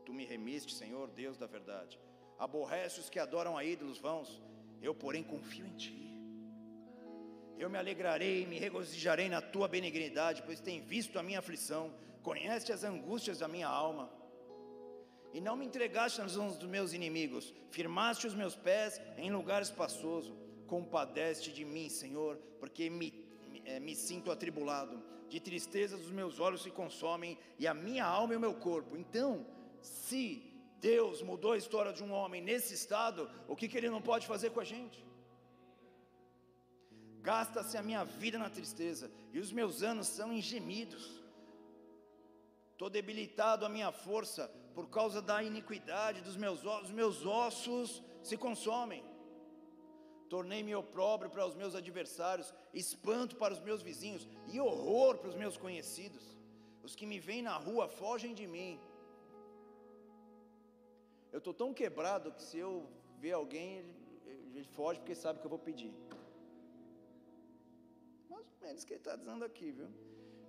Tu 0.05 0.14
me 0.14 0.26
remiste, 0.26 0.74
Senhor, 0.76 1.10
Deus 1.10 1.36
da 1.36 1.47
verdade. 1.47 1.99
Aborrece 2.38 2.99
os 2.99 3.10
que 3.10 3.18
adoram 3.20 3.57
a 3.57 3.64
ídolos 3.64 3.97
vãos, 3.97 4.41
eu, 4.80 4.93
porém, 4.93 5.24
confio 5.24 5.66
em 5.66 5.76
ti. 5.76 6.10
Eu 7.57 7.70
me 7.70 7.80
alegrarei 7.80 8.43
e 8.43 8.45
me 8.45 8.60
regozijarei 8.60 9.28
na 9.28 9.41
tua 9.41 9.68
benignidade, 9.68 10.43
pois 10.43 10.62
tem 10.62 10.80
visto 10.80 11.18
a 11.18 11.24
minha 11.24 11.39
aflição, 11.39 11.91
conhece 12.22 12.72
as 12.72 12.84
angústias 12.84 13.39
da 13.39 13.47
minha 13.47 13.68
alma. 13.68 14.10
E 15.34 15.41
não 15.41 15.55
me 15.55 15.66
entregaste 15.66 16.22
nas 16.22 16.36
mãos 16.36 16.57
dos 16.57 16.70
meus 16.70 16.93
inimigos, 16.93 17.53
firmaste 17.72 18.28
os 18.28 18.36
meus 18.36 18.55
pés 18.55 19.01
em 19.18 19.32
lugar 19.32 19.62
espaçoso 19.64 20.48
compadece 20.74 21.51
de 21.57 21.63
mim, 21.74 21.88
Senhor, 21.89 22.38
porque 22.59 22.89
me, 22.89 23.07
me, 23.51 23.80
me 23.80 23.95
sinto 23.95 24.32
atribulado, 24.32 24.95
de 25.28 25.39
tristeza 25.39 25.95
os 25.95 26.11
meus 26.20 26.39
olhos 26.39 26.63
se 26.63 26.72
consomem, 26.82 27.38
e 27.57 27.67
a 27.67 27.74
minha 27.74 28.05
alma 28.05 28.34
e 28.34 28.38
o 28.38 28.45
meu 28.45 28.53
corpo. 28.67 28.95
Então, 29.03 29.45
se 29.82 30.26
Deus 30.80 31.22
mudou 31.22 31.53
a 31.53 31.57
história 31.57 31.91
de 31.91 32.03
um 32.03 32.11
homem 32.11 32.41
nesse 32.41 32.74
estado, 32.74 33.30
o 33.47 33.55
que, 33.55 33.67
que 33.67 33.78
Ele 33.78 33.89
não 33.89 34.01
pode 34.01 34.26
fazer 34.28 34.49
com 34.51 34.59
a 34.59 34.70
gente? 34.74 35.05
Gasta-se 37.22 37.78
a 37.78 37.84
minha 37.84 38.03
vida 38.03 38.38
na 38.38 38.49
tristeza, 38.49 39.11
e 39.34 39.39
os 39.39 39.51
meus 39.51 39.84
anos 39.84 40.07
são 40.07 40.32
em 40.32 40.41
gemidos. 40.41 41.05
Estou 42.72 42.89
debilitado 42.89 43.65
a 43.65 43.70
minha 43.70 43.91
força, 43.91 44.49
por 44.74 44.89
causa 44.89 45.22
da 45.22 45.43
iniquidade 45.43 46.22
dos 46.22 46.38
meus 46.38 46.65
ossos, 46.65 46.91
meus 46.91 47.26
ossos 47.26 48.01
se 48.24 48.38
consomem. 48.38 49.03
Tornei-me 50.30 50.75
opróbrio 50.75 51.30
para 51.30 51.45
os 51.45 51.55
meus 51.55 51.73
adversários, 51.75 52.53
espanto 52.73 53.36
para 53.36 53.53
os 53.53 53.61
meus 53.67 53.82
vizinhos 53.82 54.27
e 54.53 54.59
horror 54.59 55.17
para 55.17 55.30
os 55.30 55.36
meus 55.36 55.57
conhecidos. 55.57 56.38
Os 56.84 56.95
que 56.95 57.05
me 57.05 57.19
veem 57.19 57.41
na 57.41 57.57
rua 57.57 57.88
fogem 57.88 58.34
de 58.34 58.45
mim. 58.45 58.80
Eu 61.32 61.39
estou 61.39 61.53
tão 61.53 61.73
quebrado 61.73 62.32
que 62.32 62.43
se 62.43 62.57
eu 62.57 62.88
ver 63.19 63.34
alguém, 63.34 63.77
ele, 63.80 63.95
ele 64.25 64.63
foge 64.63 64.99
porque 64.99 65.15
sabe 65.15 65.39
que 65.39 65.45
eu 65.45 65.49
vou 65.49 65.59
pedir. 65.59 65.93
Mais 68.30 68.45
ou 68.53 68.67
menos 68.67 68.84
o 68.84 68.86
que 68.86 68.93
ele 68.93 68.99
está 68.99 69.15
dizendo 69.15 69.43
aqui, 69.43 69.71
viu? 69.71 69.89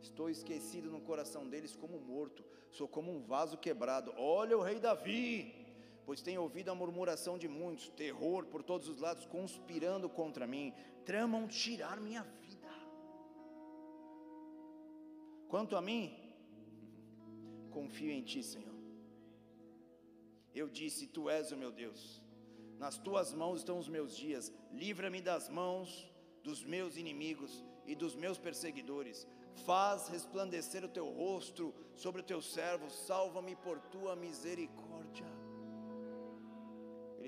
Estou 0.03 0.31
esquecido 0.31 0.91
no 0.91 1.01
coração 1.01 1.47
deles 1.47 1.77
como 1.77 1.99
morto, 1.99 2.45
sou 2.71 2.89
como 2.89 3.15
um 3.15 3.23
vaso 3.23 3.59
quebrado. 3.59 4.15
Olha 4.17 4.57
o 4.57 4.63
rei 4.63 4.79
Davi, 4.79 5.60
pois 6.11 6.21
tenho 6.21 6.43
ouvido 6.43 6.71
a 6.73 6.75
murmuração 6.75 7.39
de 7.39 7.47
muitos, 7.47 7.89
terror 7.91 8.45
por 8.45 8.65
todos 8.65 8.89
os 8.89 8.99
lados, 8.99 9.27
conspirando 9.27 10.09
contra 10.09 10.45
mim, 10.45 10.75
tramam 11.05 11.47
tirar 11.47 12.01
minha 12.01 12.25
vida. 12.41 12.69
Quanto 15.47 15.77
a 15.77 15.81
mim, 15.81 16.03
confio 17.71 18.11
em 18.11 18.23
Ti, 18.23 18.43
Senhor. 18.43 18.75
Eu 20.53 20.69
disse: 20.69 21.07
Tu 21.07 21.31
és 21.31 21.53
o 21.53 21.57
meu 21.57 21.71
Deus, 21.71 22.21
nas 22.77 22.99
Tuas 22.99 23.33
mãos 23.33 23.61
estão 23.61 23.79
os 23.79 23.89
meus 23.89 24.17
dias, 24.17 24.53
livra-me 24.73 25.21
das 25.23 25.49
mãos 25.49 26.11
dos 26.43 26.65
meus 26.65 26.97
inimigos 26.97 27.65
e 27.87 27.95
dos 27.95 28.17
meus 28.17 28.37
perseguidores 28.37 29.29
Faz 29.65 30.09
resplandecer 30.09 30.85
o 30.85 30.89
teu 30.89 31.09
rosto 31.09 31.75
sobre 31.95 32.21
o 32.21 32.25
teu 32.25 32.41
servo, 32.41 32.89
salva-me 32.91 33.55
por 33.57 33.79
tua 33.81 34.17
misericórdia. 34.17 34.90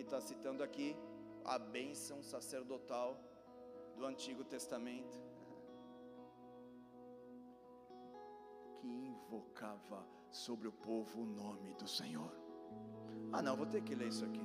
Ele 0.02 0.08
está 0.08 0.20
citando 0.20 0.64
aqui 0.64 0.96
a 1.44 1.56
bênção 1.60 2.24
sacerdotal 2.24 3.16
do 3.96 4.04
Antigo 4.04 4.42
Testamento, 4.42 5.16
que 8.78 8.88
invocava 8.88 10.04
sobre 10.28 10.66
o 10.66 10.72
povo 10.72 11.22
o 11.22 11.24
nome 11.24 11.72
do 11.74 11.86
Senhor. 11.86 12.32
Ah, 13.32 13.40
não, 13.40 13.56
vou 13.56 13.64
ter 13.64 13.80
que 13.82 13.94
ler 13.94 14.08
isso 14.08 14.24
aqui. 14.24 14.44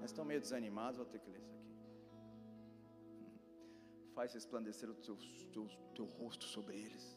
Mas 0.00 0.10
estão 0.10 0.24
meio 0.24 0.40
desanimados, 0.40 0.96
vou 0.96 1.04
ter 1.04 1.18
que 1.18 1.30
ler 1.30 1.42
isso 1.42 1.52
aqui 1.52 1.68
faz 4.14 4.32
resplandecer 4.34 4.90
o 4.90 4.94
teu, 4.94 5.16
teu, 5.52 5.68
teu 5.94 6.04
rosto 6.04 6.44
sobre 6.44 6.76
eles. 6.76 7.16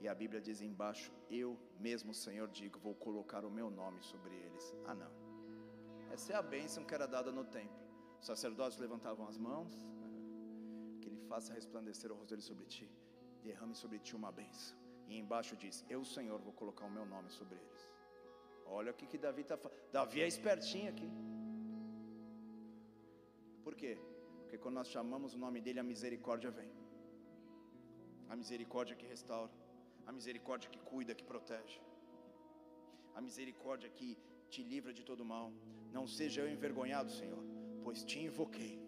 E 0.00 0.08
a 0.08 0.14
Bíblia 0.14 0.40
diz 0.40 0.62
embaixo: 0.62 1.12
Eu 1.28 1.58
mesmo, 1.78 2.14
Senhor, 2.14 2.48
digo, 2.48 2.78
vou 2.78 2.94
colocar 2.94 3.44
o 3.44 3.50
meu 3.50 3.68
nome 3.70 4.02
sobre 4.02 4.34
eles. 4.34 4.74
Ah, 4.86 4.94
não. 4.94 5.21
Essa 6.14 6.32
é 6.34 6.36
a 6.36 6.42
bênção 6.54 6.84
que 6.84 6.94
era 6.98 7.06
dada 7.16 7.30
no 7.38 7.44
templo. 7.56 7.82
Os 8.20 8.26
sacerdotes 8.26 8.78
levantavam 8.84 9.26
as 9.26 9.38
mãos, 9.48 9.72
que 11.00 11.08
ele 11.08 11.20
faça 11.30 11.54
resplandecer 11.60 12.08
o 12.12 12.16
rosto 12.18 12.30
dele 12.32 12.42
sobre 12.50 12.66
ti, 12.74 12.86
derrame 13.46 13.74
sobre 13.82 13.98
ti 14.06 14.14
uma 14.20 14.30
bênção. 14.40 14.76
E 15.08 15.16
embaixo 15.22 15.56
diz: 15.62 15.76
Eu, 15.94 16.04
Senhor, 16.04 16.38
vou 16.48 16.52
colocar 16.52 16.84
o 16.90 16.90
meu 16.98 17.06
nome 17.14 17.30
sobre 17.38 17.56
eles. 17.62 17.82
Olha 18.66 18.92
o 18.92 18.94
que, 18.98 19.06
que 19.12 19.18
Davi 19.26 19.42
está 19.46 19.56
falando. 19.56 19.78
Davi 19.98 20.20
é 20.20 20.28
espertinho 20.34 20.90
aqui. 20.94 21.10
Por 23.64 23.74
quê? 23.80 23.92
Porque 24.40 24.58
quando 24.58 24.76
nós 24.80 24.88
chamamos 24.88 25.34
o 25.34 25.38
nome 25.38 25.60
dele, 25.60 25.80
a 25.80 25.88
misericórdia 25.92 26.50
vem. 26.50 26.70
A 28.28 28.36
misericórdia 28.36 28.94
que 29.00 29.06
restaura, 29.06 29.52
a 30.06 30.12
misericórdia 30.12 30.68
que 30.74 30.80
cuida, 30.90 31.14
que 31.14 31.24
protege. 31.32 31.80
A 33.14 33.20
misericórdia 33.20 33.88
que 33.98 34.10
te 34.50 34.62
livra 34.62 34.92
de 34.98 35.04
todo 35.10 35.24
mal. 35.34 35.50
Não 35.96 36.06
seja 36.06 36.40
eu 36.42 36.50
envergonhado, 36.50 37.10
Senhor, 37.10 37.42
pois 37.84 38.02
te 38.02 38.18
invoquei. 38.18 38.80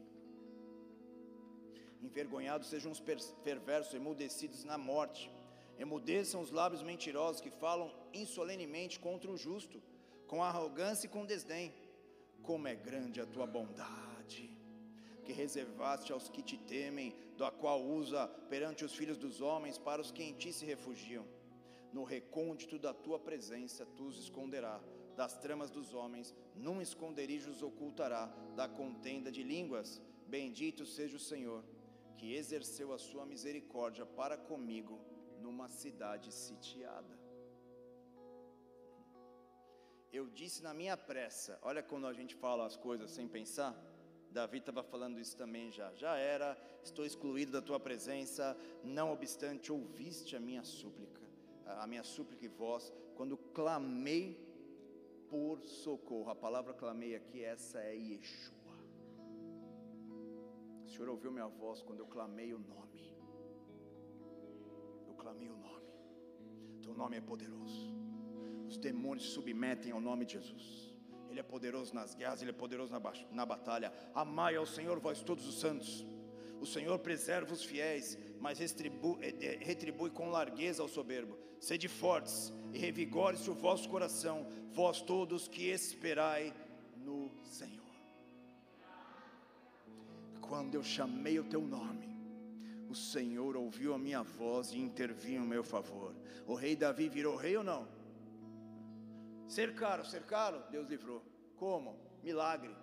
Envergonhados 2.03 2.69
sejam 2.69 2.91
os 2.93 3.01
perversos, 3.49 3.95
emudecidos 3.95 4.65
na 4.65 4.77
morte. 4.77 5.31
Emudeçam 5.79 6.41
os 6.41 6.51
lábios 6.51 6.83
mentirosos 6.83 7.41
que 7.41 7.51
falam 7.51 7.93
insolenemente 8.13 8.99
contra 8.99 9.31
o 9.31 9.37
justo, 9.37 9.83
com 10.27 10.43
arrogância 10.43 11.07
e 11.07 11.11
com 11.11 11.25
desdém. 11.25 11.75
Como 12.43 12.69
é 12.69 12.75
grande 12.75 13.21
a 13.21 13.27
tua 13.27 13.47
bondade 13.47 14.05
que 15.25 15.33
reservaste 15.33 16.13
aos 16.13 16.29
que 16.29 16.43
te 16.43 16.57
temem, 16.57 17.15
da 17.37 17.51
qual 17.51 17.83
usa 17.83 18.29
perante 18.49 18.85
os 18.85 18.95
filhos 18.95 19.17
dos 19.17 19.41
homens 19.41 19.79
para 19.79 20.01
os 20.01 20.13
que 20.13 20.23
em 20.23 20.35
ti 20.35 20.53
se 20.53 20.65
refugiam. 20.65 21.25
No 21.93 22.05
recôndito 22.05 22.79
da 22.79 22.93
tua 22.93 23.19
presença 23.19 23.87
tu 23.97 24.05
os 24.05 24.19
esconderá, 24.19 24.81
das 25.15 25.37
tramas 25.39 25.71
dos 25.71 25.95
homens, 25.95 26.35
num 26.55 26.81
esconderijo 26.81 27.51
os 27.51 27.63
ocultará, 27.63 28.27
da 28.57 28.69
contenda 28.69 29.31
de 29.31 29.43
línguas. 29.43 30.01
Bendito 30.27 30.85
seja 30.85 31.17
o 31.17 31.21
Senhor, 31.21 31.65
que 32.17 32.35
exerceu 32.35 32.93
a 32.93 32.99
sua 32.99 33.25
misericórdia 33.25 34.05
para 34.05 34.37
comigo 34.37 35.01
numa 35.41 35.69
cidade 35.69 36.33
sitiada. 36.33 37.19
Eu 40.13 40.29
disse 40.29 40.63
na 40.63 40.73
minha 40.73 40.97
pressa, 40.97 41.59
olha 41.63 41.83
quando 41.83 42.07
a 42.07 42.13
gente 42.13 42.35
fala 42.35 42.65
as 42.65 42.77
coisas 42.77 43.11
sem 43.11 43.27
pensar. 43.27 43.75
Davi 44.31 44.59
estava 44.59 44.83
falando 44.83 45.21
isso 45.21 45.37
também 45.37 45.71
já. 45.71 45.93
Já 45.95 46.17
era, 46.17 46.57
estou 46.83 47.05
excluído 47.05 47.53
da 47.53 47.63
tua 47.63 47.79
presença, 47.79 48.57
não 48.83 49.13
obstante, 49.13 49.73
ouviste 49.73 50.37
a 50.37 50.41
minha 50.41 50.65
súplica, 50.65 51.21
a 51.67 51.87
minha 51.87 52.03
súplica 52.03 52.45
e 52.45 52.49
voz, 52.49 52.93
quando 53.17 53.37
clamei 53.37 54.44
por 55.31 55.61
socorro. 55.61 56.31
A 56.31 56.35
palavra 56.35 56.73
clamei 56.73 57.15
aqui, 57.15 57.43
essa 57.43 57.79
é 57.81 57.95
Yeshua. 57.95 58.75
O 60.85 60.89
Senhor 60.89 61.09
ouviu 61.09 61.31
minha 61.33 61.47
voz 61.47 61.83
quando 61.83 62.01
eu 62.01 62.07
clamei 62.07 62.53
o 62.53 62.59
nome. 62.59 63.13
Eu 65.07 65.15
clamei 65.15 65.49
o 65.49 65.57
nome. 65.57 65.93
Teu 66.83 66.95
nome 66.95 67.17
é 67.17 67.21
poderoso. 67.21 67.95
Os 68.69 68.77
demônios 68.77 69.27
se 69.27 69.35
submetem 69.35 69.93
ao 69.93 70.01
nome 70.01 70.25
de 70.25 70.35
Jesus. 70.35 70.95
Ele 71.31 71.41
é 71.41 71.43
poderoso 71.43 71.95
nas 71.95 72.15
guerras, 72.15 72.41
Ele 72.43 72.51
é 72.51 72.55
poderoso 72.55 72.93
na, 72.93 73.01
na 73.33 73.45
batalha. 73.45 73.93
Amai 74.15 74.55
ao 74.57 74.67
Senhor, 74.67 75.01
vós 75.01 75.23
todos 75.23 75.47
os 75.49 75.59
santos. 75.59 76.07
O 76.61 76.67
Senhor 76.67 76.99
preserva 76.99 77.53
os 77.53 77.65
fiéis, 77.65 78.17
mas 78.41 78.59
retribui, 78.59 79.19
eh, 79.21 79.35
eh, 79.41 79.59
retribui 79.61 80.11
com 80.11 80.31
largueza 80.31 80.81
ao 80.81 80.89
soberbo. 80.89 81.37
Sede 81.61 81.89
fortes 81.89 82.53
e 82.73 82.79
revigore-se 82.79 83.49
o 83.51 83.55
vosso 83.55 83.89
coração, 83.89 84.47
vós 84.73 85.01
todos 85.01 85.49
que 85.49 85.71
esperai 85.71 86.53
no 86.97 87.31
Senhor. 87.43 87.83
Quando 90.41 90.75
eu 90.75 90.83
chamei 90.83 91.39
o 91.39 91.45
teu 91.45 91.63
nome, 91.63 92.15
o 92.89 92.95
Senhor 92.95 93.57
ouviu 93.57 93.95
a 93.95 93.99
minha 93.99 94.23
voz 94.23 94.73
e 94.73 94.79
interviu 94.79 95.43
em 95.43 95.47
meu 95.47 95.65
favor. 95.65 96.15
O 96.47 96.55
rei 96.55 96.77
Davi 96.77 97.09
virou 97.09 97.35
rei 97.35 97.57
ou 97.57 97.65
não? 97.65 97.89
Cercaram, 99.49 100.05
cercaram, 100.05 100.63
Deus 100.71 100.89
livrou. 100.89 101.23
Como? 101.57 101.99
Milagre, 102.23 102.75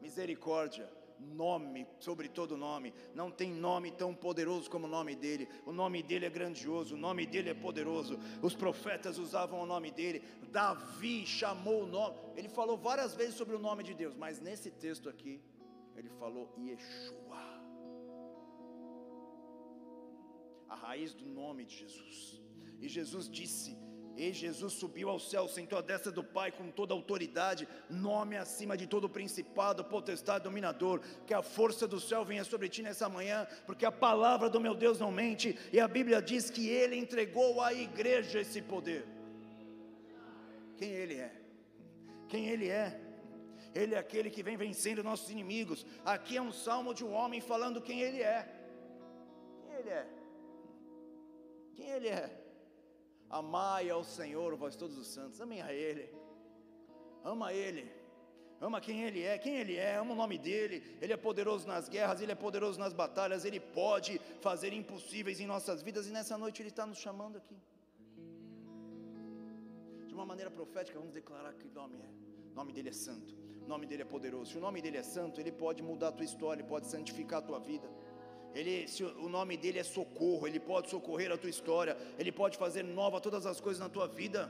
misericórdia, 0.00 0.90
nome 1.18 1.86
sobre 1.98 2.28
todo 2.28 2.56
nome. 2.56 2.92
Não 3.14 3.30
tem 3.30 3.52
nome 3.52 3.90
tão 3.90 4.14
poderoso 4.14 4.70
como 4.70 4.86
o 4.86 4.90
nome 4.90 5.14
dele. 5.14 5.48
O 5.64 5.72
nome 5.72 6.02
dele 6.02 6.26
é 6.26 6.30
grandioso, 6.30 6.94
o 6.94 6.98
nome 6.98 7.26
dele 7.26 7.50
é 7.50 7.54
poderoso. 7.54 8.18
Os 8.42 8.54
profetas 8.54 9.18
usavam 9.18 9.60
o 9.60 9.66
nome 9.66 9.90
dele. 9.90 10.22
Davi 10.50 11.26
chamou 11.26 11.84
o 11.84 11.86
nome. 11.86 12.16
Ele 12.36 12.48
falou 12.48 12.76
várias 12.76 13.14
vezes 13.14 13.34
sobre 13.34 13.56
o 13.56 13.58
nome 13.58 13.82
de 13.82 13.94
Deus, 13.94 14.14
mas 14.14 14.40
nesse 14.40 14.70
texto 14.70 15.08
aqui, 15.08 15.40
ele 15.94 16.08
falou 16.10 16.52
Yeshua. 16.58 17.44
A 20.68 20.74
raiz 20.74 21.14
do 21.14 21.26
nome 21.26 21.64
de 21.64 21.76
Jesus. 21.76 22.42
E 22.80 22.88
Jesus 22.88 23.28
disse: 23.28 23.76
e 24.16 24.32
Jesus 24.32 24.72
subiu 24.72 25.10
ao 25.10 25.18
céu, 25.18 25.46
sentou 25.46 25.78
à 25.78 25.82
destra 25.82 26.10
do 26.10 26.24
Pai 26.24 26.50
com 26.50 26.70
toda 26.70 26.94
autoridade, 26.94 27.68
nome 27.90 28.36
acima 28.36 28.76
de 28.76 28.86
todo 28.86 29.10
principado, 29.10 29.84
potestade, 29.84 30.44
dominador. 30.44 31.00
Que 31.26 31.34
a 31.34 31.42
força 31.42 31.86
do 31.86 32.00
céu 32.00 32.24
venha 32.24 32.42
sobre 32.42 32.68
ti 32.68 32.82
nessa 32.82 33.08
manhã, 33.08 33.46
porque 33.66 33.84
a 33.84 33.92
palavra 33.92 34.48
do 34.48 34.60
meu 34.60 34.74
Deus 34.74 34.98
não 34.98 35.12
mente, 35.12 35.58
e 35.70 35.78
a 35.78 35.86
Bíblia 35.86 36.22
diz 36.22 36.48
que 36.48 36.66
ele 36.68 36.96
entregou 36.96 37.60
à 37.60 37.74
igreja 37.74 38.40
esse 38.40 38.62
poder. 38.62 39.06
Quem 40.78 40.90
ele 40.90 41.14
é? 41.14 41.32
Quem 42.28 42.48
ele 42.48 42.68
é? 42.68 43.00
Ele 43.74 43.94
é 43.94 43.98
aquele 43.98 44.30
que 44.30 44.42
vem 44.42 44.56
vencendo 44.56 45.04
nossos 45.04 45.30
inimigos. 45.30 45.84
Aqui 46.04 46.38
é 46.38 46.42
um 46.42 46.52
salmo 46.52 46.94
de 46.94 47.04
um 47.04 47.12
homem 47.12 47.42
falando 47.42 47.82
quem 47.82 48.00
ele 48.00 48.22
é. 48.22 48.48
Quem 49.62 49.74
ele 49.74 49.90
é? 49.90 50.06
Quem 51.74 51.90
ele 51.90 52.08
é? 52.08 52.45
Amai 53.28 53.90
ao 53.90 54.04
Senhor, 54.04 54.54
vós 54.56 54.76
todos 54.76 54.96
os 54.96 55.08
santos, 55.08 55.40
amem 55.40 55.60
a 55.60 55.72
Ele, 55.72 56.08
ama 57.24 57.52
Ele, 57.52 57.90
ama 58.60 58.80
quem 58.80 59.02
Ele 59.02 59.22
é, 59.22 59.36
quem 59.36 59.56
Ele 59.56 59.74
é, 59.76 59.96
ama 59.96 60.12
o 60.12 60.16
nome 60.16 60.38
dEle, 60.38 60.82
Ele 61.00 61.12
é 61.12 61.16
poderoso 61.16 61.66
nas 61.66 61.88
guerras, 61.88 62.20
Ele 62.20 62.32
é 62.32 62.36
poderoso 62.36 62.78
nas 62.78 62.92
batalhas, 62.92 63.44
Ele 63.44 63.58
pode 63.58 64.20
fazer 64.40 64.72
impossíveis 64.72 65.40
em 65.40 65.46
nossas 65.46 65.82
vidas, 65.82 66.06
e 66.06 66.12
nessa 66.12 66.38
noite 66.38 66.62
Ele 66.62 66.68
está 66.68 66.86
nos 66.86 66.98
chamando 66.98 67.36
aqui. 67.36 67.56
De 70.06 70.14
uma 70.14 70.24
maneira 70.24 70.50
profética, 70.50 70.98
vamos 70.98 71.12
declarar 71.12 71.52
que 71.54 71.66
o 71.66 71.72
nome 71.72 71.98
é. 71.98 72.08
O 72.52 72.54
nome 72.54 72.72
dele 72.72 72.88
é 72.88 72.92
santo, 72.92 73.36
o 73.64 73.68
nome 73.68 73.86
dele 73.86 74.02
é 74.02 74.06
poderoso. 74.06 74.52
Se 74.52 74.56
o 74.56 74.60
nome 74.60 74.80
dele 74.80 74.98
é 74.98 75.02
santo, 75.02 75.40
ele 75.40 75.52
pode 75.52 75.82
mudar 75.82 76.08
a 76.08 76.12
tua 76.12 76.24
história, 76.24 76.62
ele 76.62 76.68
pode 76.68 76.86
santificar 76.86 77.40
a 77.40 77.42
tua 77.42 77.58
vida. 77.58 77.86
Ele, 78.58 78.74
se 78.88 79.02
o 79.04 79.28
nome 79.28 79.54
dele 79.62 79.78
é 79.78 79.86
socorro, 79.96 80.46
ele 80.48 80.58
pode 80.58 80.88
socorrer 80.88 81.30
a 81.30 81.36
tua 81.36 81.50
história, 81.50 81.94
ele 82.18 82.32
pode 82.40 82.56
fazer 82.56 82.82
nova 82.82 83.20
todas 83.26 83.44
as 83.44 83.60
coisas 83.60 83.80
na 83.86 83.90
tua 83.96 84.06
vida. 84.08 84.40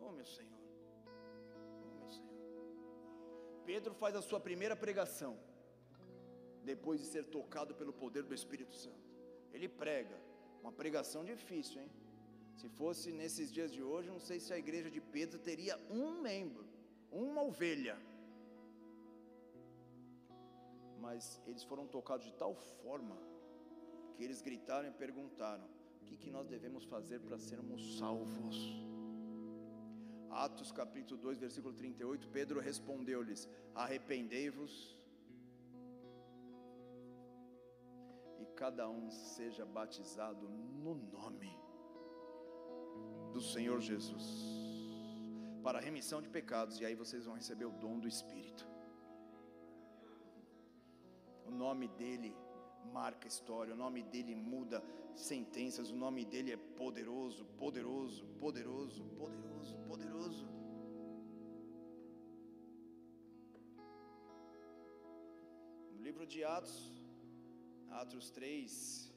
Oh, 0.00 0.12
meu 0.18 0.24
Senhor. 0.24 0.60
Oh, 1.84 1.98
meu 1.98 2.10
Senhor. 2.18 2.36
Pedro 3.66 3.92
faz 3.92 4.14
a 4.14 4.22
sua 4.22 4.38
primeira 4.38 4.76
pregação 4.76 5.32
depois 6.62 7.00
de 7.00 7.06
ser 7.06 7.24
tocado 7.24 7.74
pelo 7.74 7.92
poder 7.92 8.22
do 8.22 8.34
Espírito 8.40 8.76
Santo. 8.76 9.10
Ele 9.52 9.68
prega, 9.68 10.16
uma 10.62 10.70
pregação 10.70 11.24
difícil, 11.24 11.82
hein? 11.82 11.90
Se 12.60 12.68
fosse 12.68 13.10
nesses 13.10 13.52
dias 13.52 13.72
de 13.72 13.82
hoje, 13.82 14.08
não 14.08 14.20
sei 14.20 14.38
se 14.38 14.52
a 14.52 14.58
igreja 14.64 14.88
de 14.88 15.00
Pedro 15.00 15.40
teria 15.40 15.76
um 15.90 16.20
membro, 16.20 16.64
uma 17.10 17.42
ovelha. 17.42 17.96
Mas 21.04 21.40
eles 21.48 21.64
foram 21.64 21.86
tocados 21.86 22.24
de 22.24 22.34
tal 22.42 22.54
forma 22.54 23.16
que 24.14 24.22
eles 24.22 24.40
gritaram 24.40 24.88
e 24.88 24.92
perguntaram: 25.04 25.66
o 26.00 26.04
que, 26.06 26.16
que 26.16 26.30
nós 26.30 26.46
devemos 26.54 26.84
fazer 26.84 27.18
para 27.26 27.38
sermos 27.50 27.98
salvos? 27.98 28.56
Atos 30.30 30.70
capítulo 30.72 31.20
2, 31.20 31.38
versículo 31.38 31.74
38, 31.74 32.28
Pedro 32.28 32.60
respondeu-lhes: 32.60 33.48
Arrependei-vos 33.74 34.96
e 38.38 38.46
cada 38.62 38.88
um 38.88 39.10
seja 39.10 39.66
batizado 39.66 40.48
no 40.48 40.94
nome 40.94 41.52
do 43.32 43.40
Senhor 43.40 43.80
Jesus, 43.80 44.24
para 45.64 45.80
remissão 45.80 46.22
de 46.22 46.28
pecados, 46.28 46.78
e 46.78 46.84
aí 46.86 46.94
vocês 46.94 47.24
vão 47.24 47.34
receber 47.34 47.64
o 47.64 47.72
dom 47.72 47.98
do 47.98 48.06
Espírito. 48.06 48.71
O 51.52 51.54
nome 51.54 51.86
dele 52.00 52.34
marca 52.98 53.28
história, 53.28 53.74
o 53.74 53.76
nome 53.76 54.02
dele 54.02 54.34
muda 54.34 54.82
sentenças, 55.14 55.90
o 55.90 55.96
nome 56.04 56.24
dele 56.24 56.50
é 56.52 56.56
poderoso, 56.56 57.44
poderoso, 57.62 58.24
poderoso, 58.40 59.04
poderoso, 59.20 59.76
poderoso. 59.86 60.46
No 65.92 66.02
livro 66.08 66.26
de 66.26 66.42
Atos, 66.42 66.74
Atos 67.90 68.30
3, 68.30 69.12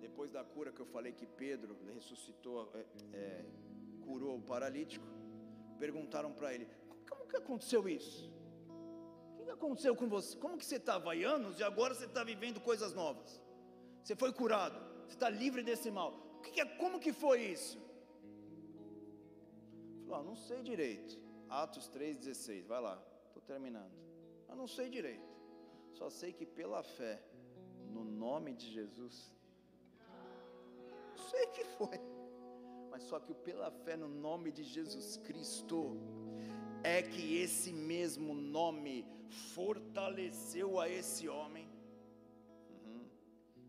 depois 0.00 0.32
da 0.32 0.42
cura 0.44 0.72
que 0.72 0.80
eu 0.80 0.86
falei 0.86 1.12
que 1.12 1.26
Pedro 1.26 1.78
ressuscitou, 1.94 2.68
é, 2.74 2.84
é, 3.12 3.44
curou 4.02 4.36
o 4.38 4.42
paralítico, 4.42 5.06
perguntaram 5.78 6.32
para 6.32 6.52
ele: 6.52 6.66
como 7.08 7.28
que 7.28 7.36
aconteceu 7.36 7.88
isso? 7.88 8.34
O 9.44 9.46
que 9.46 9.50
aconteceu 9.50 9.94
com 9.94 10.08
você? 10.08 10.34
Como 10.38 10.56
que 10.56 10.64
você 10.64 10.76
estava 10.76 11.12
há 11.12 11.16
anos 11.16 11.60
e 11.60 11.62
agora 11.62 11.94
você 11.94 12.06
está 12.06 12.24
vivendo 12.24 12.60
coisas 12.60 12.94
novas? 12.94 13.42
Você 14.02 14.16
foi 14.16 14.32
curado, 14.32 14.78
você 15.06 15.12
está 15.12 15.28
livre 15.28 15.62
desse 15.62 15.90
mal. 15.90 16.12
Que 16.42 16.50
que 16.50 16.60
é, 16.62 16.64
como 16.64 16.98
que 16.98 17.12
foi 17.12 17.42
isso? 17.42 17.78
Falou, 20.06 20.20
ah, 20.20 20.22
não 20.22 20.34
sei 20.34 20.62
direito. 20.62 21.20
Atos 21.50 21.90
3,16, 21.90 22.64
vai 22.64 22.80
lá, 22.80 22.98
estou 23.26 23.42
terminando. 23.42 23.92
Eu 24.48 24.56
não 24.56 24.66
sei 24.66 24.88
direito. 24.88 25.28
Só 25.92 26.08
sei 26.08 26.32
que 26.32 26.46
pela 26.46 26.82
fé, 26.82 27.22
no 27.92 28.02
nome 28.02 28.54
de 28.54 28.72
Jesus, 28.72 29.30
sei 31.30 31.46
que 31.48 31.64
foi, 31.76 32.00
mas 32.90 33.02
só 33.02 33.20
que 33.20 33.34
pela 33.34 33.70
fé 33.70 33.94
no 33.94 34.08
nome 34.08 34.50
de 34.50 34.62
Jesus 34.62 35.18
Cristo, 35.18 35.98
é 36.82 37.02
que 37.02 37.36
esse 37.36 37.74
mesmo 37.74 38.32
nome 38.32 39.06
fortaleceu 39.54 40.80
a 40.80 40.88
esse 40.88 41.28
homem. 41.28 41.68
Uhum. 42.70 43.04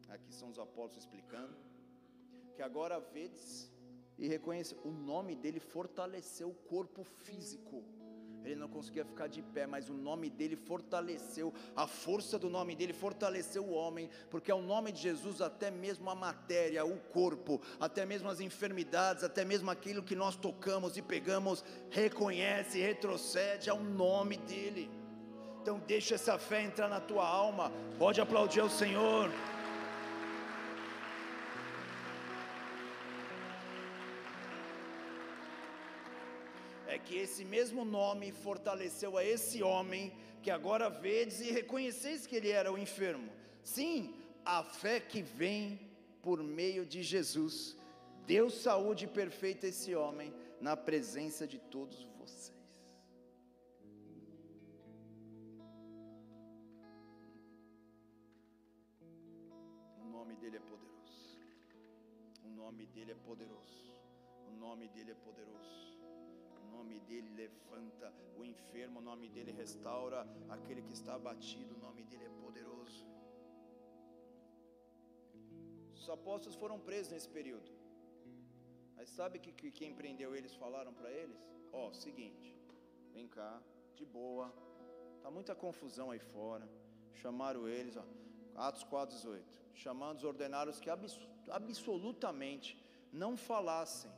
Aqui 0.10 0.34
são 0.34 0.50
os 0.50 0.60
apóstolos 0.60 1.04
explicando 1.04 1.56
que 2.56 2.62
agora 2.62 3.00
vedes 3.00 3.72
e 4.18 4.28
reconhece 4.28 4.76
o 4.84 4.92
nome 4.92 5.36
dele 5.36 5.60
fortaleceu 5.60 6.50
o 6.50 6.54
corpo 6.54 7.04
físico 7.04 7.84
ele 8.46 8.56
não 8.56 8.68
conseguia 8.68 9.04
ficar 9.04 9.28
de 9.28 9.42
pé, 9.42 9.66
mas 9.66 9.90
o 9.90 9.94
nome 9.94 10.30
dele 10.30 10.56
fortaleceu, 10.56 11.54
a 11.76 11.88
força 11.88 12.38
do 12.38 12.50
nome 12.50 12.76
dele 12.76 12.94
fortaleceu 12.94 13.64
o 13.64 13.74
homem, 13.74 14.10
porque 14.30 14.52
é 14.52 14.56
o 14.56 14.62
nome 14.62 14.92
de 14.92 15.02
Jesus, 15.02 15.42
até 15.42 15.72
mesmo 15.72 16.10
a 16.10 16.16
matéria, 16.16 16.86
o 16.86 16.98
corpo, 16.98 17.60
até 17.80 18.06
mesmo 18.06 18.30
as 18.30 18.40
enfermidades, 18.40 19.24
até 19.24 19.44
mesmo 19.44 19.72
aquilo 19.72 20.04
que 20.04 20.16
nós 20.16 20.36
tocamos 20.36 20.96
e 20.96 21.02
pegamos, 21.02 21.64
reconhece, 21.90 22.80
retrocede 22.80 23.70
ao 23.70 23.84
nome 23.84 24.38
dele. 24.38 24.90
Então, 25.66 25.80
deixa 25.80 26.14
essa 26.14 26.38
fé 26.38 26.62
entrar 26.62 26.88
na 26.88 27.00
tua 27.00 27.28
alma, 27.28 27.72
pode 27.98 28.22
aplaudir 28.22 28.60
ao 28.60 28.70
Senhor. 28.70 29.32
é 36.88 37.00
que 37.00 37.16
esse 37.18 37.44
mesmo 37.44 37.84
nome 37.84 38.32
fortaleceu 38.32 39.18
a 39.18 39.26
esse 39.26 39.64
homem 39.64 40.14
que 40.44 40.52
agora 40.52 40.88
vedes 40.88 41.40
e 41.42 41.50
reconheceis 41.52 42.28
que 42.28 42.36
ele 42.36 42.52
era 42.52 42.72
o 42.72 42.78
enfermo. 42.78 43.32
Sim, 43.64 44.14
a 44.46 44.64
fé 44.64 45.00
que 45.00 45.24
vem 45.24 45.80
por 46.22 46.44
meio 46.44 46.86
de 46.86 47.02
Jesus 47.02 47.76
deu 48.28 48.52
saúde 48.52 49.08
perfeita 49.08 49.66
a 49.66 49.70
esse 49.70 49.96
homem 49.96 50.32
na 50.62 50.78
presença 50.78 51.48
de 51.48 51.58
todos 51.58 52.08
vocês. 52.20 52.55
Nome 62.66 62.86
dele 62.88 63.12
é 63.18 63.20
poderoso. 63.30 63.82
O 64.48 64.52
nome 64.66 64.88
dele 64.90 65.12
é 65.12 65.20
poderoso 65.28 65.86
nome 66.76 67.00
dele 67.10 67.30
levanta 67.42 68.08
o 68.38 68.44
enfermo, 68.52 69.00
o 69.00 69.06
nome 69.10 69.28
dele 69.36 69.52
restaura 69.64 70.20
aquele 70.56 70.82
que 70.88 70.94
está 71.00 71.14
abatido, 71.16 71.72
o 71.76 71.82
nome 71.88 72.04
dele 72.10 72.26
é 72.32 72.34
poderoso. 72.44 73.02
Os 76.00 76.08
apóstolos 76.18 76.58
foram 76.64 76.78
presos 76.88 77.12
nesse 77.14 77.30
período. 77.38 77.70
Mas 78.96 79.10
sabe 79.10 79.40
que, 79.44 79.52
que 79.60 79.72
quem 79.80 79.94
prendeu 80.02 80.36
eles 80.36 80.54
falaram 80.64 80.94
para 81.00 81.10
eles? 81.22 81.40
Ó, 81.72 81.88
oh, 81.88 81.94
seguinte, 82.06 82.50
vem 83.16 83.28
cá, 83.28 83.52
de 83.96 84.06
boa, 84.06 84.48
tá 85.22 85.32
muita 85.38 85.56
confusão 85.66 86.12
aí 86.12 86.20
fora. 86.20 86.68
Chamaram 87.22 87.68
eles, 87.78 87.96
ó, 88.04 88.06
Atos 88.68 88.84
4:18. 88.84 89.64
Chamando, 89.84 90.28
ordenaram 90.34 90.72
que 90.84 90.90
absolutamente 91.50 92.78
não 93.12 93.38
falassem 93.38 94.12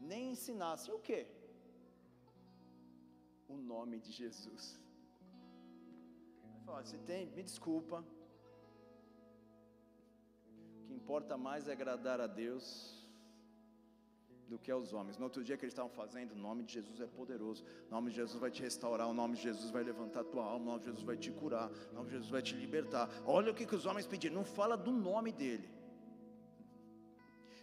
nem 0.00 0.32
ensinassem 0.32 0.92
o 0.94 0.98
quê? 0.98 1.26
O 3.48 3.56
nome 3.56 3.98
de 3.98 4.10
Jesus. 4.10 4.80
Você 6.66 6.98
tem, 6.98 7.26
me 7.26 7.42
desculpa. 7.42 8.04
O 10.80 10.84
que 10.86 10.94
importa 10.94 11.36
mais 11.36 11.68
é 11.68 11.72
agradar 11.72 12.20
a 12.20 12.26
Deus 12.26 12.66
do 14.48 14.58
que 14.58 14.70
aos 14.70 14.92
homens. 14.92 15.16
No 15.16 15.24
outro 15.24 15.44
dia 15.44 15.56
que 15.56 15.64
eles 15.64 15.72
estavam 15.72 15.90
fazendo, 15.90 16.32
o 16.32 16.36
nome 16.36 16.62
de 16.64 16.74
Jesus 16.74 17.00
é 17.00 17.06
poderoso. 17.06 17.64
O 17.88 17.90
nome 17.90 18.10
de 18.10 18.16
Jesus 18.16 18.40
vai 18.40 18.50
te 18.50 18.62
restaurar, 18.62 19.08
o 19.08 19.14
nome 19.14 19.36
de 19.36 19.42
Jesus 19.42 19.70
vai 19.70 19.82
levantar 19.82 20.20
a 20.20 20.24
tua 20.24 20.44
alma, 20.44 20.64
o 20.64 20.68
nome 20.72 20.80
de 20.80 20.86
Jesus 20.86 21.04
vai 21.04 21.16
te 21.16 21.30
curar, 21.30 21.70
o 21.90 21.94
nome 21.94 22.06
de 22.06 22.12
Jesus 22.12 22.30
vai 22.30 22.42
te 22.42 22.54
libertar. 22.54 23.08
Olha 23.24 23.52
o 23.52 23.54
que, 23.54 23.66
que 23.66 23.74
os 23.74 23.86
homens 23.86 24.06
pediram, 24.06 24.34
não 24.34 24.44
fala 24.44 24.76
do 24.76 24.92
nome 24.92 25.32
dele. 25.32 25.68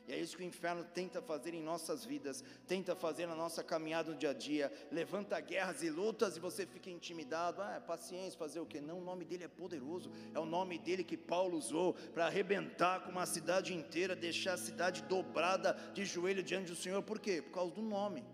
E 0.10 0.12
é 0.12 0.18
isso 0.18 0.36
que 0.36 0.42
o 0.42 0.46
inferno 0.46 0.84
tenta 0.84 1.22
fazer 1.22 1.54
em 1.54 1.62
nossas 1.62 2.04
vidas, 2.04 2.44
tenta 2.68 2.96
fazer 2.96 3.28
na 3.28 3.36
nossa 3.36 3.64
caminhada 3.64 4.10
no 4.12 4.18
dia 4.18 4.32
a 4.32 4.34
dia. 4.34 4.74
Levanta 4.92 5.40
guerras 5.40 5.84
e 5.84 5.90
lutas 5.92 6.36
e 6.36 6.40
você 6.40 6.66
fica 6.66 6.90
intimidado. 6.90 7.62
Ah, 7.62 7.80
paciência, 7.80 8.40
fazer 8.40 8.60
o 8.60 8.66
que? 8.66 8.82
Não, 8.82 8.98
o 8.98 9.04
nome 9.04 9.24
dele 9.24 9.44
é 9.44 9.48
poderoso. 9.48 10.12
É 10.34 10.40
o 10.40 10.48
nome 10.48 10.80
dele 10.80 11.04
que 11.04 11.16
Paulo 11.16 11.56
usou 11.56 11.94
para 11.94 12.26
arrebentar 12.26 13.02
com 13.04 13.12
uma 13.12 13.28
cidade 13.28 13.72
inteira, 13.72 14.16
deixar 14.16 14.54
a 14.54 14.58
cidade 14.58 15.04
dobrada 15.04 15.74
de 15.94 16.04
joelho 16.06 16.42
diante 16.42 16.72
do 16.72 16.76
Senhor. 16.76 17.04
Por 17.04 17.20
quê? 17.20 17.44
Por 17.44 17.52
causa 17.52 17.76
do 17.76 17.84
nome. 17.84 18.26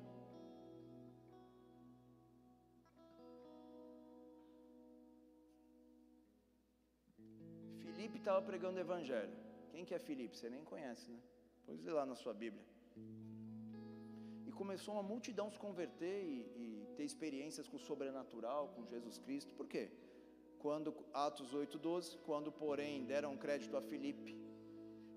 Filipe 7.81 8.17
estava 8.17 8.41
pregando 8.41 8.77
o 8.77 8.79
evangelho. 8.79 9.35
Quem 9.71 9.83
que 9.83 9.93
é 9.93 9.99
Filipe? 9.99 10.37
Você 10.37 10.49
nem 10.49 10.63
conhece, 10.63 11.11
né? 11.11 11.19
Pois 11.65 11.81
lê 11.83 11.91
lá 11.91 12.05
na 12.05 12.15
sua 12.15 12.33
Bíblia. 12.33 12.65
E 14.47 14.51
começou 14.51 14.93
uma 14.93 15.03
multidão 15.03 15.49
se 15.49 15.59
converter 15.59 16.23
e, 16.23 16.37
e 16.63 16.87
ter 16.95 17.03
experiências 17.03 17.67
com 17.67 17.77
o 17.77 17.85
sobrenatural, 17.89 18.69
com 18.75 18.85
Jesus 18.85 19.17
Cristo. 19.17 19.53
Por 19.53 19.67
quê? 19.67 19.89
Quando, 20.59 20.93
Atos 21.13 21.53
8,12, 21.53 22.17
quando 22.25 22.51
porém 22.51 23.05
deram 23.05 23.37
crédito 23.37 23.75
a 23.77 23.81
Filipe, 23.81 24.35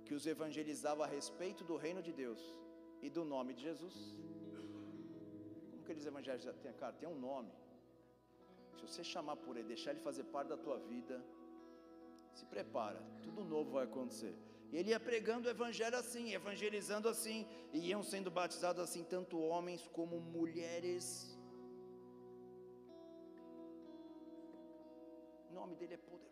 que 0.05 0.15
os 0.15 0.27
evangelizava 0.27 1.05
a 1.05 1.07
respeito 1.07 1.63
do 1.65 1.77
reino 1.77 2.03
de 2.03 2.13
Deus, 2.13 2.43
e 3.03 3.09
do 3.09 3.25
nome 3.25 3.55
de 3.55 3.63
Jesus. 3.63 3.95
Como 5.71 5.83
que 5.85 5.93
eles 5.93 6.07
evangelhos 6.07 6.43
já 6.43 6.53
tem, 6.53 6.73
cara, 6.73 6.93
tem 6.93 7.09
um 7.09 7.19
nome. 7.19 7.53
Se 8.77 8.83
você 8.87 9.03
chamar 9.05 9.37
por 9.37 9.57
ele, 9.57 9.69
deixar 9.69 9.91
ele 9.93 10.01
fazer 10.01 10.25
parte 10.25 10.49
da 10.49 10.57
tua 10.57 10.79
vida, 10.79 11.23
se 12.33 12.45
prepara, 12.47 13.01
tudo 13.23 13.45
novo 13.45 13.71
vai 13.73 13.85
acontecer. 13.85 14.35
E 14.71 14.77
ele 14.77 14.91
ia 14.91 15.01
pregando 15.01 15.49
o 15.49 15.51
evangelho 15.51 15.97
assim, 15.97 16.33
evangelizando 16.35 17.09
assim, 17.09 17.47
e 17.73 17.79
iam 17.89 18.03
sendo 18.03 18.31
batizados 18.31 18.83
assim, 18.83 19.03
tanto 19.03 19.41
homens 19.41 19.89
como 19.89 20.21
mulheres. 20.21 21.39
O 25.51 25.55
nome 25.55 25.75
dele 25.75 25.95
é 25.95 25.97
poderoso. 25.97 26.29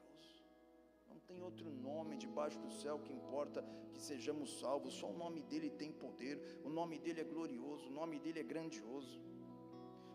Não 1.09 1.18
tem 1.20 1.43
outro 1.43 1.70
nome 1.70 2.16
debaixo 2.16 2.59
do 2.59 2.70
céu 2.70 2.99
que 2.99 3.12
importa 3.12 3.64
que 3.93 4.03
sejamos 4.03 4.61
salvos. 4.61 4.95
Só 4.95 5.09
o 5.09 5.16
nome 5.16 5.43
dele 5.43 5.70
tem 5.70 5.91
poder. 5.91 6.61
O 6.62 6.68
nome 6.68 6.99
dele 6.99 7.22
é 7.22 7.24
glorioso. 7.24 7.89
O 7.89 7.93
nome 7.93 8.18
dele 8.18 8.41
é 8.41 8.43
grandioso. 8.43 9.18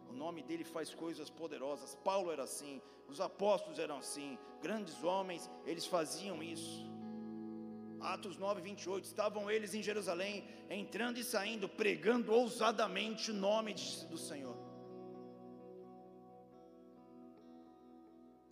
O 0.07 0.13
nome 0.13 0.43
dele 0.43 0.63
faz 0.63 0.93
coisas 0.93 1.29
poderosas. 1.29 1.95
Paulo 1.95 2.31
era 2.31 2.43
assim, 2.43 2.81
os 3.07 3.19
apóstolos 3.19 3.79
eram 3.79 3.97
assim, 3.97 4.37
grandes 4.61 5.03
homens, 5.03 5.49
eles 5.65 5.85
faziam 5.85 6.43
isso. 6.43 6.90
Atos 8.01 8.37
9, 8.37 8.61
28. 8.61 9.05
Estavam 9.05 9.49
eles 9.49 9.73
em 9.73 9.83
Jerusalém, 9.83 10.43
entrando 10.69 11.17
e 11.17 11.23
saindo, 11.23 11.69
pregando 11.69 12.33
ousadamente 12.33 13.31
o 13.31 13.33
nome 13.33 13.73
do 14.09 14.17
Senhor. 14.17 14.57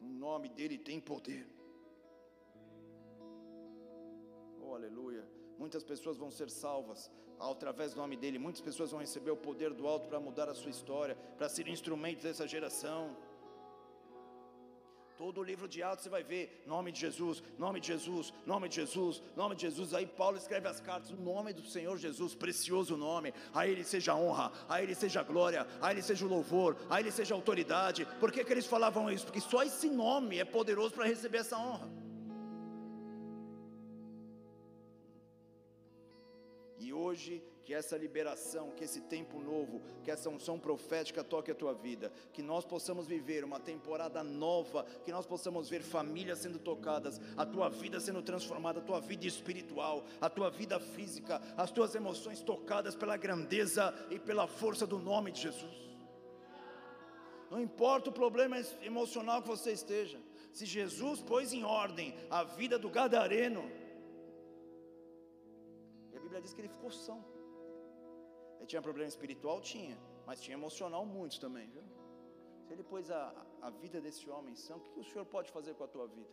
O 0.02 0.08
nome 0.08 0.50
dele 0.50 0.78
tem 0.78 1.00
poder. 1.00 1.48
Oh, 4.62 4.76
aleluia. 4.76 5.28
Muitas 5.58 5.84
pessoas 5.84 6.18
vão 6.18 6.32
ser 6.32 6.50
salvas 6.50 7.12
através 7.40 7.94
do 7.94 7.98
nome 7.98 8.16
dele. 8.16 8.38
Muitas 8.38 8.62
pessoas 8.62 8.92
vão 8.92 9.00
receber 9.00 9.32
o 9.32 9.38
poder 9.38 9.74
do 9.74 9.88
alto 9.88 10.08
para 10.08 10.20
mudar 10.20 10.50
a 10.50 10.54
sua 10.54 10.70
história, 10.70 11.16
para 11.38 11.50
ser 11.50 11.68
instrumentos 11.68 12.24
dessa 12.24 12.48
geração. 12.48 13.16
Todo 15.20 15.42
o 15.42 15.44
livro 15.44 15.68
de 15.68 15.84
Atos 15.84 16.06
você 16.06 16.10
vai 16.10 16.24
ver 16.24 16.64
nome 16.66 16.94
de 16.94 17.00
Jesus, 17.02 17.44
nome 17.58 17.82
de 17.82 17.88
Jesus, 17.88 18.34
nome 18.46 18.70
de 18.70 18.76
Jesus, 18.76 19.22
nome 19.36 19.54
de 19.54 19.64
Jesus. 19.64 19.94
Aí 19.94 20.08
Paulo 20.08 20.38
escreve 20.38 20.66
as 20.70 20.80
cartas, 20.80 21.12
o 21.12 21.18
nome 21.18 21.52
do 21.52 21.62
Senhor 21.62 21.98
Jesus, 21.98 22.34
precioso 22.34 22.96
nome. 22.96 23.34
A 23.54 23.68
Ele 23.68 23.84
seja 23.84 24.16
honra, 24.16 24.50
a 24.70 24.82
Ele 24.82 24.96
seja 24.96 25.22
glória, 25.22 25.68
a 25.82 25.92
Ele 25.92 26.02
seja 26.02 26.26
louvor, 26.26 26.78
a 26.90 27.02
Ele 27.02 27.12
seja 27.12 27.36
autoridade. 27.36 28.08
Por 28.18 28.32
que, 28.32 28.46
que 28.46 28.54
eles 28.54 28.66
falavam 28.66 29.12
isso? 29.12 29.26
Porque 29.26 29.42
só 29.42 29.62
esse 29.62 29.90
nome 29.90 30.40
é 30.40 30.46
poderoso 30.46 30.96
para 30.96 31.06
receber 31.06 31.40
essa 31.40 31.58
honra. 31.58 31.90
E 36.80 36.94
hoje, 36.94 37.44
que 37.70 37.74
essa 37.76 37.96
liberação, 37.96 38.72
que 38.72 38.84
esse 38.84 39.00
tempo 39.02 39.40
novo, 39.40 39.80
que 40.04 40.10
essa 40.10 40.28
unção 40.28 40.58
profética 40.58 41.24
toque 41.24 41.52
a 41.52 41.54
tua 41.54 41.72
vida, 41.72 42.12
que 42.34 42.42
nós 42.42 42.66
possamos 42.66 43.06
viver 43.06 43.44
uma 43.44 43.60
temporada 43.60 44.24
nova, 44.24 44.84
que 45.06 45.12
nós 45.12 45.28
possamos 45.28 45.70
ver 45.70 45.84
famílias 45.84 46.40
sendo 46.40 46.58
tocadas, 46.58 47.22
a 47.38 47.46
tua 47.46 47.70
vida 47.70 48.00
sendo 48.00 48.24
transformada, 48.24 48.80
a 48.80 48.82
tua 48.82 49.00
vida 49.00 49.28
espiritual, 49.28 50.04
a 50.20 50.28
tua 50.28 50.50
vida 50.50 50.80
física, 50.80 51.40
as 51.56 51.70
tuas 51.70 51.94
emoções 51.94 52.42
tocadas 52.42 52.96
pela 52.96 53.16
grandeza 53.16 53.94
e 54.10 54.18
pela 54.18 54.48
força 54.48 54.88
do 54.88 54.98
nome 54.98 55.32
de 55.32 55.42
Jesus. 55.42 55.78
Não 57.52 57.62
importa 57.62 58.10
o 58.10 58.14
problema 58.14 58.58
emocional 58.82 59.44
que 59.44 59.48
você 59.48 59.74
esteja, 59.74 60.20
se 60.52 60.66
Jesus 60.66 61.22
pôs 61.22 61.54
em 61.54 61.64
ordem 61.64 62.16
a 62.32 62.44
vida 62.44 62.80
do 62.80 62.90
gadareno, 62.90 63.70
Bíblia 66.30 66.42
diz 66.42 66.54
que 66.54 66.62
ele 66.62 66.70
ficou 66.70 66.92
são. 66.92 67.39
Ele 68.60 68.68
tinha 68.68 68.82
problema 68.82 69.08
espiritual? 69.08 69.62
Tinha, 69.62 69.98
mas 70.28 70.42
tinha 70.42 70.56
emocional 70.56 71.06
muitos 71.06 71.40
também, 71.40 71.68
viu? 71.70 71.84
Se 72.66 72.74
ele 72.74 72.84
pôs 72.84 73.10
a, 73.10 73.34
a 73.62 73.70
vida 73.70 74.00
desse 74.00 74.30
homem 74.30 74.56
são, 74.56 74.78
o 74.78 74.82
que 74.82 75.00
o 75.00 75.04
Senhor 75.04 75.26
pode 75.26 75.50
fazer 75.50 75.74
com 75.74 75.84
a 75.86 75.88
tua 75.88 76.08
vida? 76.08 76.30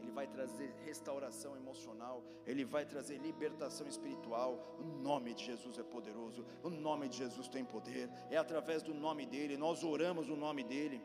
Ele 0.00 0.10
vai 0.10 0.26
trazer 0.26 0.74
restauração 0.84 1.56
emocional, 1.56 2.24
ele 2.46 2.64
vai 2.64 2.84
trazer 2.84 3.18
libertação 3.18 3.86
espiritual. 3.86 4.58
O 4.80 4.82
nome 4.82 5.34
de 5.34 5.44
Jesus 5.44 5.78
é 5.78 5.82
poderoso, 5.82 6.44
o 6.64 6.70
nome 6.70 7.08
de 7.08 7.18
Jesus 7.18 7.46
tem 7.46 7.64
poder, 7.64 8.10
é 8.30 8.36
através 8.36 8.82
do 8.82 8.92
nome 8.92 9.26
dele, 9.26 9.56
nós 9.56 9.84
oramos 9.84 10.28
o 10.28 10.36
nome 10.36 10.64
dele. 10.64 11.00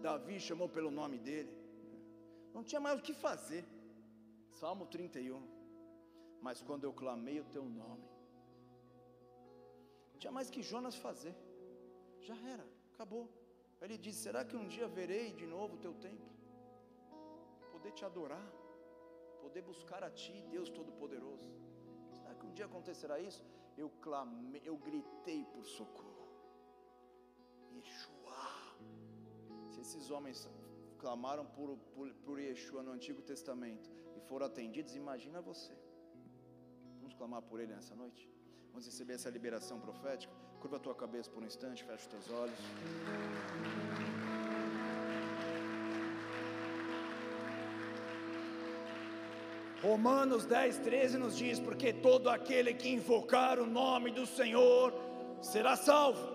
Davi 0.00 0.38
chamou 0.38 0.68
pelo 0.68 0.90
nome 0.90 1.18
dele, 1.18 1.52
não 2.52 2.62
tinha 2.62 2.80
mais 2.80 3.00
o 3.00 3.02
que 3.02 3.14
fazer. 3.14 3.64
Salmo 4.52 4.86
31. 4.86 5.53
Mas 6.46 6.60
quando 6.68 6.84
eu 6.86 6.92
clamei 7.00 7.36
o 7.40 7.46
teu 7.54 7.64
nome, 7.82 8.06
não 10.10 10.18
tinha 10.20 10.34
mais 10.38 10.50
que 10.54 10.62
Jonas 10.70 10.96
fazer, 11.04 11.34
já 12.28 12.36
era, 12.54 12.66
acabou. 12.92 13.24
Ele 13.84 13.96
disse: 14.04 14.18
Será 14.26 14.40
que 14.48 14.56
um 14.62 14.66
dia 14.74 14.86
verei 14.98 15.28
de 15.40 15.46
novo 15.54 15.76
o 15.76 15.80
teu 15.84 15.94
templo? 16.06 16.32
Poder 17.74 17.92
te 17.98 18.04
adorar, 18.10 18.48
poder 19.44 19.62
buscar 19.70 20.02
a 20.08 20.10
ti, 20.22 20.34
Deus 20.54 20.68
Todo-Poderoso. 20.76 21.48
Será 22.18 22.34
que 22.34 22.46
um 22.48 22.52
dia 22.58 22.66
acontecerá 22.66 23.16
isso? 23.28 23.42
Eu 23.82 23.88
clamei, 24.06 24.62
eu 24.64 24.76
gritei 24.88 25.40
por 25.54 25.64
socorro. 25.78 26.28
Yeshua. 27.72 28.42
Se 29.70 29.80
esses 29.84 30.10
homens 30.10 30.46
clamaram 30.98 31.46
por, 31.56 31.70
por, 31.94 32.06
por 32.26 32.38
Yeshua 32.38 32.82
no 32.82 32.92
Antigo 32.98 33.22
Testamento, 33.32 33.90
foram 34.28 34.46
atendidos, 34.46 34.94
imagina 34.94 35.40
você. 35.40 35.74
Vamos 37.04 37.18
clamar 37.18 37.42
por 37.42 37.60
ele 37.60 37.70
nessa 37.70 37.94
noite? 37.94 38.26
Vamos 38.70 38.86
receber 38.86 39.12
essa 39.12 39.28
liberação 39.28 39.78
profética? 39.78 40.32
Curva 40.58 40.78
a 40.78 40.80
tua 40.80 40.94
cabeça 40.94 41.30
por 41.30 41.42
um 41.42 41.46
instante, 41.46 41.84
fecha 41.84 41.96
os 41.96 42.06
teus 42.06 42.30
olhos. 42.30 42.58
Romanos 49.82 50.46
10, 50.46 50.78
13 50.78 51.18
nos 51.18 51.36
diz: 51.36 51.60
Porque 51.60 51.92
todo 51.92 52.30
aquele 52.30 52.72
que 52.72 52.88
invocar 52.88 53.60
o 53.60 53.66
nome 53.66 54.10
do 54.10 54.24
Senhor 54.24 54.94
será 55.42 55.76
salvo. 55.76 56.26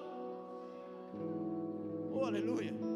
Oh, 2.13 2.25
aleluia. 2.25 2.89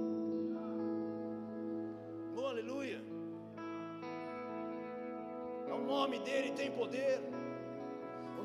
nome 6.04 6.20
dele 6.20 6.52
tem 6.52 6.70
poder, 6.72 7.20
o 7.20 7.43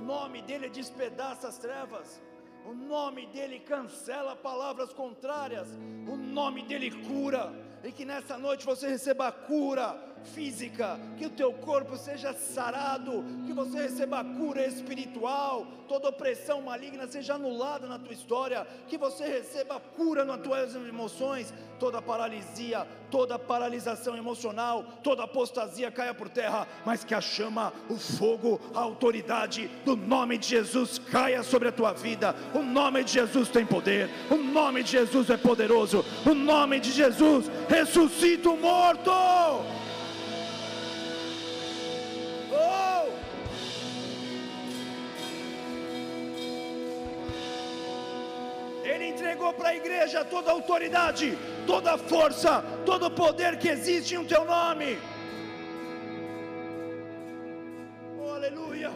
nome 0.08 0.40
dele 0.40 0.70
despedaça 0.70 1.48
as 1.48 1.58
trevas, 1.58 2.18
o 2.64 2.72
nome 2.72 3.26
dele 3.26 3.60
cancela 3.60 4.34
palavras 4.34 4.90
contrárias, 4.90 5.68
o 6.12 6.16
nome 6.16 6.62
dele 6.62 6.90
cura, 6.90 7.52
e 7.84 7.92
que 7.92 8.06
nessa 8.06 8.38
noite 8.38 8.64
você 8.64 8.88
receba 8.88 9.30
cura 9.30 9.86
física, 10.24 10.98
que 11.16 11.26
o 11.26 11.30
teu 11.30 11.52
corpo 11.52 11.96
seja 11.96 12.32
sarado, 12.32 13.24
que 13.46 13.52
você 13.52 13.82
receba 13.82 14.24
cura 14.24 14.66
espiritual, 14.66 15.66
toda 15.88 16.08
opressão 16.08 16.62
maligna 16.62 17.06
seja 17.06 17.34
anulada 17.34 17.86
na 17.86 17.98
tua 17.98 18.12
história, 18.12 18.66
que 18.86 18.98
você 18.98 19.26
receba 19.26 19.80
cura 19.96 20.24
nas 20.24 20.40
tuas 20.40 20.74
emoções, 20.74 21.52
toda 21.78 22.02
paralisia, 22.02 22.86
toda 23.10 23.38
paralisação 23.38 24.16
emocional, 24.16 24.84
toda 25.02 25.24
apostasia 25.24 25.90
caia 25.90 26.12
por 26.12 26.28
terra, 26.28 26.66
mas 26.84 27.04
que 27.04 27.14
a 27.14 27.20
chama, 27.20 27.72
o 27.88 27.96
fogo, 27.96 28.60
a 28.74 28.80
autoridade 28.80 29.68
do 29.84 29.96
nome 29.96 30.36
de 30.36 30.48
Jesus 30.48 30.98
caia 30.98 31.42
sobre 31.42 31.68
a 31.68 31.72
tua 31.72 31.92
vida. 31.92 32.34
O 32.54 32.62
nome 32.62 33.04
de 33.04 33.12
Jesus 33.12 33.48
tem 33.48 33.64
poder, 33.64 34.10
o 34.30 34.36
nome 34.36 34.82
de 34.82 34.92
Jesus 34.92 35.30
é 35.30 35.36
poderoso, 35.36 36.04
o 36.26 36.34
nome 36.34 36.80
de 36.80 36.92
Jesus 36.92 37.50
ressuscita 37.68 38.50
o 38.50 38.56
morto. 38.56 39.10
Entregou 49.38 49.52
para 49.52 49.70
a 49.70 49.76
igreja 49.76 50.24
toda 50.24 50.50
a 50.50 50.54
autoridade, 50.54 51.38
toda 51.66 51.94
a 51.94 51.98
força, 51.98 52.62
todo 52.84 53.06
o 53.06 53.10
poder 53.10 53.58
que 53.58 53.68
existe 53.68 54.14
em 54.14 54.24
teu 54.24 54.44
nome. 54.44 54.98
Oh, 58.18 58.30
aleluia. 58.32 58.90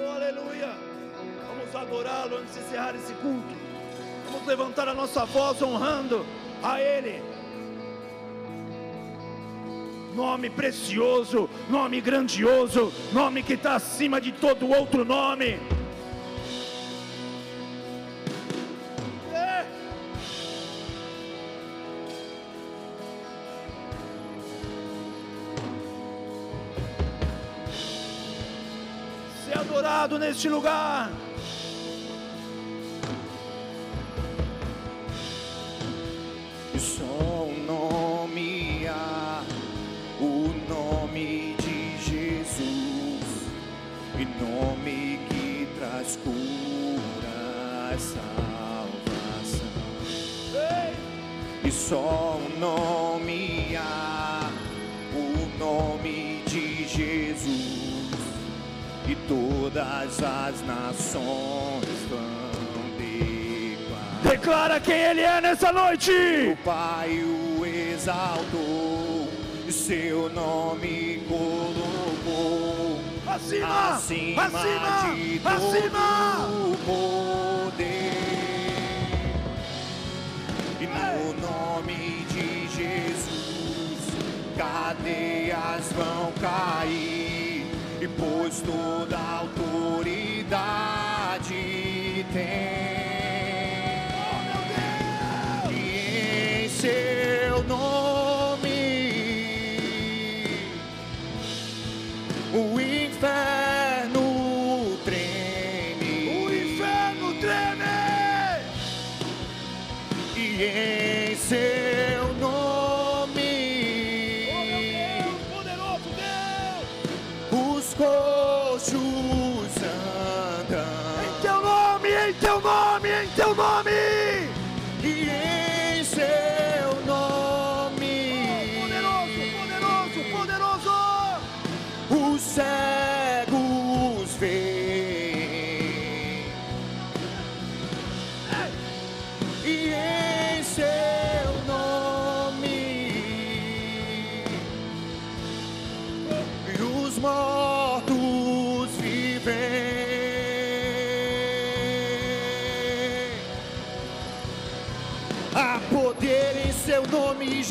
Oh, 0.00 0.10
aleluia. 0.10 0.70
Vamos 1.48 1.74
adorá-lo 1.74 2.36
antes 2.38 2.54
de 2.54 2.60
encerrar 2.60 2.94
esse 2.94 3.12
culto. 3.14 3.54
Vamos 4.26 4.46
levantar 4.46 4.88
a 4.88 4.94
nossa 4.94 5.24
voz 5.24 5.60
honrando 5.60 6.24
a 6.62 6.80
Ele 6.80 7.31
nome 10.14 10.50
precioso, 10.50 11.48
nome 11.68 12.00
grandioso, 12.00 12.92
nome 13.12 13.42
que 13.42 13.54
está 13.54 13.74
acima 13.74 14.20
de 14.20 14.32
todo 14.32 14.68
outro 14.68 15.04
nome. 15.04 15.58
É. 19.32 19.64
Ser 29.44 29.58
adorado 29.58 30.18
neste 30.18 30.48
lugar. 30.48 31.10
Só 51.92 52.38
um 52.38 52.58
nome 52.58 53.76
há, 53.76 54.50
o 55.14 55.58
nome 55.58 56.42
de 56.46 56.88
Jesus, 56.88 58.16
e 59.06 59.14
todas 59.28 60.22
as 60.22 60.62
nações 60.62 61.84
vão 62.08 62.96
declarar. 62.96 64.22
Declara 64.22 64.80
quem 64.80 64.94
Ele 64.94 65.20
é 65.20 65.42
nessa 65.42 65.70
noite. 65.70 66.10
O 66.10 66.56
Pai 66.64 67.10
o 67.22 67.66
exaltou, 67.66 69.28
e 69.68 69.70
seu 69.70 70.30
nome 70.30 71.22
colocou 71.28 73.02
Acima, 73.26 73.96
acima, 73.96 74.44
acima, 74.44 75.50
acima. 75.50 76.48
poder. 76.86 78.41
No 80.92 81.32
nome 81.40 82.26
de 82.30 82.68
Jesus, 82.68 84.00
cadeias 84.56 85.92
vão 85.92 86.32
cair, 86.40 87.66
e 88.00 88.08
pois 88.18 88.60
toda 88.60 89.18
autoridade 89.18 90.62
tem. 92.32 92.81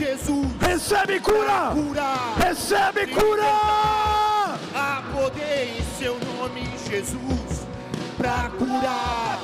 Jesus. 0.02 0.48
Recebe 0.60 1.20
cura. 1.20 1.74
Curar. 1.76 2.36
Recebe 2.40 3.06
cura. 3.06 3.52
Há 4.74 5.04
poder 5.14 5.78
em 5.78 5.84
seu 6.00 6.18
nome, 6.20 6.64
Jesus, 6.90 7.68
para 8.18 8.50
curar, 8.58 9.40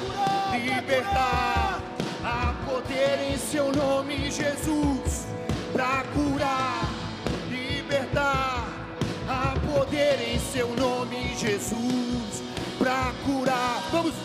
libertar. 0.54 1.80
Há 2.24 2.56
poder 2.66 3.32
em 3.32 3.38
seu 3.38 3.72
nome, 3.72 4.32
Jesus, 4.32 5.28
para 5.72 6.04
curar, 6.16 6.90
libertar. 7.52 8.68
Há 9.30 9.54
poder 9.72 10.20
em 10.28 10.40
seu 10.40 10.70
nome, 10.76 11.36
Jesus, 11.38 12.42
para 12.80 13.14
curar. 13.24 13.84
Vamos! 13.92 14.16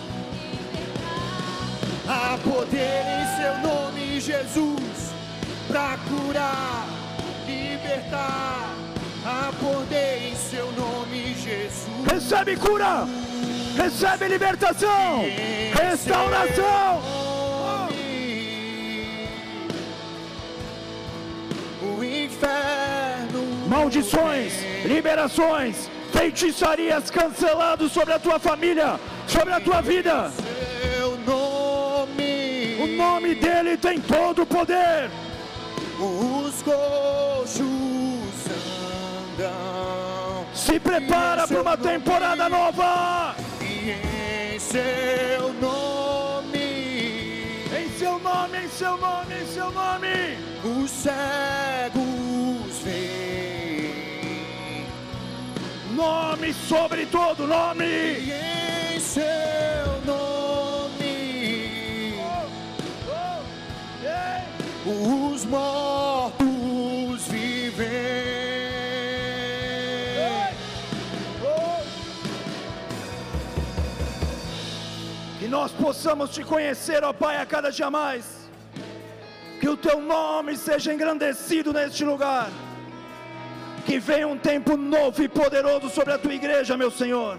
Há 2.09 2.39
poder 2.43 3.05
em 3.07 3.37
seu 3.37 3.71
nome, 3.71 4.21
Jesus, 4.21 4.92
para 5.69 5.99
curar, 6.09 6.87
libertar. 7.47 8.75
Há 9.25 9.53
poder 9.61 10.31
em 10.31 10.35
seu 10.35 10.73
nome, 10.73 11.35
Jesus. 11.35 12.07
Recebe 12.11 12.57
cura. 12.57 13.07
Recebe 13.77 14.29
libertação. 14.29 15.25
Restauração. 15.73 17.03
O 21.83 22.05
inferno. 22.05 23.69
Maldições, 23.69 24.53
liberações, 24.85 25.91
feitiçarias 26.13 27.11
cancelados 27.11 27.93
sobre 27.93 28.13
a 28.13 28.19
tua 28.19 28.39
família, 28.39 28.99
sobre 29.27 29.55
a 29.55 29.61
tua 29.61 29.81
vida. 29.81 30.31
Seu 30.31 31.17
nome. 31.19 32.77
O 32.83 32.87
nome 32.97 33.35
dele 33.37 33.77
tem 33.77 34.01
todo 34.01 34.43
o 34.43 34.47
poder. 34.47 35.11
Os 35.99 36.63
coxos 36.63 37.61
andam. 39.39 40.47
Se 40.55 40.81
prepara 40.81 41.47
para 41.47 41.61
uma 41.61 41.77
temporada 41.77 42.49
nova. 42.49 43.37
E 43.61 43.91
em 44.55 44.59
seu 44.59 45.53
nome. 45.61 46.49
Em 47.77 47.91
seu 47.99 48.19
nome, 48.19 48.59
em 48.59 48.69
seu 48.69 48.97
nome, 48.97 49.35
em 49.35 49.47
seu 49.47 49.71
nome. 49.71 50.39
Os 50.65 50.91
cegos 50.91 52.79
veem. 52.85 54.87
Nome 55.95 56.55
sobre 56.55 57.05
todo 57.07 57.47
nome. 57.47 57.85
E 57.85 58.97
em 58.97 59.01
seu 59.01 59.72
Os 64.85 65.45
mortos 65.45 66.43
vivem. 67.29 67.89
Que 75.39 75.47
nós 75.47 75.71
possamos 75.71 76.31
te 76.31 76.43
conhecer, 76.43 77.05
ó 77.05 77.13
Pai, 77.13 77.37
a 77.37 77.47
cada 77.47 77.71
dia 77.71 77.89
mais. 77.91 78.51
Que 79.61 79.69
o 79.69 79.77
teu 79.77 80.01
nome 80.01 80.57
seja 80.57 80.93
engrandecido 80.93 81.73
neste 81.73 82.05
lugar. 82.05 82.51
Que 83.87 84.01
venha 84.01 84.27
um 84.27 84.37
tempo 84.37 84.77
novo 84.77 85.23
e 85.23 85.29
poderoso 85.29 85.91
sobre 85.91 86.13
a 86.13 86.19
tua 86.19 86.35
igreja, 86.35 86.77
meu 86.77 86.91
Senhor. 86.91 87.39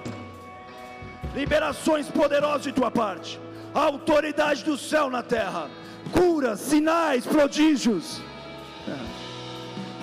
Liberações 1.36 2.08
poderosas 2.08 2.64
de 2.64 2.72
tua 2.72 2.90
parte. 2.90 3.38
Autoridade 3.74 4.64
do 4.64 4.78
céu 4.78 5.10
na 5.10 5.22
terra. 5.22 5.70
Curas, 6.12 6.60
sinais, 6.60 7.26
prodígios. 7.26 8.22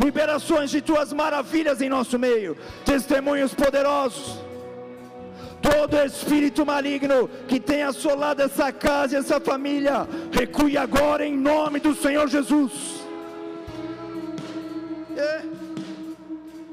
Liberações 0.03 0.71
de 0.71 0.81
tuas 0.81 1.13
maravilhas 1.13 1.81
em 1.81 1.89
nosso 1.89 2.19
meio. 2.19 2.57
Testemunhos 2.85 3.55
poderosos 3.55 4.41
todo 5.61 5.97
espírito 5.99 6.65
maligno 6.65 7.29
que 7.47 7.61
tem 7.61 7.83
assolado 7.83 8.43
essa 8.43 8.73
casa 8.73 9.15
e 9.15 9.19
essa 9.19 9.39
família, 9.41 10.09
recue 10.33 10.77
agora 10.77 11.27
em 11.27 11.37
nome 11.37 11.81
do 11.81 11.95
Senhor 11.95 12.29
Jesus. 12.29 13.01
É. 15.17 15.43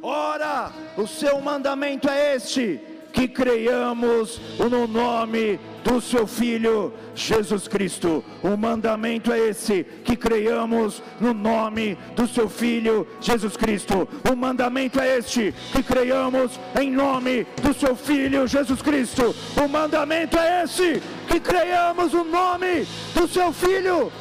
Ora, 0.01 0.71
o 0.95 1.05
seu 1.05 1.41
mandamento 1.41 2.09
é 2.09 2.35
este: 2.35 2.79
que 3.17 3.27
creiamos 3.27 4.39
no 4.59 4.87
nome 4.87 5.59
do 5.83 5.99
seu 5.99 6.27
Filho 6.27 6.93
Jesus 7.15 7.67
Cristo. 7.67 8.23
O 8.43 8.55
mandamento 8.55 9.33
é 9.33 9.39
esse: 9.39 9.83
que 10.05 10.15
creiamos 10.15 11.01
no 11.19 11.33
nome 11.33 11.97
do 12.15 12.27
seu 12.27 12.47
Filho 12.47 13.07
Jesus 13.19 13.57
Cristo. 13.57 14.07
O 14.31 14.35
mandamento 14.35 14.99
é 14.99 15.17
este: 15.17 15.51
que 15.71 15.81
creiamos 15.81 16.59
em 16.79 16.91
nome 16.91 17.47
do 17.63 17.73
seu 17.73 17.95
Filho 17.95 18.45
Jesus 18.47 18.83
Cristo. 18.83 19.35
O 19.59 19.67
mandamento 19.67 20.37
é 20.37 20.63
esse: 20.63 21.01
que 21.27 21.39
creiamos 21.39 22.13
no 22.13 22.23
nome 22.23 22.85
do 23.15 23.27
seu 23.27 23.51
Filho 23.51 24.11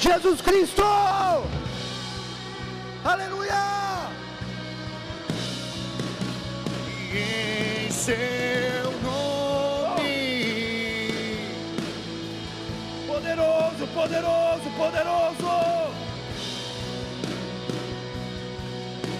Jesus 0.00 0.40
Cristo. 0.40 0.82
Aleluia! 3.04 3.66
Em 7.12 7.55
seu 8.06 8.92
nome. 9.02 10.04
Poderoso, 13.08 13.86
poderoso, 13.92 14.70
poderoso. 14.76 15.92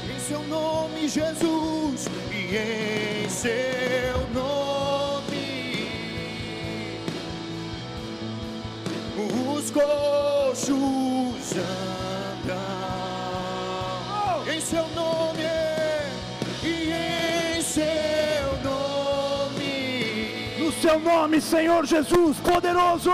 Em 0.09 0.21
seu 0.21 0.43
nome, 0.45 1.09
Jesus, 1.09 2.07
e 2.31 3.25
em 3.25 3.29
seu 3.29 4.21
nome 4.33 5.91
os 9.19 9.71
coxos. 9.73 10.77
Andam. 11.57 11.96
Seu 20.97 21.01
nome, 21.01 21.41
Senhor 21.41 21.85
Jesus, 21.85 22.39
poderoso. 22.39 23.11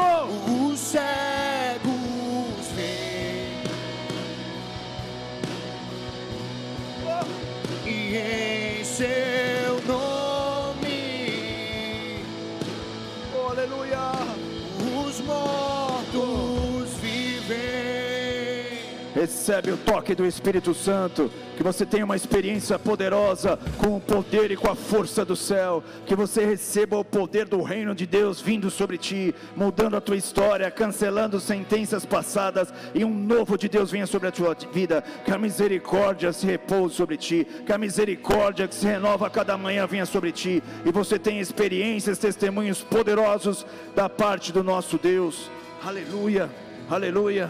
Recebe 19.22 19.70
o 19.70 19.76
toque 19.76 20.16
do 20.16 20.26
Espírito 20.26 20.74
Santo, 20.74 21.30
que 21.56 21.62
você 21.62 21.86
tenha 21.86 22.04
uma 22.04 22.16
experiência 22.16 22.76
poderosa 22.76 23.56
com 23.78 23.96
o 23.96 24.00
poder 24.00 24.50
e 24.50 24.56
com 24.56 24.68
a 24.68 24.74
força 24.74 25.24
do 25.24 25.36
céu, 25.36 25.80
que 26.04 26.16
você 26.16 26.44
receba 26.44 26.98
o 26.98 27.04
poder 27.04 27.46
do 27.46 27.62
reino 27.62 27.94
de 27.94 28.04
Deus 28.04 28.40
vindo 28.40 28.68
sobre 28.68 28.98
ti, 28.98 29.32
mudando 29.54 29.96
a 29.96 30.00
tua 30.00 30.16
história, 30.16 30.68
cancelando 30.72 31.38
sentenças 31.38 32.04
passadas. 32.04 32.74
E 32.92 33.04
um 33.04 33.14
novo 33.14 33.56
de 33.56 33.68
Deus 33.68 33.92
venha 33.92 34.08
sobre 34.08 34.26
a 34.26 34.32
tua 34.32 34.56
vida, 34.72 35.04
que 35.24 35.30
a 35.30 35.38
misericórdia 35.38 36.32
se 36.32 36.44
repouse 36.44 36.96
sobre 36.96 37.16
ti, 37.16 37.46
que 37.64 37.72
a 37.72 37.78
misericórdia 37.78 38.66
que 38.66 38.74
se 38.74 38.86
renova 38.86 39.28
a 39.28 39.30
cada 39.30 39.56
manhã 39.56 39.86
venha 39.86 40.04
sobre 40.04 40.32
ti. 40.32 40.60
E 40.84 40.90
você 40.90 41.16
tenha 41.16 41.40
experiências, 41.40 42.18
testemunhos 42.18 42.82
poderosos 42.82 43.64
da 43.94 44.08
parte 44.08 44.50
do 44.52 44.64
nosso 44.64 44.98
Deus. 44.98 45.48
Aleluia, 45.80 46.50
aleluia, 46.90 47.48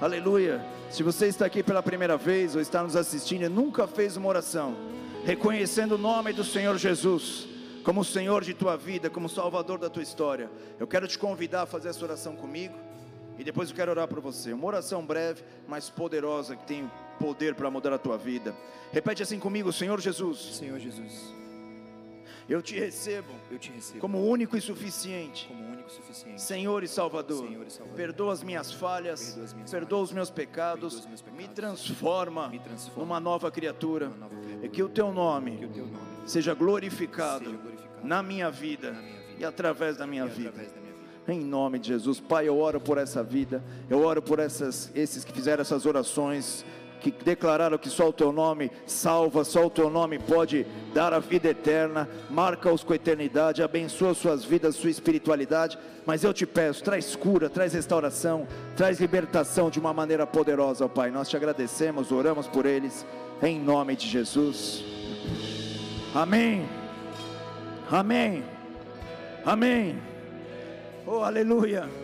aleluia. 0.00 0.73
Se 0.94 1.02
você 1.02 1.26
está 1.26 1.44
aqui 1.44 1.60
pela 1.60 1.82
primeira 1.82 2.16
vez 2.16 2.54
ou 2.54 2.62
está 2.62 2.80
nos 2.80 2.94
assistindo 2.94 3.42
e 3.42 3.48
nunca 3.48 3.84
fez 3.84 4.16
uma 4.16 4.28
oração, 4.28 4.76
reconhecendo 5.24 5.96
o 5.96 5.98
nome 5.98 6.32
do 6.32 6.44
Senhor 6.44 6.78
Jesus 6.78 7.48
como 7.82 8.02
o 8.02 8.04
Senhor 8.04 8.44
de 8.44 8.54
tua 8.54 8.76
vida, 8.76 9.10
como 9.10 9.28
Salvador 9.28 9.76
da 9.76 9.90
tua 9.90 10.04
história, 10.04 10.48
eu 10.78 10.86
quero 10.86 11.08
te 11.08 11.18
convidar 11.18 11.62
a 11.62 11.66
fazer 11.66 11.88
essa 11.88 12.04
oração 12.04 12.36
comigo 12.36 12.76
e 13.36 13.42
depois 13.42 13.70
eu 13.70 13.74
quero 13.74 13.90
orar 13.90 14.06
por 14.06 14.20
você. 14.20 14.52
Uma 14.52 14.68
oração 14.68 15.04
breve, 15.04 15.42
mas 15.66 15.90
poderosa, 15.90 16.54
que 16.54 16.64
tem 16.64 16.88
poder 17.18 17.56
para 17.56 17.68
mudar 17.68 17.92
a 17.92 17.98
tua 17.98 18.16
vida. 18.16 18.54
Repete 18.92 19.20
assim 19.20 19.40
comigo, 19.40 19.72
Senhor 19.72 20.00
Jesus, 20.00 20.54
Senhor 20.54 20.78
Jesus, 20.78 21.34
eu 22.48 22.62
te 22.62 22.78
recebo 22.78 23.32
eu 23.50 23.58
te 23.58 23.72
recebo 23.72 23.98
como 23.98 24.24
único 24.24 24.56
e 24.56 24.60
suficiente. 24.60 25.48
como 25.48 25.63
suficiente. 25.94 26.42
Senhor 26.42 26.82
e 26.82 26.88
Salvador, 26.88 27.46
Senhor 27.46 27.66
e 27.66 27.70
Salvador. 27.70 27.96
perdoa 27.96 28.32
as 28.32 28.42
minhas 28.42 28.72
falhas, 28.72 29.24
Perdoa 29.26 29.44
as 29.44 29.52
minhas 29.54 29.70
perdoa 29.70 30.02
os 30.02 30.10
falhas, 30.10 30.14
meus 30.14 30.30
pecados, 30.30 30.94
os 30.94 31.06
meus 31.06 31.22
pecados, 31.22 31.46
me 31.48 31.54
transforma, 31.54 32.48
me 32.48 32.58
transforma 32.58 33.02
numa 33.02 33.20
nova 33.20 33.50
criatura, 33.50 34.08
numa 34.08 34.18
nova 34.18 34.34
criatura, 34.36 34.66
e 34.66 34.68
que 34.68 34.82
o 34.82 34.88
teu 34.88 35.12
nome 35.12 35.64
o 35.64 35.68
teu 35.68 35.86
nome 35.86 35.98
seja 36.26 36.54
glorificado, 36.54 37.44
seja 37.44 37.56
glorificado 37.56 38.06
na 38.06 38.22
minha 38.22 38.50
vida 38.50 38.92
na 38.92 39.00
minha 39.00 39.20
vida 39.20 39.34
e 39.38 39.44
através 39.44 39.96
da 39.96 40.06
minha 40.06 40.26
vida. 40.26 40.50
da 40.50 40.56
minha 40.56 40.70
vida. 40.70 40.84
Em 41.26 41.40
nome 41.40 41.78
de 41.78 41.88
Jesus, 41.88 42.20
Pai, 42.20 42.48
eu 42.48 42.58
oro 42.58 42.80
por 42.80 42.98
essa 42.98 43.22
vida, 43.22 43.64
eu 43.88 44.02
oro 44.04 44.20
por 44.20 44.38
essas, 44.38 44.90
esses 44.94 45.24
que 45.24 45.32
fizeram 45.32 45.62
essas 45.62 45.86
orações, 45.86 46.64
que 47.10 47.24
declararam 47.24 47.76
que 47.76 47.88
só 47.88 48.08
o 48.08 48.12
Teu 48.12 48.32
nome 48.32 48.70
salva, 48.86 49.44
só 49.44 49.66
o 49.66 49.70
Teu 49.70 49.90
nome 49.90 50.18
pode 50.18 50.66
dar 50.92 51.12
a 51.12 51.18
vida 51.18 51.48
eterna, 51.48 52.08
marca-os 52.30 52.82
com 52.82 52.92
a 52.92 52.96
eternidade, 52.96 53.62
abençoa 53.62 54.14
suas 54.14 54.44
vidas, 54.44 54.76
sua 54.76 54.90
espiritualidade. 54.90 55.78
Mas 56.06 56.22
eu 56.22 56.32
te 56.32 56.46
peço, 56.46 56.82
traz 56.82 57.16
cura, 57.16 57.48
traz 57.48 57.72
restauração, 57.72 58.46
traz 58.76 59.00
libertação 59.00 59.70
de 59.70 59.78
uma 59.78 59.92
maneira 59.92 60.26
poderosa, 60.26 60.88
Pai. 60.88 61.10
Nós 61.10 61.28
te 61.28 61.36
agradecemos, 61.36 62.12
oramos 62.12 62.46
por 62.46 62.66
eles, 62.66 63.06
em 63.42 63.58
nome 63.58 63.96
de 63.96 64.06
Jesus. 64.06 64.84
Amém. 66.14 66.66
Amém. 67.90 68.44
Amém. 69.44 69.98
Oh, 71.06 71.22
aleluia. 71.22 72.03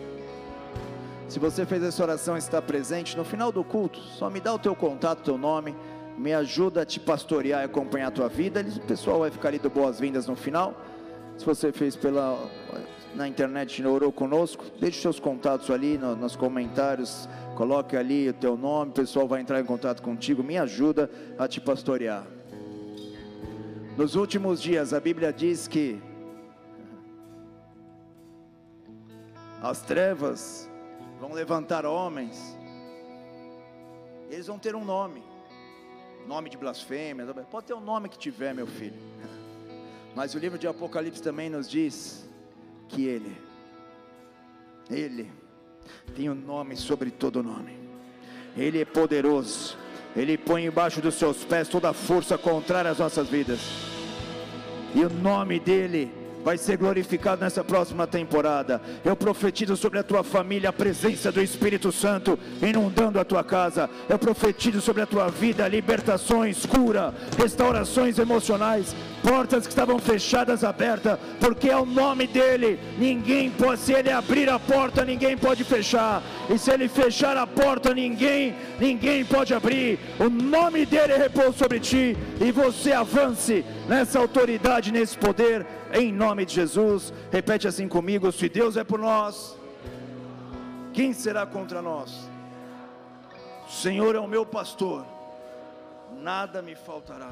Se 1.31 1.39
você 1.39 1.65
fez 1.65 1.81
essa 1.81 2.03
oração 2.03 2.35
e 2.35 2.39
está 2.39 2.61
presente, 2.61 3.15
no 3.15 3.23
final 3.23 3.53
do 3.53 3.63
culto, 3.63 3.97
só 4.01 4.29
me 4.29 4.41
dá 4.41 4.53
o 4.53 4.59
teu 4.59 4.75
contato, 4.75 5.23
teu 5.23 5.37
nome, 5.37 5.73
me 6.17 6.33
ajuda 6.33 6.81
a 6.81 6.85
te 6.85 6.99
pastorear 6.99 7.61
e 7.61 7.63
acompanhar 7.63 8.07
a 8.07 8.11
tua 8.11 8.27
vida. 8.27 8.59
O 8.59 8.81
pessoal 8.81 9.19
vai 9.19 9.31
ficar 9.31 9.47
ali 9.47 9.57
do 9.57 9.69
boas-vindas 9.69 10.27
no 10.27 10.35
final. 10.35 10.75
Se 11.37 11.45
você 11.45 11.71
fez 11.71 11.95
pela 11.95 12.37
na 13.15 13.29
internet, 13.29 13.81
orou 13.85 14.11
conosco, 14.11 14.65
deixe 14.77 14.99
seus 14.99 15.21
contatos 15.21 15.69
ali 15.71 15.97
no- 15.97 16.17
nos 16.17 16.35
comentários, 16.35 17.29
coloque 17.55 17.95
ali 17.95 18.27
o 18.27 18.33
teu 18.33 18.57
nome, 18.57 18.91
o 18.91 18.93
pessoal 18.93 19.25
vai 19.25 19.39
entrar 19.39 19.61
em 19.61 19.65
contato 19.65 20.01
contigo, 20.01 20.43
me 20.43 20.57
ajuda 20.57 21.09
a 21.39 21.47
te 21.47 21.61
pastorear. 21.61 22.27
Nos 23.95 24.15
últimos 24.15 24.61
dias, 24.61 24.93
a 24.93 24.99
Bíblia 24.99 25.31
diz 25.31 25.65
que 25.65 25.97
as 29.61 29.81
trevas 29.81 30.69
vão 31.21 31.33
levantar 31.33 31.85
homens, 31.85 32.57
eles 34.27 34.47
vão 34.47 34.57
ter 34.57 34.75
um 34.75 34.83
nome, 34.83 35.21
nome 36.27 36.49
de 36.49 36.57
blasfêmia, 36.57 37.27
pode 37.43 37.67
ter 37.67 37.75
o 37.75 37.79
nome 37.79 38.09
que 38.09 38.17
tiver, 38.17 38.55
meu 38.55 38.65
filho, 38.65 38.99
mas 40.15 40.33
o 40.33 40.39
livro 40.39 40.57
de 40.57 40.67
Apocalipse 40.67 41.21
também 41.21 41.47
nos 41.47 41.69
diz 41.69 42.27
que 42.89 43.05
Ele, 43.05 43.37
Ele, 44.89 45.31
tem 46.15 46.27
o 46.27 46.31
um 46.31 46.35
nome 46.35 46.75
sobre 46.75 47.11
todo 47.11 47.43
nome, 47.43 47.77
Ele 48.57 48.81
é 48.81 48.85
poderoso, 48.85 49.77
Ele 50.15 50.39
põe 50.39 50.65
embaixo 50.65 51.01
dos 51.01 51.13
seus 51.13 51.45
pés 51.45 51.69
toda 51.69 51.91
a 51.91 51.93
força 51.93 52.35
contrária 52.35 52.89
às 52.89 52.97
nossas 52.97 53.29
vidas, 53.29 53.59
e 54.95 55.05
o 55.05 55.09
nome 55.09 55.59
dEle 55.59 56.20
vai 56.43 56.57
ser 56.57 56.77
glorificado 56.77 57.41
nessa 57.41 57.63
próxima 57.63 58.05
temporada. 58.07 58.81
Eu 59.03 59.15
profetizo 59.15 59.75
sobre 59.75 59.99
a 59.99 60.03
tua 60.03 60.23
família 60.23 60.69
a 60.69 60.73
presença 60.73 61.31
do 61.31 61.41
Espírito 61.41 61.91
Santo 61.91 62.37
inundando 62.61 63.19
a 63.19 63.25
tua 63.25 63.43
casa. 63.43 63.89
Eu 64.09 64.17
profetizo 64.17 64.81
sobre 64.81 65.01
a 65.01 65.05
tua 65.05 65.29
vida 65.29 65.67
libertações, 65.67 66.65
cura, 66.65 67.13
restaurações 67.37 68.17
emocionais, 68.19 68.95
portas 69.21 69.65
que 69.65 69.71
estavam 69.71 69.99
fechadas 69.99 70.63
abertas, 70.63 71.17
porque 71.39 71.69
é 71.69 71.77
o 71.77 71.85
nome 71.85 72.27
dele. 72.27 72.79
Ninguém 72.97 73.49
pode, 73.49 73.81
se 73.81 73.93
ele 73.93 74.11
abrir 74.11 74.49
a 74.49 74.59
porta, 74.59 75.05
ninguém 75.05 75.37
pode 75.37 75.63
fechar. 75.63 76.21
E 76.49 76.57
se 76.57 76.71
ele 76.71 76.87
fechar 76.87 77.37
a 77.37 77.47
porta, 77.47 77.93
ninguém, 77.93 78.55
ninguém 78.79 79.23
pode 79.23 79.53
abrir. 79.53 79.99
O 80.19 80.29
nome 80.29 80.85
dele 80.85 81.15
repousa 81.17 81.53
sobre 81.53 81.79
ti 81.79 82.17
e 82.39 82.51
você 82.51 82.91
avance 82.91 83.63
nessa 83.87 84.19
autoridade, 84.19 84.91
nesse 84.91 85.17
poder 85.17 85.65
em 85.93 86.11
nome 86.11 86.45
de 86.45 86.55
Jesus. 86.55 87.13
Repete 87.31 87.67
assim 87.67 87.87
comigo: 87.87 88.31
se 88.31 88.49
Deus 88.49 88.77
é 88.77 88.83
por 88.83 88.99
nós, 88.99 89.57
quem 90.93 91.13
será 91.13 91.45
contra 91.45 91.81
nós? 91.81 92.29
O 93.67 93.71
Senhor 93.71 94.15
é 94.15 94.19
o 94.19 94.27
meu 94.27 94.45
pastor, 94.45 95.05
nada 96.19 96.61
me 96.61 96.75
faltará. 96.75 97.31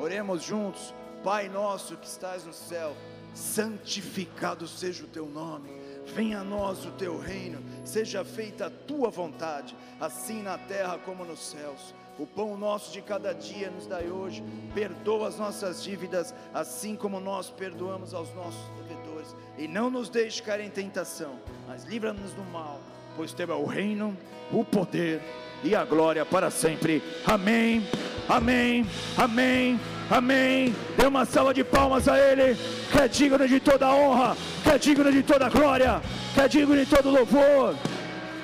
Oremos 0.00 0.44
juntos, 0.44 0.94
Pai 1.28 1.46
nosso 1.46 1.94
que 1.94 2.06
estás 2.06 2.46
no 2.46 2.54
céu, 2.54 2.96
santificado 3.34 4.66
seja 4.66 5.04
o 5.04 5.08
teu 5.08 5.26
nome. 5.26 5.68
Venha 6.06 6.40
a 6.40 6.42
nós 6.42 6.86
o 6.86 6.90
teu 6.92 7.18
reino, 7.18 7.62
seja 7.84 8.24
feita 8.24 8.64
a 8.64 8.70
tua 8.70 9.10
vontade, 9.10 9.76
assim 10.00 10.42
na 10.42 10.56
terra 10.56 10.96
como 10.96 11.26
nos 11.26 11.40
céus. 11.40 11.94
O 12.18 12.26
pão 12.26 12.56
nosso 12.56 12.94
de 12.94 13.02
cada 13.02 13.34
dia 13.34 13.70
nos 13.70 13.86
dai 13.86 14.08
hoje. 14.10 14.42
Perdoa 14.74 15.28
as 15.28 15.38
nossas 15.38 15.82
dívidas, 15.82 16.34
assim 16.54 16.96
como 16.96 17.20
nós 17.20 17.50
perdoamos 17.50 18.14
aos 18.14 18.32
nossos 18.32 18.66
devedores. 18.78 19.36
E 19.58 19.68
não 19.68 19.90
nos 19.90 20.08
deixe 20.08 20.42
cair 20.42 20.64
em 20.64 20.70
tentação, 20.70 21.38
mas 21.66 21.84
livra-nos 21.84 22.32
do 22.32 22.42
mal, 22.44 22.80
pois 23.18 23.32
teu 23.32 23.50
é 23.50 23.54
o 23.56 23.66
reino, 23.66 24.16
o 24.52 24.64
poder 24.64 25.20
e 25.64 25.74
a 25.74 25.84
glória 25.84 26.24
para 26.24 26.52
sempre. 26.52 27.02
Amém. 27.26 27.84
Amém. 28.28 28.86
Amém. 29.16 29.80
Amém. 30.08 30.72
Dê 30.96 31.04
uma 31.04 31.24
salva 31.24 31.52
de 31.52 31.64
palmas 31.64 32.06
a 32.06 32.16
Ele, 32.16 32.56
que 32.92 32.96
é 32.96 33.08
digno 33.08 33.48
de 33.48 33.58
toda 33.58 33.92
honra, 33.92 34.36
que 34.62 34.70
é 34.70 34.78
digno 34.78 35.10
de 35.10 35.24
toda 35.24 35.48
glória, 35.48 36.00
que 36.32 36.40
é 36.40 36.46
digno 36.46 36.76
de 36.76 36.86
todo 36.86 37.10
louvor. 37.10 37.74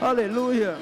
Aleluia. 0.01 0.76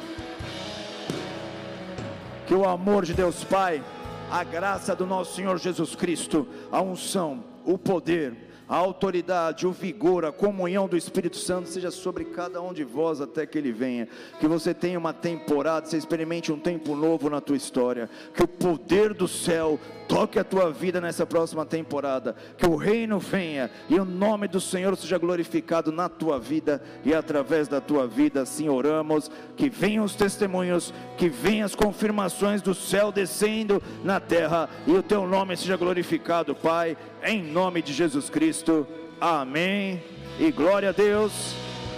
Que 2.46 2.54
o 2.54 2.66
amor 2.66 3.04
de 3.04 3.12
Deus 3.12 3.44
Pai, 3.44 3.82
a 4.30 4.42
graça 4.42 4.96
do 4.96 5.04
nosso 5.04 5.36
Senhor 5.36 5.58
Jesus 5.58 5.94
Cristo, 5.94 6.48
a 6.72 6.80
unção, 6.80 7.44
o 7.66 7.76
poder, 7.76 8.32
a 8.68 8.76
autoridade, 8.76 9.66
o 9.66 9.72
vigor, 9.72 10.24
a 10.24 10.32
comunhão 10.32 10.88
do 10.88 10.96
Espírito 10.96 11.36
Santo 11.36 11.68
seja 11.68 11.90
sobre 11.90 12.24
cada 12.24 12.60
um 12.62 12.72
de 12.72 12.84
vós 12.84 13.20
até 13.20 13.46
que 13.46 13.58
ele 13.58 13.72
venha. 13.72 14.08
Que 14.40 14.46
você 14.46 14.72
tenha 14.72 14.98
uma 14.98 15.12
temporada, 15.12 15.86
você 15.86 15.96
experimente 15.96 16.52
um 16.52 16.58
tempo 16.58 16.94
novo 16.94 17.28
na 17.28 17.40
tua 17.40 17.56
história. 17.56 18.08
Que 18.34 18.42
o 18.42 18.48
poder 18.48 19.12
do 19.14 19.28
céu 19.28 19.78
toque 20.12 20.38
a 20.38 20.44
tua 20.44 20.70
vida 20.70 21.00
nessa 21.00 21.24
próxima 21.24 21.64
temporada. 21.64 22.36
Que 22.58 22.66
o 22.66 22.76
reino 22.76 23.18
venha 23.18 23.70
e 23.88 23.98
o 23.98 24.04
nome 24.04 24.46
do 24.46 24.60
Senhor 24.60 24.94
seja 24.94 25.16
glorificado 25.16 25.90
na 25.90 26.06
tua 26.06 26.38
vida 26.38 26.82
e 27.02 27.14
através 27.14 27.66
da 27.66 27.80
tua 27.80 28.06
vida. 28.06 28.42
Assim 28.42 28.68
oramos. 28.68 29.30
Que 29.56 29.70
venham 29.70 30.04
os 30.04 30.14
testemunhos, 30.14 30.92
que 31.16 31.30
venham 31.30 31.64
as 31.64 31.74
confirmações 31.74 32.60
do 32.60 32.74
céu 32.74 33.10
descendo 33.10 33.82
na 34.04 34.20
terra 34.20 34.68
e 34.86 34.92
o 34.92 35.02
teu 35.02 35.26
nome 35.26 35.56
seja 35.56 35.78
glorificado, 35.78 36.54
Pai, 36.54 36.94
em 37.24 37.42
nome 37.42 37.80
de 37.80 37.94
Jesus 37.94 38.28
Cristo. 38.28 38.86
Amém. 39.18 40.02
E 40.38 40.52
glória 40.52 40.90
a 40.90 40.92
Deus. 40.92 41.54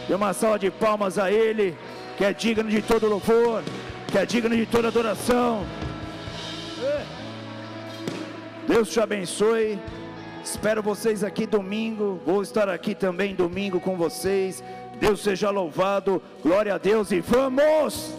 E 0.09 0.15
uma 0.15 0.33
salva 0.33 0.61
de 0.61 0.71
palmas 0.71 1.19
a 1.19 1.33
Ele, 1.33 1.77
que 2.17 2.25
é 2.25 2.33
digno 2.33 2.71
de 2.71 2.81
todo 2.81 3.09
louvor, 3.09 3.65
que 4.07 4.19
é 4.19 4.25
digno 4.25 4.55
de 4.55 4.67
toda 4.67 4.87
adoração. 4.87 5.67
Deus 8.67 8.89
te 8.91 8.99
abençoe. 8.99 9.79
Espero 10.43 10.83
vocês 10.83 11.23
aqui 11.23 11.47
domingo. 11.47 12.21
Vou 12.25 12.43
estar 12.43 12.69
aqui 12.69 12.95
também 12.95 13.35
domingo 13.35 13.79
com 13.79 13.97
vocês. 13.97 14.65
Deus 14.99 15.23
seja 15.23 15.51
louvado. 15.51 16.23
Glória 16.43 16.75
a 16.75 16.79
Deus 16.79 17.11
e 17.11 17.21
vamos! 17.21 18.13